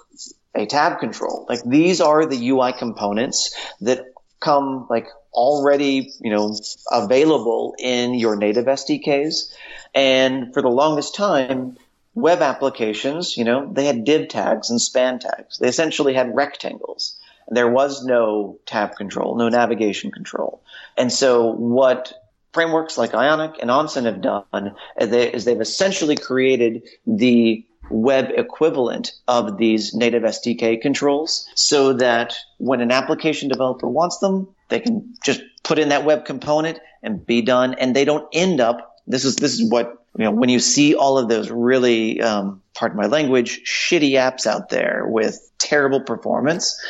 a 0.57 0.67
tab 0.67 0.99
control. 0.99 1.47
Like 1.49 1.63
these 1.65 2.01
are 2.01 2.27
the 2.27 2.49
UI 2.49 2.73
components 2.73 3.55
that 3.81 4.07
come 4.41 4.87
like 4.91 5.07
already, 5.33 6.13
you 6.21 6.31
know, 6.31 6.55
available 6.91 7.75
in 7.79 8.15
your 8.15 8.37
native 8.37 8.65
SDKs. 8.67 9.53
And 9.95 10.53
for 10.53 10.63
the 10.63 10.69
longest 10.69 11.15
time, 11.15 11.77
web 12.15 12.41
applications, 12.41 13.37
you 13.37 13.45
know, 13.45 13.71
they 13.73 13.85
had 13.85 14.05
div 14.05 14.29
tags 14.29 14.71
and 14.71 14.81
span 14.81 15.19
tags. 15.19 15.59
They 15.59 15.69
essentially 15.69 16.15
had 16.15 16.35
rectangles. 16.35 17.17
There 17.49 17.69
was 17.69 18.05
no 18.05 18.59
tab 18.67 18.97
control, 18.97 19.37
no 19.37 19.49
navigation 19.49 20.11
control. 20.11 20.63
And 20.97 21.13
so 21.13 21.53
what 21.53 22.13
frameworks 22.53 22.97
like 22.97 23.15
Ionic 23.15 23.57
and 23.61 23.71
Onsen 23.71 24.05
have 24.07 24.23
done 24.23 24.75
is 24.99 25.45
they've 25.45 25.61
essentially 25.61 26.17
created 26.17 26.89
the 27.07 27.65
web 27.91 28.31
equivalent 28.37 29.13
of 29.29 29.59
these 29.59 29.95
native 29.95 30.23
SDK 30.23 30.81
controls 30.81 31.49
so 31.55 31.95
that 31.95 32.37
when 32.59 32.81
an 32.81 32.91
application 32.91 33.49
developer 33.49 33.89
wants 33.89 34.19
them, 34.19 34.49
they 34.69 34.81
can 34.81 35.15
just 35.25 35.41
put 35.63 35.79
in 35.79 35.91
that 35.91 36.05
web 36.05 36.25
component 36.25 36.79
and 37.03 37.25
be 37.25 37.43
done. 37.43 37.75
And 37.75 37.95
they 37.95 38.05
don't 38.05 38.29
end 38.33 38.61
up, 38.61 38.97
this 39.07 39.25
is, 39.25 39.37
this 39.37 39.59
is 39.59 39.71
what, 39.71 40.05
you 40.19 40.25
know, 40.25 40.31
when 40.31 40.49
you 40.49 40.59
see 40.59 40.95
all 40.95 41.19
of 41.19 41.29
those 41.29 41.51
really, 41.51 42.21
um, 42.21 42.63
pardon 42.75 42.97
my 42.97 43.07
language, 43.07 43.63
shitty 43.65 44.13
apps 44.13 44.47
out 44.47 44.69
there 44.69 45.05
with 45.07 45.51
terrible 45.59 46.01
performance, 46.01 46.81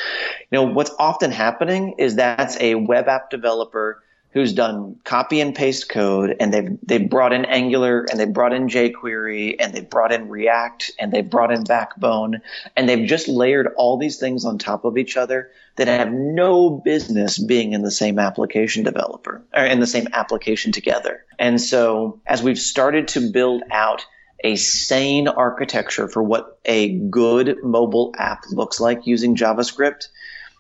you 0.51 0.57
know, 0.57 0.65
what's 0.65 0.93
often 0.99 1.31
happening 1.31 1.97
is 1.99 2.17
that's 2.17 2.57
a 2.61 2.75
web 2.75 3.09
app 3.09 3.31
developer 3.31 4.03
who's 4.37 4.53
done 4.53 4.97
copy 5.03 5.41
and 5.41 5.55
paste 5.55 5.89
code 5.89 6.37
and 6.41 6.53
they've 6.53 6.79
they've 6.83 7.09
brought 7.09 7.33
in 7.33 7.47
Angular 7.47 8.05
and 8.11 8.21
they've 8.21 8.35
brought 8.35 8.53
in 8.53 8.69
jQuery 8.69 9.57
and 9.59 9.73
they've 9.73 9.89
brought 9.89 10.13
in 10.13 10.29
React 10.29 10.91
and 10.99 11.11
they've 11.11 11.29
brought 11.29 11.51
in 11.51 11.65
Backbone 11.65 12.43
and 12.77 12.87
they've 12.87 13.09
just 13.09 13.29
layered 13.29 13.69
all 13.79 13.97
these 13.97 14.19
things 14.19 14.45
on 14.45 14.59
top 14.59 14.85
of 14.85 14.99
each 14.99 15.17
other 15.17 15.51
that 15.77 15.89
have 15.89 16.13
no 16.13 16.69
business 16.69 17.39
being 17.39 17.73
in 17.73 17.81
the 17.81 17.91
same 17.91 18.19
application 18.19 18.85
developer 18.85 19.43
or 19.55 19.65
in 19.65 19.81
the 19.81 19.87
same 19.87 20.07
application 20.13 20.71
together. 20.71 21.25
And 21.39 21.59
so 21.59 22.21
as 22.27 22.43
we've 22.43 22.59
started 22.59 23.09
to 23.09 23.31
build 23.31 23.63
out 23.71 24.05
a 24.45 24.57
sane 24.57 25.29
architecture 25.29 26.09
for 26.09 26.23
what 26.23 26.59
a 26.67 26.91
good 26.91 27.65
mobile 27.65 28.15
app 28.19 28.45
looks 28.51 28.81
like 28.81 29.07
using 29.07 29.35
JavaScript, 29.35 30.09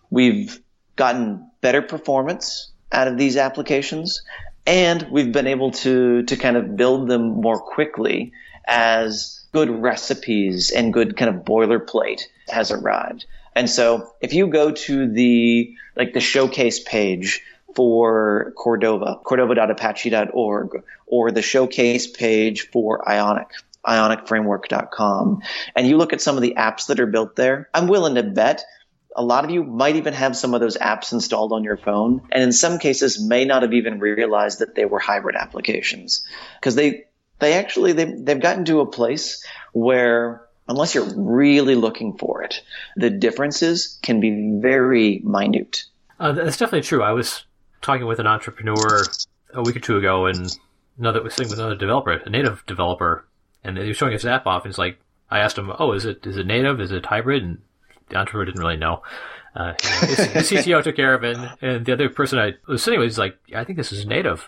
we've 0.08 0.58
gotten 0.96 1.50
better 1.60 1.82
performance 1.82 2.72
out 2.92 3.08
of 3.08 3.18
these 3.18 3.36
applications, 3.36 4.22
and 4.66 5.06
we've 5.10 5.32
been 5.32 5.46
able 5.46 5.70
to 5.70 6.22
to 6.24 6.36
kind 6.36 6.56
of 6.56 6.76
build 6.76 7.08
them 7.08 7.40
more 7.40 7.58
quickly 7.58 8.32
as 8.66 9.40
good 9.52 9.70
recipes 9.70 10.70
and 10.70 10.92
good 10.92 11.16
kind 11.16 11.34
of 11.34 11.44
boilerplate 11.44 12.22
has 12.48 12.70
arrived. 12.70 13.26
And 13.54 13.70
so 13.70 14.12
if 14.20 14.34
you 14.34 14.48
go 14.48 14.70
to 14.70 15.10
the 15.10 15.74
like 15.96 16.12
the 16.12 16.20
showcase 16.20 16.80
page 16.80 17.42
for 17.74 18.52
Cordova, 18.56 19.18
cordova.apache.org, 19.22 20.82
or 21.06 21.30
the 21.30 21.42
showcase 21.42 22.06
page 22.06 22.68
for 22.70 23.08
Ionic, 23.08 23.48
ionicframework.com, 23.86 25.42
and 25.74 25.86
you 25.86 25.96
look 25.96 26.12
at 26.12 26.20
some 26.20 26.36
of 26.36 26.42
the 26.42 26.54
apps 26.56 26.86
that 26.86 27.00
are 27.00 27.06
built 27.06 27.36
there, 27.36 27.68
I'm 27.74 27.86
willing 27.86 28.16
to 28.16 28.22
bet 28.22 28.64
a 29.16 29.22
lot 29.22 29.44
of 29.44 29.50
you 29.50 29.64
might 29.64 29.96
even 29.96 30.14
have 30.14 30.36
some 30.36 30.54
of 30.54 30.60
those 30.60 30.76
apps 30.76 31.12
installed 31.12 31.52
on 31.52 31.64
your 31.64 31.78
phone, 31.78 32.20
and 32.30 32.42
in 32.42 32.52
some 32.52 32.78
cases 32.78 33.20
may 33.20 33.44
not 33.44 33.62
have 33.62 33.72
even 33.72 33.98
realized 33.98 34.60
that 34.60 34.74
they 34.74 34.84
were 34.84 34.98
hybrid 34.98 35.34
applications 35.34 36.24
because 36.60 36.74
they 36.74 37.06
they 37.38 37.54
actually 37.54 37.92
they 37.92 38.04
they've 38.04 38.40
gotten 38.40 38.64
to 38.66 38.80
a 38.80 38.86
place 38.86 39.44
where 39.72 40.46
unless 40.68 40.94
you're 40.94 41.12
really 41.16 41.74
looking 41.74 42.16
for 42.18 42.42
it, 42.42 42.62
the 42.96 43.10
differences 43.10 43.98
can 44.02 44.20
be 44.20 44.58
very 44.60 45.20
minute. 45.24 45.84
Uh, 46.20 46.32
that's 46.32 46.56
definitely 46.56 46.82
true. 46.82 47.02
I 47.02 47.12
was 47.12 47.44
talking 47.82 48.06
with 48.06 48.18
an 48.18 48.26
entrepreneur 48.26 49.02
a 49.54 49.62
week 49.62 49.76
or 49.76 49.80
two 49.80 49.96
ago, 49.96 50.26
and 50.26 50.54
another 50.98 51.22
was 51.22 51.34
sitting 51.34 51.50
with 51.50 51.58
another 51.58 51.76
developer, 51.76 52.12
a 52.12 52.30
native 52.30 52.64
developer, 52.66 53.26
and 53.64 53.78
he 53.78 53.88
was 53.88 53.96
showing 53.96 54.12
his 54.12 54.26
app 54.26 54.46
off, 54.46 54.64
and 54.64 54.70
it's 54.70 54.78
like 54.78 54.98
I 55.30 55.40
asked 55.40 55.58
him, 55.58 55.72
"Oh, 55.78 55.92
is 55.92 56.04
it 56.04 56.26
is 56.26 56.36
it 56.36 56.46
native? 56.46 56.80
Is 56.80 56.92
it 56.92 57.06
hybrid?" 57.06 57.42
And 57.42 57.58
the 58.08 58.16
entrepreneur 58.16 58.44
didn't 58.46 58.60
really 58.60 58.76
know. 58.76 59.02
Uh, 59.54 59.72
his, 59.80 60.18
his 60.18 60.50
CTO 60.50 60.82
took 60.82 60.96
care 60.96 61.14
of 61.14 61.24
it, 61.24 61.38
and 61.62 61.86
the 61.86 61.92
other 61.92 62.08
person 62.10 62.38
I 62.38 62.54
was 62.68 62.82
sitting 62.82 63.00
with 63.00 63.06
was 63.06 63.18
like, 63.18 63.38
"I 63.54 63.64
think 63.64 63.78
this 63.78 63.90
is 63.90 64.04
native," 64.06 64.46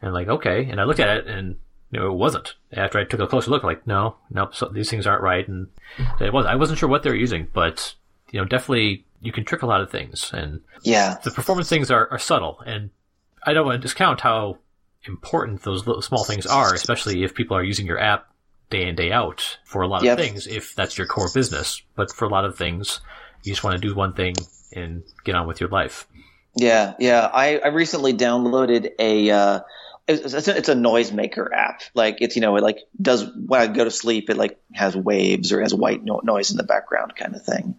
and 0.00 0.14
like, 0.14 0.28
"Okay," 0.28 0.68
and 0.70 0.80
I 0.80 0.84
looked 0.84 1.00
at 1.00 1.16
it, 1.18 1.26
and 1.26 1.56
you 1.90 2.00
know, 2.00 2.06
it 2.06 2.14
wasn't. 2.14 2.54
After 2.72 2.98
I 2.98 3.04
took 3.04 3.20
a 3.20 3.26
closer 3.26 3.50
look, 3.50 3.62
like, 3.62 3.86
no, 3.86 4.16
nope, 4.30 4.54
so 4.54 4.68
these 4.68 4.90
things 4.90 5.06
aren't 5.06 5.22
right, 5.22 5.46
and 5.46 5.68
it 6.20 6.32
was. 6.32 6.46
I 6.46 6.54
wasn't 6.54 6.78
sure 6.78 6.88
what 6.88 7.02
they 7.02 7.10
were 7.10 7.16
using, 7.16 7.48
but 7.52 7.94
you 8.30 8.40
know, 8.40 8.46
definitely 8.46 9.04
you 9.20 9.30
can 9.30 9.44
trick 9.44 9.62
a 9.62 9.66
lot 9.66 9.82
of 9.82 9.90
things, 9.90 10.30
and 10.32 10.60
yeah, 10.82 11.18
the 11.22 11.30
performance 11.30 11.68
things 11.68 11.90
are, 11.90 12.08
are 12.10 12.18
subtle, 12.18 12.60
and 12.64 12.90
I 13.44 13.52
don't 13.52 13.66
want 13.66 13.80
to 13.80 13.82
discount 13.82 14.22
how 14.22 14.58
important 15.06 15.62
those 15.62 15.86
little 15.86 16.02
small 16.02 16.24
things 16.24 16.46
are, 16.46 16.74
especially 16.74 17.22
if 17.24 17.34
people 17.34 17.56
are 17.56 17.62
using 17.62 17.86
your 17.86 18.00
app 18.00 18.28
day 18.70 18.88
in 18.88 18.94
day 18.94 19.12
out 19.12 19.58
for 19.64 19.82
a 19.82 19.88
lot 19.88 20.02
yep. 20.02 20.18
of 20.18 20.24
things, 20.24 20.46
if 20.46 20.74
that's 20.74 20.98
your 20.98 21.06
core 21.06 21.28
business. 21.32 21.82
But 21.94 22.12
for 22.12 22.24
a 22.24 22.28
lot 22.28 22.44
of 22.44 22.56
things, 22.56 23.00
you 23.42 23.52
just 23.52 23.64
want 23.64 23.80
to 23.80 23.88
do 23.88 23.94
one 23.94 24.12
thing 24.12 24.34
and 24.72 25.02
get 25.24 25.34
on 25.34 25.46
with 25.46 25.60
your 25.60 25.70
life. 25.70 26.06
Yeah, 26.56 26.94
yeah. 26.98 27.30
I, 27.32 27.58
I 27.58 27.68
recently 27.68 28.14
downloaded 28.14 28.90
a 28.98 29.30
uh, 29.30 29.60
it's, 30.08 30.48
a, 30.48 30.56
it's 30.56 30.68
a 30.68 30.74
noisemaker 30.74 31.52
app. 31.52 31.82
Like 31.94 32.18
it's 32.20 32.36
you 32.36 32.42
know 32.42 32.56
it 32.56 32.62
like 32.62 32.78
does 33.00 33.28
when 33.34 33.60
I 33.60 33.66
go 33.66 33.84
to 33.84 33.90
sleep 33.90 34.30
it 34.30 34.36
like 34.36 34.58
has 34.72 34.96
waves 34.96 35.52
or 35.52 35.60
has 35.60 35.74
white 35.74 36.04
no- 36.04 36.20
noise 36.22 36.50
in 36.50 36.56
the 36.56 36.62
background 36.62 37.14
kind 37.16 37.34
of 37.34 37.42
thing. 37.44 37.76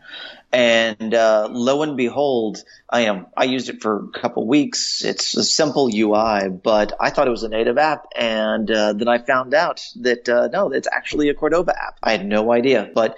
And 0.52 1.14
uh, 1.14 1.50
lo 1.52 1.84
and 1.84 1.98
behold, 1.98 2.64
I 2.90 3.02
am 3.02 3.28
I 3.36 3.46
used 3.46 3.70
it 3.70 3.82
for 3.82 4.06
a 4.06 4.20
couple 4.20 4.48
weeks. 4.48 5.04
It's 5.04 5.36
a 5.36 5.44
simple 5.44 5.90
UI, 5.94 6.50
but 6.50 6.94
I 7.00 7.10
thought 7.10 7.28
it 7.28 7.32
was 7.32 7.44
a 7.44 7.50
native 7.50 7.78
app, 7.78 8.08
and 8.16 8.70
uh, 8.72 8.94
then 8.94 9.08
I 9.08 9.18
found 9.18 9.54
out 9.54 9.86
that 10.02 10.30
uh, 10.30 10.48
no, 10.48 10.72
it's 10.72 10.88
actually 10.92 11.30
a 11.30 11.34
Cordova 11.34 11.76
app. 11.78 11.98
I 12.02 12.12
had 12.12 12.26
no 12.26 12.52
idea. 12.52 12.90
But 12.94 13.18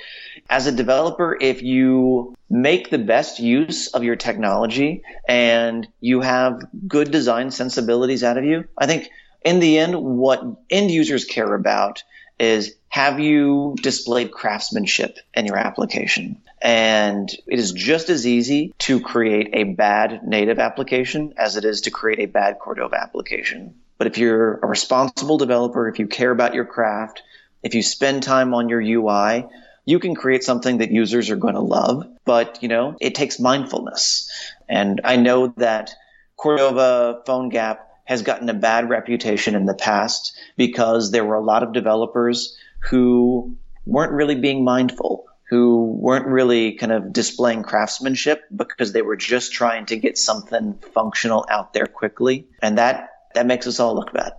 as 0.50 0.66
a 0.66 0.72
developer, 0.72 1.38
if 1.40 1.62
you 1.62 2.36
make 2.50 2.90
the 2.90 2.98
best 2.98 3.40
use 3.40 3.88
of 3.88 4.04
your 4.04 4.16
technology 4.16 5.04
and 5.28 5.88
you 6.00 6.22
have 6.22 6.62
good 6.88 7.12
design 7.12 7.52
sensibilities 7.52 8.24
out 8.24 8.38
of 8.38 8.46
you, 8.46 8.66
I 8.78 8.88
think 8.88 9.10
in 9.44 9.60
the 9.60 9.78
end, 9.78 9.96
what 9.96 10.44
end 10.70 10.92
users 10.92 11.26
care 11.26 11.54
about 11.54 12.04
is 12.40 12.76
have 12.90 13.20
you 13.20 13.76
displayed 13.82 14.32
craftsmanship 14.32 15.18
in 15.34 15.46
your 15.46 15.58
application? 15.58 16.42
And 16.62 17.30
it 17.48 17.60
is 17.60 17.72
just 17.72 18.10
as 18.10 18.26
easy 18.26 18.74
to 18.80 19.00
create 19.00 19.50
a 19.54 19.64
bad 19.64 20.28
native 20.28 20.60
application 20.60 21.34
as 21.38 21.56
it 21.56 21.66
is 21.66 21.82
to 21.82 21.92
create 21.92 22.20
a 22.20 22.26
bad 22.26 22.60
Cordova 22.60 23.00
application. 23.00 23.76
But 23.98 24.08
if 24.08 24.18
you're 24.18 24.56
a 24.58 24.68
responsible 24.68 25.38
developer, 25.38 25.88
if 25.88 26.00
you 26.00 26.08
care 26.08 26.32
about 26.32 26.54
your 26.54 26.66
craft, 26.66 27.22
if 27.62 27.76
you 27.76 27.84
spend 27.84 28.24
time 28.24 28.54
on 28.54 28.70
your 28.70 28.82
UI, 28.82 29.46
you 29.90 30.00
can 30.00 30.14
create 30.14 30.44
something 30.44 30.78
that 30.78 30.92
users 30.92 31.32
are 31.32 31.36
going 31.36 31.56
to 31.56 31.62
love. 31.62 32.08
But, 32.24 32.62
you 32.62 32.70
know, 32.70 32.96
it 33.02 33.16
takes 33.16 33.40
mindfulness. 33.40 34.30
And 34.68 35.02
I 35.04 35.16
know 35.16 35.48
that 35.58 35.90
Cordova 36.38 37.22
PhoneGap 37.26 37.80
has 38.06 38.22
gotten 38.22 38.50
a 38.50 38.54
bad 38.54 38.88
reputation 38.88 39.56
in 39.56 39.66
the 39.66 39.74
past 39.74 40.38
because 40.58 41.12
there 41.12 41.26
were 41.26 41.36
a 41.36 41.44
lot 41.44 41.64
of 41.64 41.74
developers 41.74 42.56
who 42.82 43.58
weren't 43.86 44.12
really 44.12 44.36
being 44.36 44.64
mindful, 44.64 45.26
who 45.50 45.86
weren't 46.00 46.28
really 46.28 46.74
kind 46.74 46.92
of 46.92 47.12
displaying 47.12 47.64
craftsmanship 47.64 48.44
because 48.56 48.94
they 48.94 49.02
were 49.02 49.16
just 49.16 49.54
trying 49.54 49.88
to 49.88 49.98
get 49.98 50.20
something 50.20 50.78
functional 50.94 51.48
out 51.50 51.74
there 51.74 51.88
quickly. 51.88 52.48
And 52.62 52.78
that, 52.78 53.10
that 53.34 53.48
makes 53.48 53.66
us 53.66 53.80
all 53.80 53.96
look 53.96 54.14
bad. 54.14 54.34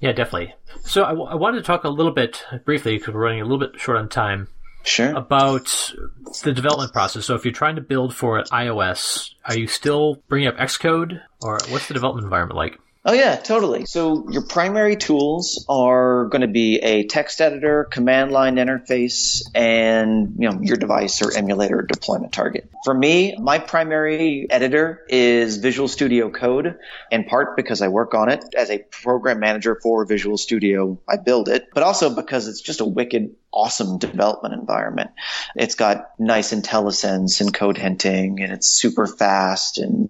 Yeah, 0.00 0.12
definitely. 0.12 0.54
So 0.80 1.04
I, 1.04 1.10
w- 1.10 1.28
I 1.28 1.34
wanted 1.34 1.58
to 1.58 1.62
talk 1.62 1.84
a 1.84 1.90
little 1.90 2.12
bit 2.12 2.44
briefly 2.64 2.96
because 2.96 3.12
we're 3.12 3.20
running 3.20 3.42
a 3.42 3.44
little 3.44 3.58
bit 3.58 3.78
short 3.78 3.98
on 3.98 4.08
time. 4.08 4.48
Sure. 4.84 5.14
About 5.14 5.94
the 6.42 6.52
development 6.52 6.92
process. 6.92 7.24
So 7.24 7.34
if 7.34 7.44
you're 7.44 7.52
trying 7.52 7.76
to 7.76 7.82
build 7.82 8.14
for 8.14 8.42
iOS, 8.44 9.34
are 9.44 9.56
you 9.56 9.66
still 9.66 10.22
bringing 10.28 10.48
up 10.48 10.56
Xcode 10.56 11.20
or 11.40 11.58
what's 11.68 11.88
the 11.88 11.94
development 11.94 12.24
environment 12.24 12.56
like? 12.56 12.78
Oh 13.04 13.12
yeah, 13.12 13.34
totally. 13.34 13.84
So 13.86 14.30
your 14.30 14.42
primary 14.42 14.94
tools 14.94 15.66
are 15.68 16.26
going 16.26 16.42
to 16.42 16.48
be 16.48 16.76
a 16.76 17.04
text 17.04 17.40
editor, 17.40 17.82
command 17.90 18.30
line 18.30 18.56
interface, 18.56 19.42
and 19.56 20.36
you 20.38 20.48
know 20.48 20.60
your 20.62 20.76
device 20.76 21.20
or 21.20 21.36
emulator 21.36 21.82
deployment 21.82 22.32
target. 22.32 22.70
For 22.84 22.94
me, 22.94 23.36
my 23.40 23.58
primary 23.58 24.46
editor 24.48 25.04
is 25.08 25.56
Visual 25.56 25.88
Studio 25.88 26.30
Code, 26.30 26.78
in 27.10 27.24
part 27.24 27.56
because 27.56 27.82
I 27.82 27.88
work 27.88 28.14
on 28.14 28.28
it 28.28 28.44
as 28.56 28.70
a 28.70 28.78
program 28.78 29.40
manager 29.40 29.80
for 29.82 30.04
Visual 30.04 30.38
Studio. 30.38 31.00
I 31.08 31.16
build 31.16 31.48
it, 31.48 31.70
but 31.74 31.82
also 31.82 32.14
because 32.14 32.46
it's 32.46 32.60
just 32.60 32.80
a 32.80 32.86
wicked 32.86 33.34
awesome 33.52 33.98
development 33.98 34.54
environment. 34.54 35.10
It's 35.56 35.74
got 35.74 36.10
nice 36.18 36.52
IntelliSense 36.52 37.40
and 37.40 37.52
code 37.52 37.76
hinting, 37.76 38.40
and 38.40 38.52
it's 38.52 38.68
super 38.68 39.06
fast, 39.06 39.78
and 39.78 40.08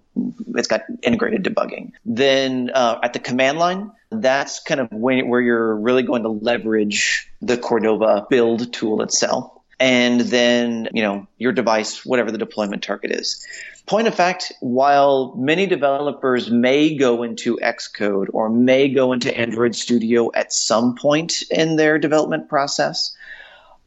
it's 0.55 0.67
got 0.67 0.83
integrated 1.01 1.43
debugging. 1.43 1.91
Then 2.05 2.71
uh, 2.73 2.99
at 3.03 3.13
the 3.13 3.19
command 3.19 3.59
line, 3.59 3.91
that's 4.11 4.59
kind 4.59 4.79
of 4.79 4.91
when, 4.91 5.27
where 5.27 5.41
you're 5.41 5.75
really 5.75 6.03
going 6.03 6.23
to 6.23 6.29
leverage 6.29 7.29
the 7.41 7.57
Cordova 7.57 8.25
build 8.29 8.71
tool 8.73 9.01
itself. 9.01 9.51
And 9.79 10.21
then, 10.21 10.87
you 10.93 11.01
know, 11.01 11.27
your 11.37 11.51
device, 11.51 12.05
whatever 12.05 12.31
the 12.31 12.37
deployment 12.37 12.83
target 12.83 13.11
is. 13.11 13.45
Point 13.85 14.07
of 14.07 14.15
fact, 14.15 14.53
while 14.61 15.35
many 15.35 15.65
developers 15.65 16.49
may 16.49 16.95
go 16.95 17.23
into 17.23 17.57
Xcode 17.57 18.27
or 18.31 18.49
may 18.49 18.87
go 18.87 19.11
into 19.11 19.37
Android 19.37 19.75
Studio 19.75 20.31
at 20.33 20.53
some 20.53 20.95
point 20.95 21.43
in 21.51 21.75
their 21.75 21.99
development 21.99 22.47
process, 22.47 23.13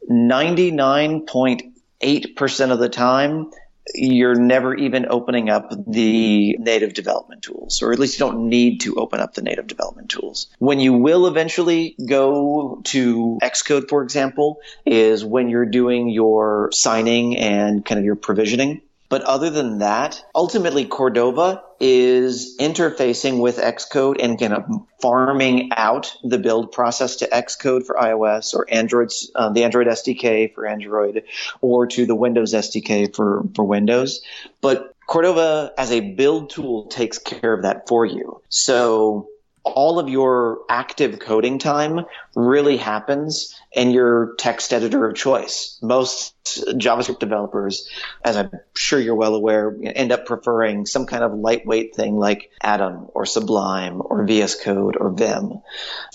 99.8% 0.09 2.71
of 2.71 2.79
the 2.79 2.89
time, 2.89 3.51
you're 3.95 4.35
never 4.35 4.75
even 4.75 5.07
opening 5.09 5.49
up 5.49 5.71
the 5.87 6.57
native 6.59 6.93
development 6.93 7.41
tools, 7.41 7.81
or 7.81 7.93
at 7.93 7.99
least 7.99 8.19
you 8.19 8.25
don't 8.25 8.49
need 8.49 8.81
to 8.81 8.95
open 8.95 9.19
up 9.19 9.33
the 9.33 9.41
native 9.41 9.67
development 9.67 10.09
tools. 10.09 10.47
When 10.59 10.79
you 10.79 10.93
will 10.93 11.27
eventually 11.27 11.95
go 12.05 12.81
to 12.85 13.39
Xcode, 13.41 13.89
for 13.89 14.03
example, 14.03 14.59
is 14.85 15.23
when 15.23 15.49
you're 15.49 15.65
doing 15.65 16.09
your 16.09 16.69
signing 16.73 17.37
and 17.37 17.85
kind 17.85 17.99
of 17.99 18.05
your 18.05 18.15
provisioning. 18.15 18.81
But 19.09 19.21
other 19.21 19.49
than 19.49 19.79
that, 19.79 20.23
ultimately 20.35 20.85
Cordova 20.85 21.63
is 21.79 22.57
interfacing 22.59 23.39
with 23.39 23.57
Xcode 23.57 24.17
and 24.21 24.39
kind 24.39 24.53
of 24.53 24.65
farming 25.01 25.69
out 25.75 26.13
the 26.23 26.37
build 26.37 26.71
process 26.71 27.17
to 27.17 27.27
Xcode 27.27 27.85
for 27.85 27.95
iOS 27.95 28.53
or 28.53 28.65
Android's 28.69 29.31
uh, 29.35 29.49
the 29.49 29.63
Android 29.63 29.87
SDK 29.87 30.53
for 30.53 30.65
Android 30.65 31.23
or 31.61 31.87
to 31.87 32.05
the 32.05 32.15
Windows 32.15 32.53
SDK 32.53 33.15
for 33.15 33.43
for 33.55 33.63
Windows. 33.63 34.21
But 34.61 34.93
Cordova 35.07 35.71
as 35.77 35.91
a 35.91 36.01
build 36.01 36.49
tool 36.49 36.87
takes 36.87 37.17
care 37.17 37.53
of 37.53 37.61
that 37.61 37.87
for 37.87 38.05
you. 38.05 38.41
So 38.49 39.29
all 39.67 39.99
of 39.99 40.09
your 40.09 40.61
active 40.69 41.19
coding 41.19 41.59
time 41.59 42.05
really 42.35 42.77
happens 42.77 43.59
in 43.71 43.91
your 43.91 44.35
text 44.37 44.73
editor 44.73 45.07
of 45.07 45.15
choice. 45.15 45.77
Most 45.81 46.33
JavaScript 46.45 47.19
developers, 47.19 47.89
as 48.23 48.37
I'm 48.37 48.51
sure 48.75 48.99
you're 48.99 49.15
well 49.15 49.35
aware, 49.35 49.75
end 49.83 50.11
up 50.11 50.25
preferring 50.25 50.85
some 50.85 51.05
kind 51.05 51.23
of 51.23 51.33
lightweight 51.33 51.95
thing 51.95 52.15
like 52.15 52.51
Atom 52.61 53.07
or 53.13 53.25
Sublime 53.25 54.01
or 54.03 54.25
VS 54.25 54.63
Code 54.63 54.97
or 54.99 55.11
Vim. 55.11 55.61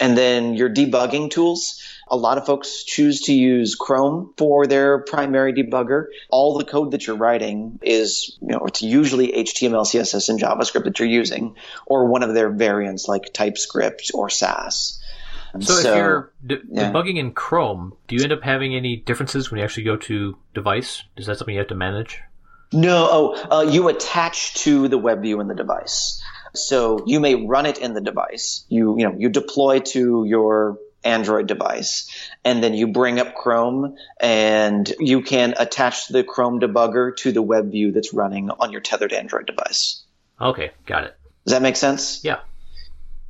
And 0.01 0.17
then 0.17 0.55
your 0.55 0.71
debugging 0.71 1.31
tools, 1.31 1.83
a 2.13 2.17
lot 2.17 2.37
of 2.37 2.45
folks 2.45 2.85
choose 2.85 3.23
to 3.23 3.33
use 3.33 3.75
Chrome 3.75 4.35
for 4.37 4.67
their 4.67 4.99
primary 4.99 5.55
debugger. 5.55 6.09
All 6.29 6.59
the 6.59 6.65
code 6.65 6.91
that 6.91 7.07
you're 7.07 7.17
writing 7.17 7.79
is, 7.83 8.37
you 8.43 8.49
know, 8.49 8.67
it's 8.67 8.83
usually 8.83 9.33
HTML, 9.33 9.87
CSS, 9.87 10.29
and 10.29 10.39
JavaScript 10.39 10.85
that 10.85 10.99
you're 10.99 11.09
using, 11.09 11.57
or 11.87 12.07
one 12.07 12.23
of 12.23 12.35
their 12.35 12.51
variants 12.51 13.09
like 13.09 13.33
TypeScript 13.33 14.11
or 14.13 14.29
Sass. 14.29 15.01
So, 15.59 15.73
so, 15.75 15.91
if 15.91 15.97
you're 15.97 16.33
de- 16.47 16.61
yeah. 16.71 16.93
debugging 16.93 17.19
in 17.19 17.33
Chrome, 17.33 17.95
do 18.09 18.17
you 18.17 18.23
end 18.23 18.33
up 18.33 18.43
having 18.43 18.75
any 18.75 18.97
differences 18.97 19.51
when 19.51 19.59
you 19.59 19.65
actually 19.65 19.85
go 19.85 19.97
to 19.97 20.37
device? 20.53 21.03
Is 21.17 21.27
that 21.27 21.39
something 21.39 21.55
you 21.55 21.61
have 21.61 21.69
to 21.69 21.75
manage? 21.75 22.21
No. 22.75 23.09
Oh, 23.11 23.59
uh, 23.59 23.63
you 23.63 23.89
attach 23.89 24.55
to 24.65 24.89
the 24.89 24.99
web 24.99 25.23
view 25.23 25.41
in 25.41 25.49
the 25.49 25.55
device. 25.55 26.23
So 26.55 27.05
you 27.07 27.21
may 27.21 27.35
run 27.35 27.65
it 27.65 27.79
in 27.79 27.95
the 27.95 28.03
device. 28.03 28.67
You 28.69 28.99
you 28.99 29.09
know 29.09 29.15
you 29.17 29.31
deploy 29.31 29.81
to 29.81 30.25
your 30.27 30.79
Android 31.05 31.47
device. 31.47 32.11
And 32.45 32.63
then 32.63 32.75
you 32.75 32.89
bring 32.89 33.19
up 33.19 33.35
Chrome 33.35 33.97
and 34.21 34.93
you 34.99 35.23
can 35.23 35.55
attach 35.59 36.09
the 36.09 36.25
Chrome 36.25 36.61
debugger 36.61 37.17
to 37.19 37.33
the 37.33 37.43
web 37.43 37.71
view 37.71 37.93
that's 37.93 38.13
running 38.13 38.51
on 38.51 38.73
your 38.73 38.81
tethered 38.81 39.13
Android 39.13 39.47
device. 39.47 40.03
Okay, 40.41 40.71
got 40.87 41.05
it. 41.05 41.17
Does 41.45 41.53
that 41.53 41.63
make 41.63 41.77
sense? 41.77 42.25
Yeah. 42.25 42.41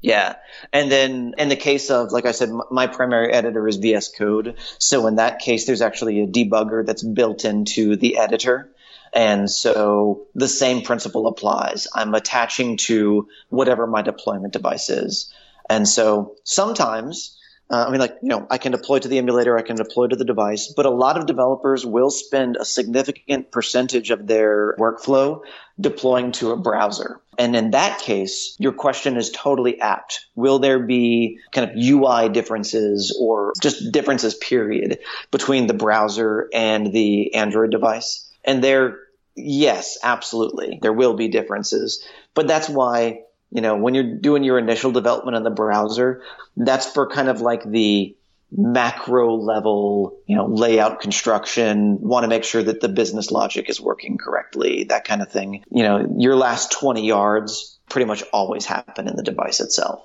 Yeah. 0.01 0.35
And 0.73 0.91
then 0.91 1.35
in 1.39 1.49
the 1.49 1.57
case 1.57 1.91
of, 1.91 2.11
like 2.11 2.27
I 2.27 2.33
said, 2.33 2.51
my 2.71 2.89
primary 2.89 3.33
editor 3.33 3.67
is 3.69 3.77
VS 3.77 4.09
Code. 4.17 4.57
So 4.79 5.07
in 5.07 5.17
that 5.17 5.39
case, 5.39 5.65
there's 5.65 5.81
actually 5.81 6.21
a 6.21 6.27
debugger 6.27 6.85
that's 6.85 7.05
built 7.05 7.45
into 7.45 7.97
the 7.97 8.19
editor. 8.19 8.71
And 9.13 9.51
so 9.51 10.27
the 10.35 10.49
same 10.49 10.83
principle 10.83 11.27
applies. 11.29 11.87
I'm 11.95 12.15
attaching 12.15 12.79
to 12.79 13.29
whatever 13.49 13.87
my 13.87 14.03
deployment 14.03 14.53
device 14.53 14.91
is. 14.91 15.33
And 15.71 15.87
so 15.87 16.35
sometimes 16.45 17.39
uh, 17.73 17.87
I 17.89 17.91
mean, 17.91 18.01
like, 18.01 18.19
you 18.21 18.29
know, 18.29 18.47
I 18.51 18.59
can 18.59 18.71
deploy 18.73 18.99
to 18.99 19.09
the 19.09 19.17
emulator, 19.17 19.57
I 19.57 19.63
can 19.63 19.77
deploy 19.77 20.07
to 20.07 20.15
the 20.15 20.27
device, 20.27 20.75
but 20.77 20.85
a 20.85 20.91
lot 20.91 21.17
of 21.17 21.25
developers 21.25 21.87
will 21.87 22.11
spend 22.11 22.59
a 22.61 22.67
significant 22.67 23.51
percentage 23.51 24.11
of 24.11 24.27
their 24.27 24.77
workflow 24.79 25.41
deploying 25.81 26.33
to 26.33 26.51
a 26.51 26.57
browser. 26.57 27.19
And 27.39 27.57
in 27.57 27.71
that 27.71 28.01
case, 28.01 28.55
your 28.59 28.73
question 28.73 29.17
is 29.17 29.31
totally 29.31 29.81
apt. 29.81 30.27
Will 30.35 30.59
there 30.59 30.81
be 30.81 31.39
kind 31.51 31.71
of 31.71 31.77
UI 31.77 32.29
differences 32.29 33.17
or 33.19 33.55
just 33.63 33.91
differences, 33.91 34.35
period, 34.35 34.99
between 35.31 35.67
the 35.67 35.73
browser 35.73 36.51
and 36.53 36.93
the 36.93 37.35
Android 37.35 37.71
device? 37.71 38.31
And 38.45 38.63
there, 38.63 38.99
yes, 39.35 39.97
absolutely, 40.03 40.79
there 40.83 40.93
will 40.93 41.15
be 41.15 41.29
differences. 41.29 42.07
But 42.35 42.49
that's 42.49 42.69
why 42.69 43.21
you 43.53 43.61
know, 43.61 43.77
when 43.77 43.95
you're 43.95 44.17
doing 44.17 44.45
your 44.45 44.59
initial 44.59 44.93
development 44.93 45.37
in 45.37 45.43
the 45.43 45.51
browser, 45.51 46.23
that's 46.57 46.91
for 46.91 47.09
kind 47.09 47.29
of 47.29 47.41
like 47.41 47.63
the 47.65 48.17
macro 48.51 49.35
level, 49.35 50.19
you 50.27 50.37
know, 50.37 50.47
layout 50.47 51.01
construction, 51.01 52.01
want 52.01 52.25
to 52.25 52.29
make 52.29 52.45
sure 52.45 52.63
that 52.63 52.81
the 52.81 52.89
business 52.89 53.31
logic 53.31 53.69
is 53.69 53.81
working 53.81 54.19
correctly, 54.19 54.85
that 54.85 55.05
kind 55.05 55.23
of 55.23 55.31
thing. 55.31 55.65
You 55.71 55.83
know, 55.83 56.15
your 56.19 56.37
last 56.37 56.73
20 56.73 57.07
yards 57.07 57.79
pretty 57.89 58.07
much 58.07 58.23
always 58.33 58.65
happen 58.65 59.09
in 59.09 59.17
the 59.17 59.23
device 59.23 59.61
itself. 59.61 60.03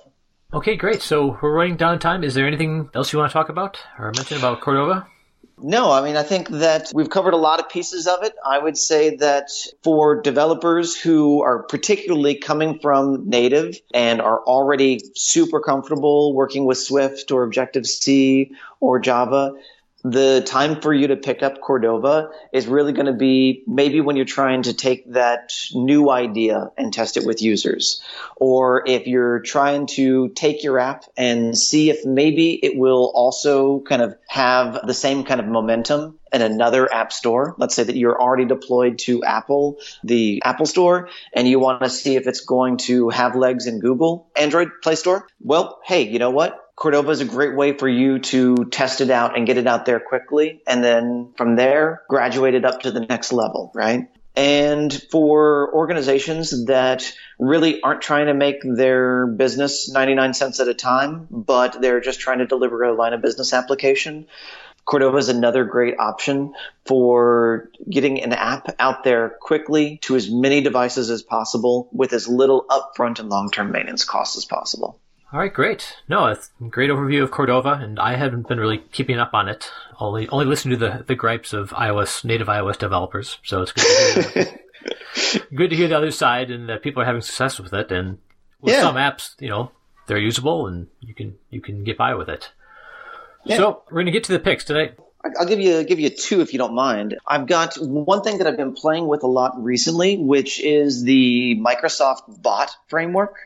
Okay, 0.52 0.76
great. 0.76 1.02
So 1.02 1.38
we're 1.42 1.52
running 1.52 1.76
down 1.76 1.98
time. 1.98 2.24
Is 2.24 2.34
there 2.34 2.46
anything 2.46 2.90
else 2.94 3.12
you 3.12 3.18
want 3.18 3.30
to 3.30 3.34
talk 3.34 3.48
about 3.48 3.78
or 3.98 4.12
mention 4.16 4.38
about 4.38 4.60
Cordova? 4.60 5.06
No, 5.60 5.90
I 5.90 6.02
mean, 6.02 6.16
I 6.16 6.22
think 6.22 6.48
that 6.48 6.92
we've 6.94 7.10
covered 7.10 7.34
a 7.34 7.38
lot 7.38 7.58
of 7.58 7.68
pieces 7.68 8.06
of 8.06 8.22
it. 8.22 8.34
I 8.44 8.58
would 8.58 8.78
say 8.78 9.16
that 9.16 9.50
for 9.82 10.20
developers 10.22 10.96
who 10.96 11.42
are 11.42 11.64
particularly 11.64 12.36
coming 12.36 12.78
from 12.78 13.28
native 13.28 13.80
and 13.92 14.20
are 14.20 14.40
already 14.44 15.00
super 15.16 15.60
comfortable 15.60 16.32
working 16.32 16.64
with 16.64 16.78
Swift 16.78 17.32
or 17.32 17.42
Objective 17.42 17.86
C 17.86 18.52
or 18.80 19.00
Java, 19.00 19.54
the 20.04 20.42
time 20.46 20.80
for 20.80 20.94
you 20.94 21.08
to 21.08 21.16
pick 21.16 21.42
up 21.42 21.60
Cordova 21.60 22.30
is 22.52 22.66
really 22.66 22.92
going 22.92 23.06
to 23.06 23.12
be 23.12 23.64
maybe 23.66 24.00
when 24.00 24.16
you're 24.16 24.24
trying 24.24 24.62
to 24.62 24.72
take 24.72 25.12
that 25.12 25.52
new 25.74 26.08
idea 26.08 26.70
and 26.78 26.92
test 26.92 27.16
it 27.16 27.26
with 27.26 27.42
users. 27.42 28.00
Or 28.36 28.84
if 28.86 29.06
you're 29.06 29.40
trying 29.40 29.86
to 29.88 30.28
take 30.30 30.62
your 30.62 30.78
app 30.78 31.04
and 31.16 31.56
see 31.58 31.90
if 31.90 32.04
maybe 32.04 32.52
it 32.52 32.76
will 32.76 33.10
also 33.14 33.80
kind 33.80 34.02
of 34.02 34.16
have 34.28 34.86
the 34.86 34.94
same 34.94 35.24
kind 35.24 35.40
of 35.40 35.46
momentum 35.46 36.18
in 36.32 36.42
another 36.42 36.92
app 36.92 37.12
store. 37.12 37.54
Let's 37.58 37.74
say 37.74 37.82
that 37.84 37.96
you're 37.96 38.20
already 38.20 38.44
deployed 38.44 38.98
to 39.00 39.24
Apple, 39.24 39.78
the 40.04 40.42
Apple 40.44 40.66
store, 40.66 41.08
and 41.32 41.48
you 41.48 41.58
want 41.58 41.82
to 41.82 41.90
see 41.90 42.16
if 42.16 42.26
it's 42.26 42.42
going 42.42 42.76
to 42.78 43.08
have 43.08 43.34
legs 43.34 43.66
in 43.66 43.80
Google 43.80 44.30
Android 44.36 44.70
Play 44.82 44.94
Store. 44.94 45.26
Well, 45.40 45.80
hey, 45.84 46.02
you 46.02 46.18
know 46.18 46.30
what? 46.30 46.67
Cordova 46.78 47.10
is 47.10 47.20
a 47.20 47.24
great 47.24 47.56
way 47.56 47.76
for 47.76 47.88
you 47.88 48.20
to 48.20 48.54
test 48.66 49.00
it 49.00 49.10
out 49.10 49.36
and 49.36 49.48
get 49.48 49.58
it 49.58 49.66
out 49.66 49.84
there 49.84 49.98
quickly. 49.98 50.62
And 50.64 50.82
then 50.84 51.32
from 51.36 51.56
there, 51.56 52.02
graduate 52.08 52.54
it 52.54 52.64
up 52.64 52.82
to 52.82 52.92
the 52.92 53.00
next 53.00 53.32
level, 53.32 53.72
right? 53.74 54.08
And 54.36 54.92
for 55.10 55.74
organizations 55.74 56.66
that 56.66 57.12
really 57.40 57.82
aren't 57.82 58.00
trying 58.00 58.26
to 58.26 58.34
make 58.34 58.58
their 58.62 59.26
business 59.26 59.90
99 59.90 60.34
cents 60.34 60.60
at 60.60 60.68
a 60.68 60.74
time, 60.74 61.26
but 61.32 61.80
they're 61.80 62.00
just 62.00 62.20
trying 62.20 62.38
to 62.38 62.46
deliver 62.46 62.84
a 62.84 62.94
line 62.94 63.12
of 63.12 63.22
business 63.22 63.52
application, 63.52 64.28
Cordova 64.84 65.16
is 65.16 65.28
another 65.28 65.64
great 65.64 65.98
option 65.98 66.54
for 66.86 67.70
getting 67.90 68.22
an 68.22 68.32
app 68.32 68.76
out 68.78 69.02
there 69.02 69.30
quickly 69.40 69.98
to 70.02 70.14
as 70.14 70.30
many 70.30 70.60
devices 70.60 71.10
as 71.10 71.24
possible 71.24 71.88
with 71.90 72.12
as 72.12 72.28
little 72.28 72.64
upfront 72.70 73.18
and 73.18 73.28
long-term 73.28 73.72
maintenance 73.72 74.04
costs 74.04 74.36
as 74.36 74.44
possible. 74.44 75.00
All 75.30 75.38
right, 75.38 75.52
great. 75.52 75.96
No, 76.08 76.26
it's 76.26 76.50
a 76.58 76.64
great 76.64 76.88
overview 76.88 77.22
of 77.22 77.30
Cordova, 77.30 77.72
and 77.72 77.98
I 77.98 78.16
haven't 78.16 78.48
been 78.48 78.58
really 78.58 78.78
keeping 78.78 79.18
up 79.18 79.34
on 79.34 79.46
it. 79.46 79.70
Only 80.00 80.26
only 80.30 80.46
listening 80.46 80.78
to 80.78 80.86
the, 80.86 81.04
the 81.04 81.14
gripes 81.14 81.52
of 81.52 81.70
iOS 81.70 82.24
native 82.24 82.46
iOS 82.46 82.78
developers. 82.78 83.38
So 83.44 83.60
it's 83.60 83.72
good 83.72 83.84
to 83.84 84.30
hear, 84.30 84.60
good 85.54 85.70
to 85.70 85.76
hear 85.76 85.88
the 85.88 85.98
other 85.98 86.12
side, 86.12 86.50
and 86.50 86.66
that 86.70 86.82
people 86.82 87.02
are 87.02 87.06
having 87.06 87.20
success 87.20 87.60
with 87.60 87.74
it. 87.74 87.92
And 87.92 88.18
with 88.62 88.72
yeah. 88.72 88.80
some 88.80 88.94
apps, 88.94 89.34
you 89.38 89.50
know, 89.50 89.70
they're 90.06 90.16
usable, 90.16 90.66
and 90.66 90.86
you 91.00 91.14
can 91.14 91.36
you 91.50 91.60
can 91.60 91.84
get 91.84 91.98
by 91.98 92.14
with 92.14 92.30
it. 92.30 92.50
Yeah. 93.44 93.58
So 93.58 93.82
we're 93.90 94.00
gonna 94.00 94.12
get 94.12 94.24
to 94.24 94.32
the 94.32 94.38
picks 94.38 94.64
today. 94.64 94.92
I'll 95.24 95.46
give 95.46 95.58
you 95.60 95.82
give 95.82 95.98
you 95.98 96.10
two 96.10 96.40
if 96.42 96.52
you 96.52 96.58
don't 96.58 96.74
mind. 96.74 97.18
I've 97.26 97.46
got 97.46 97.74
one 97.76 98.22
thing 98.22 98.38
that 98.38 98.46
I've 98.46 98.56
been 98.56 98.74
playing 98.74 99.08
with 99.08 99.24
a 99.24 99.26
lot 99.26 99.62
recently, 99.62 100.16
which 100.16 100.60
is 100.60 101.02
the 101.02 101.56
Microsoft 101.56 102.40
Bot 102.40 102.70
framework. 102.86 103.36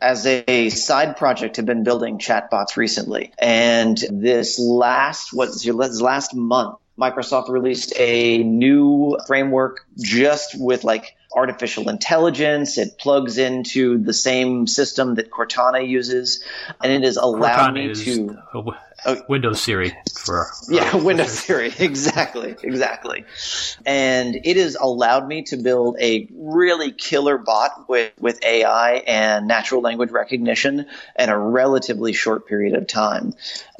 As 0.00 0.26
a 0.26 0.70
side 0.70 1.16
project, 1.16 1.56
have 1.56 1.66
been 1.66 1.84
building 1.84 2.18
chatbots 2.18 2.76
recently, 2.76 3.32
and 3.38 3.96
this 4.10 4.58
last 4.58 5.32
what's 5.32 5.64
your 5.64 5.76
last 5.76 6.34
month, 6.34 6.78
Microsoft 6.98 7.48
released 7.48 7.92
a 7.96 8.42
new 8.42 9.16
framework 9.26 9.86
just 9.98 10.60
with 10.60 10.82
like 10.82 11.16
artificial 11.32 11.88
intelligence. 11.88 12.76
It 12.76 12.98
plugs 12.98 13.38
into 13.38 13.98
the 13.98 14.12
same 14.12 14.66
system 14.66 15.14
that 15.14 15.30
Cortana 15.30 15.86
uses, 15.86 16.42
and 16.82 16.92
it 16.92 17.04
has 17.04 17.16
allowed 17.16 17.74
Cortana 17.74 17.96
me 17.96 18.04
to. 18.04 18.74
Uh, 19.04 19.16
Windows 19.28 19.62
Siri 19.62 19.96
for 20.18 20.50
yeah, 20.68 20.94
Windows 21.02 21.30
Siri 21.30 21.72
exactly, 21.78 22.54
exactly. 22.62 23.24
And 23.86 24.36
it 24.44 24.56
has 24.56 24.76
allowed 24.76 25.26
me 25.26 25.42
to 25.44 25.56
build 25.56 25.96
a 26.00 26.28
really 26.34 26.92
killer 26.92 27.38
bot 27.38 27.88
with 27.88 28.12
with 28.20 28.44
AI 28.44 28.94
and 29.06 29.48
natural 29.48 29.80
language 29.80 30.10
recognition 30.10 30.86
in 31.18 31.28
a 31.28 31.38
relatively 31.38 32.12
short 32.12 32.46
period 32.46 32.74
of 32.74 32.86
time. 32.86 33.34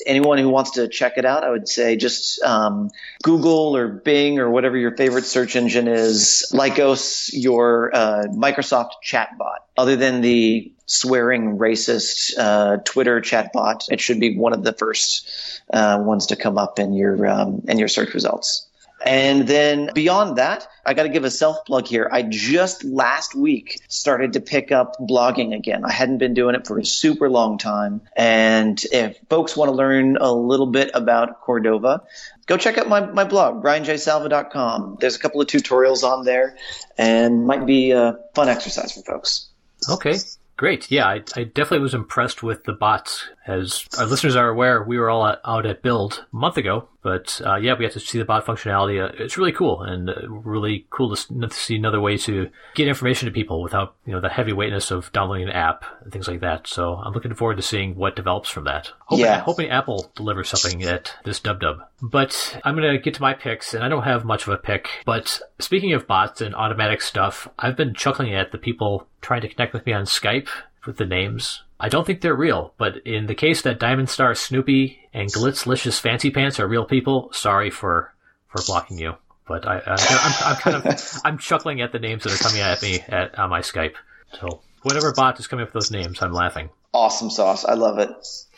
Anyone 0.06 0.38
who 0.38 0.48
wants 0.48 0.72
to 0.72 0.88
check 0.88 1.18
it 1.18 1.26
out, 1.26 1.44
I 1.44 1.50
would 1.50 1.68
say 1.68 1.96
just 1.96 2.42
um, 2.42 2.90
Google 3.22 3.76
or 3.76 3.88
Bing 3.88 4.38
or 4.38 4.50
whatever 4.50 4.78
your 4.78 4.96
favorite 4.96 5.24
search 5.24 5.56
engine 5.56 5.88
is. 5.88 6.50
Lycos 6.52 7.30
your 7.32 7.94
uh, 7.94 8.24
Microsoft 8.28 8.92
chatbot. 9.04 9.58
Other 9.76 9.96
than 9.96 10.20
the 10.22 10.72
swearing 10.91 11.57
racist 11.57 12.36
uh, 12.36 12.78
Twitter 12.78 13.20
chatbot, 13.20 13.91
it 13.91 14.01
should 14.01 14.18
be 14.18 14.36
one 14.36 14.53
of 14.53 14.64
the 14.64 14.72
first 14.72 15.62
uh, 15.72 16.03
ones 16.05 16.26
to 16.26 16.36
come 16.36 16.59
up 16.59 16.80
in 16.80 16.93
your 16.93 17.26
um, 17.28 17.62
in 17.68 17.78
your 17.78 17.88
search 17.88 18.12
results. 18.12 18.66
And 19.03 19.47
then 19.47 19.91
beyond 19.95 20.36
that, 20.36 20.68
I 20.84 20.93
got 20.93 21.05
to 21.05 21.09
give 21.09 21.24
a 21.24 21.30
self 21.30 21.64
plug 21.64 21.86
here. 21.86 22.09
I 22.11 22.22
just 22.22 22.84
last 22.84 23.34
week 23.34 23.80
started 23.88 24.34
to 24.34 24.41
pick 24.41 24.72
up 24.72 24.97
blogging 25.01 25.55
again. 25.55 25.84
I 25.84 25.93
hadn't 25.93 26.18
been 26.18 26.34
doing 26.34 26.55
it 26.55 26.66
for 26.66 26.78
a 26.78 26.84
super 26.84 27.30
long 27.30 27.57
time. 27.57 28.03
And 28.14 28.82
if 28.93 29.16
folks 29.30 29.57
want 29.57 29.70
to 29.70 29.74
learn 29.74 30.18
a 30.18 30.30
little 30.30 30.66
bit 30.66 30.91
about 30.93 31.41
Cordova, 31.41 32.03
go 32.47 32.57
check 32.59 32.76
out 32.76 32.88
my, 32.88 33.01
my 33.07 33.24
blog, 33.24 33.62
ryanjsalva.com. 33.62 34.99
There's 35.01 35.16
a 35.16 35.20
couple 35.20 35.41
of 35.41 35.47
tutorials 35.47 36.03
on 36.03 36.24
there 36.26 36.59
and 36.99 37.47
might 37.47 37.64
be 37.64 37.93
a 37.93 38.18
fun 38.34 38.51
exercise 38.51 38.93
for 38.93 39.03
folks. 39.03 39.49
Okay. 39.88 40.18
Great. 40.61 40.90
Yeah, 40.90 41.06
I, 41.06 41.22
I, 41.36 41.44
definitely 41.44 41.78
was 41.78 41.94
impressed 41.94 42.42
with 42.42 42.64
the 42.64 42.74
bots. 42.74 43.30
As 43.51 43.84
our 43.98 44.07
listeners 44.07 44.36
are 44.36 44.48
aware, 44.48 44.84
we 44.84 44.96
were 44.96 45.11
all 45.11 45.26
at, 45.26 45.40
out 45.44 45.66
at 45.66 45.82
Build 45.82 46.24
a 46.32 46.36
month 46.36 46.57
ago, 46.57 46.88
but 47.03 47.40
uh, 47.44 47.57
yeah, 47.57 47.74
we 47.76 47.84
got 47.84 47.92
to 47.92 48.01
see 48.01 48.18
the 48.18 48.24
bot 48.24 48.46
functionality. 48.46 49.03
Uh, 49.03 49.12
it's 49.18 49.36
really 49.36 49.51
cool 49.51 49.82
and 49.82 50.09
uh, 50.09 50.28
really 50.28 50.86
cool 50.90 51.16
to, 51.16 51.40
to, 51.40 51.51
see 51.51 51.74
another 51.74 52.01
way 52.01 52.16
to 52.18 52.48
get 52.76 52.86
information 52.86 53.26
to 53.26 53.32
people 53.32 53.61
without 53.61 53.96
you 54.07 54.12
know 54.12 54.20
the 54.20 54.28
heavy 54.28 54.53
weightness 54.53 54.92
of 54.92 55.11
downloading 55.11 55.48
an 55.48 55.55
app 55.55 55.84
and 56.03 56.12
things 56.12 56.28
like 56.28 56.40
that. 56.40 56.68
So 56.68 56.94
I'm 56.94 57.12
looking 57.12 57.34
forward 57.34 57.57
to 57.57 57.62
seeing 57.62 57.96
what 57.96 58.14
develops 58.14 58.48
from 58.48 58.64
that. 58.64 58.92
Hoping, 59.07 59.24
yeah. 59.24 59.40
hoping 59.40 59.70
Apple 59.70 60.12
delivers 60.14 60.48
something 60.48 60.84
at 60.84 61.12
this 61.24 61.40
dub 61.40 61.61
dub. 61.61 61.78
But 62.01 62.61
I'm 62.64 62.76
going 62.76 62.92
to 62.92 63.03
get 63.03 63.14
to 63.14 63.22
my 63.22 63.34
picks, 63.34 63.74
and 63.74 63.82
I 63.82 63.88
don't 63.88 64.05
have 64.05 64.24
much 64.24 64.46
of 64.46 64.53
a 64.53 64.59
pick. 64.59 64.88
But 65.05 65.40
speaking 65.59 65.92
of 65.92 66.07
bots 66.07 66.40
and 66.40 66.55
automatic 66.55 67.03
stuff, 67.03 67.48
I've 67.59 67.76
been 67.76 67.94
chuckling 67.94 68.32
at 68.32 68.53
the 68.53 68.59
people 68.59 69.09
trying 69.20 69.42
to 69.42 69.48
connect 69.48 69.74
with 69.74 69.86
me 69.86 69.92
on 69.92 70.05
Skype 70.05 70.48
with 70.86 70.98
the 70.98 71.07
names. 71.07 71.62
I 71.83 71.89
don't 71.89 72.07
think 72.07 72.20
they're 72.20 72.35
real, 72.35 72.74
but 72.76 72.99
in 73.07 73.26
the 73.26 73.35
case 73.35 73.62
that 73.62 73.81
Diamond 73.81 74.11
Star 74.11 74.35
Snoopy 74.35 74.99
and 75.14 75.33
Glitzlicious 75.33 75.99
Fancy 75.99 76.31
Pants 76.31 76.61
are 76.61 76.68
real 76.68 76.85
people, 76.85 77.31
sorry 77.33 77.70
for 77.70 78.12
for 78.49 78.62
blocking 78.66 78.99
you. 78.99 79.14
But 79.49 79.66
I, 79.66 79.78
I 79.87 80.51
am 80.51 80.57
kind 80.57 80.76
of 80.76 81.20
I'm 81.24 81.39
chuckling 81.39 81.81
at 81.81 81.91
the 81.91 81.99
names 81.99 82.24
that 82.24 82.35
are 82.35 82.45
coming 82.45 82.61
at 82.61 82.83
me 82.83 83.01
at 83.09 83.39
on 83.39 83.49
my 83.49 83.61
Skype. 83.61 83.95
So 84.39 84.61
whatever 84.83 85.14
bot 85.14 85.41
is 85.41 85.47
coming 85.47 85.62
up 85.62 85.68
with 85.68 85.83
those 85.83 85.91
names, 85.91 86.20
I'm 86.20 86.35
laughing. 86.35 86.68
Awesome 86.93 87.31
sauce, 87.31 87.64
I 87.64 87.74
love 87.74 87.99
it. 87.99 88.11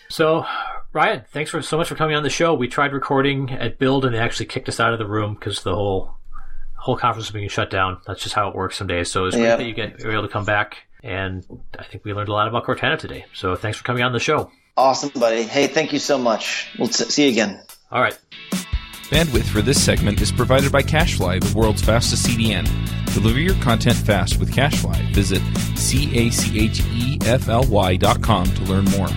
So 0.09 0.45
Ryan, 0.93 1.25
thanks 1.33 1.53
for 1.53 1.63
so 1.63 1.79
much 1.79 1.89
for 1.89 1.95
coming 1.95 2.17
on 2.17 2.25
the 2.25 2.29
show. 2.31 2.55
We 2.55 2.67
tried 2.67 2.93
recording 2.93 3.51
at 3.53 3.79
Build 3.79 4.05
and 4.05 4.15
they 4.15 4.19
actually 4.19 4.47
kicked 4.47 4.69
us 4.69 4.81
out 4.81 4.93
of 4.93 4.99
the 4.99 5.07
room 5.07 5.35
because 5.35 5.63
the 5.63 5.75
whole 5.77 6.17
whole 6.75 6.97
conference 6.97 7.29
was 7.29 7.33
being 7.33 7.49
shut 7.49 7.71
down. 7.71 8.01
That's 8.05 8.21
just 8.21 8.35
how 8.35 8.49
it 8.49 8.57
works 8.57 8.77
some 8.77 8.89
days. 8.89 9.13
So 9.13 9.27
it's 9.27 9.37
great 9.37 9.47
that 9.47 9.65
you 9.65 9.75
get 9.75 10.01
you're 10.01 10.13
able 10.13 10.27
to 10.27 10.29
come 10.29 10.45
back 10.45 10.79
and 11.03 11.45
I 11.79 11.85
think 11.85 12.05
we 12.05 12.13
learned 12.13 12.29
a 12.29 12.33
lot 12.33 12.49
about 12.49 12.65
Cordova 12.65 12.97
today. 12.97 13.25
So 13.35 13.57
thanks 13.57 13.79
for 13.79 13.85
coming 13.85 14.03
on 14.03 14.13
the 14.13 14.21
show. 14.21 14.51
Awesome, 14.77 15.11
buddy. 15.19 15.43
Hey, 15.43 15.67
thank 15.67 15.93
you 15.93 15.99
so 15.99 16.17
much. 16.17 16.69
We'll 16.79 16.89
see 16.89 17.25
you 17.27 17.31
again. 17.31 17.63
All 17.91 18.01
right. 18.01 18.19
Bandwidth 19.11 19.45
for 19.45 19.61
this 19.61 19.83
segment 19.83 20.23
is 20.23 20.33
provided 20.33 20.73
by 20.73 20.83
CacheFly, 20.83 21.45
the 21.45 21.59
world's 21.59 21.83
fastest 21.83 22.27
CDN. 22.27 22.67
Deliver 23.13 23.39
your 23.39 23.55
content 23.57 23.97
fast 23.99 24.41
with 24.41 24.51
CacheFly. 24.51 25.15
Visit 25.15 25.43
C 25.77 26.17
A 26.17 26.31
C 26.31 26.59
H 26.59 26.81
E 26.93 27.19
F 27.27 27.49
L 27.49 27.65
Y 27.65 27.97
dot 27.97 28.23
com 28.23 28.47
to 28.47 28.63
learn 28.63 28.87
more. 28.87 29.09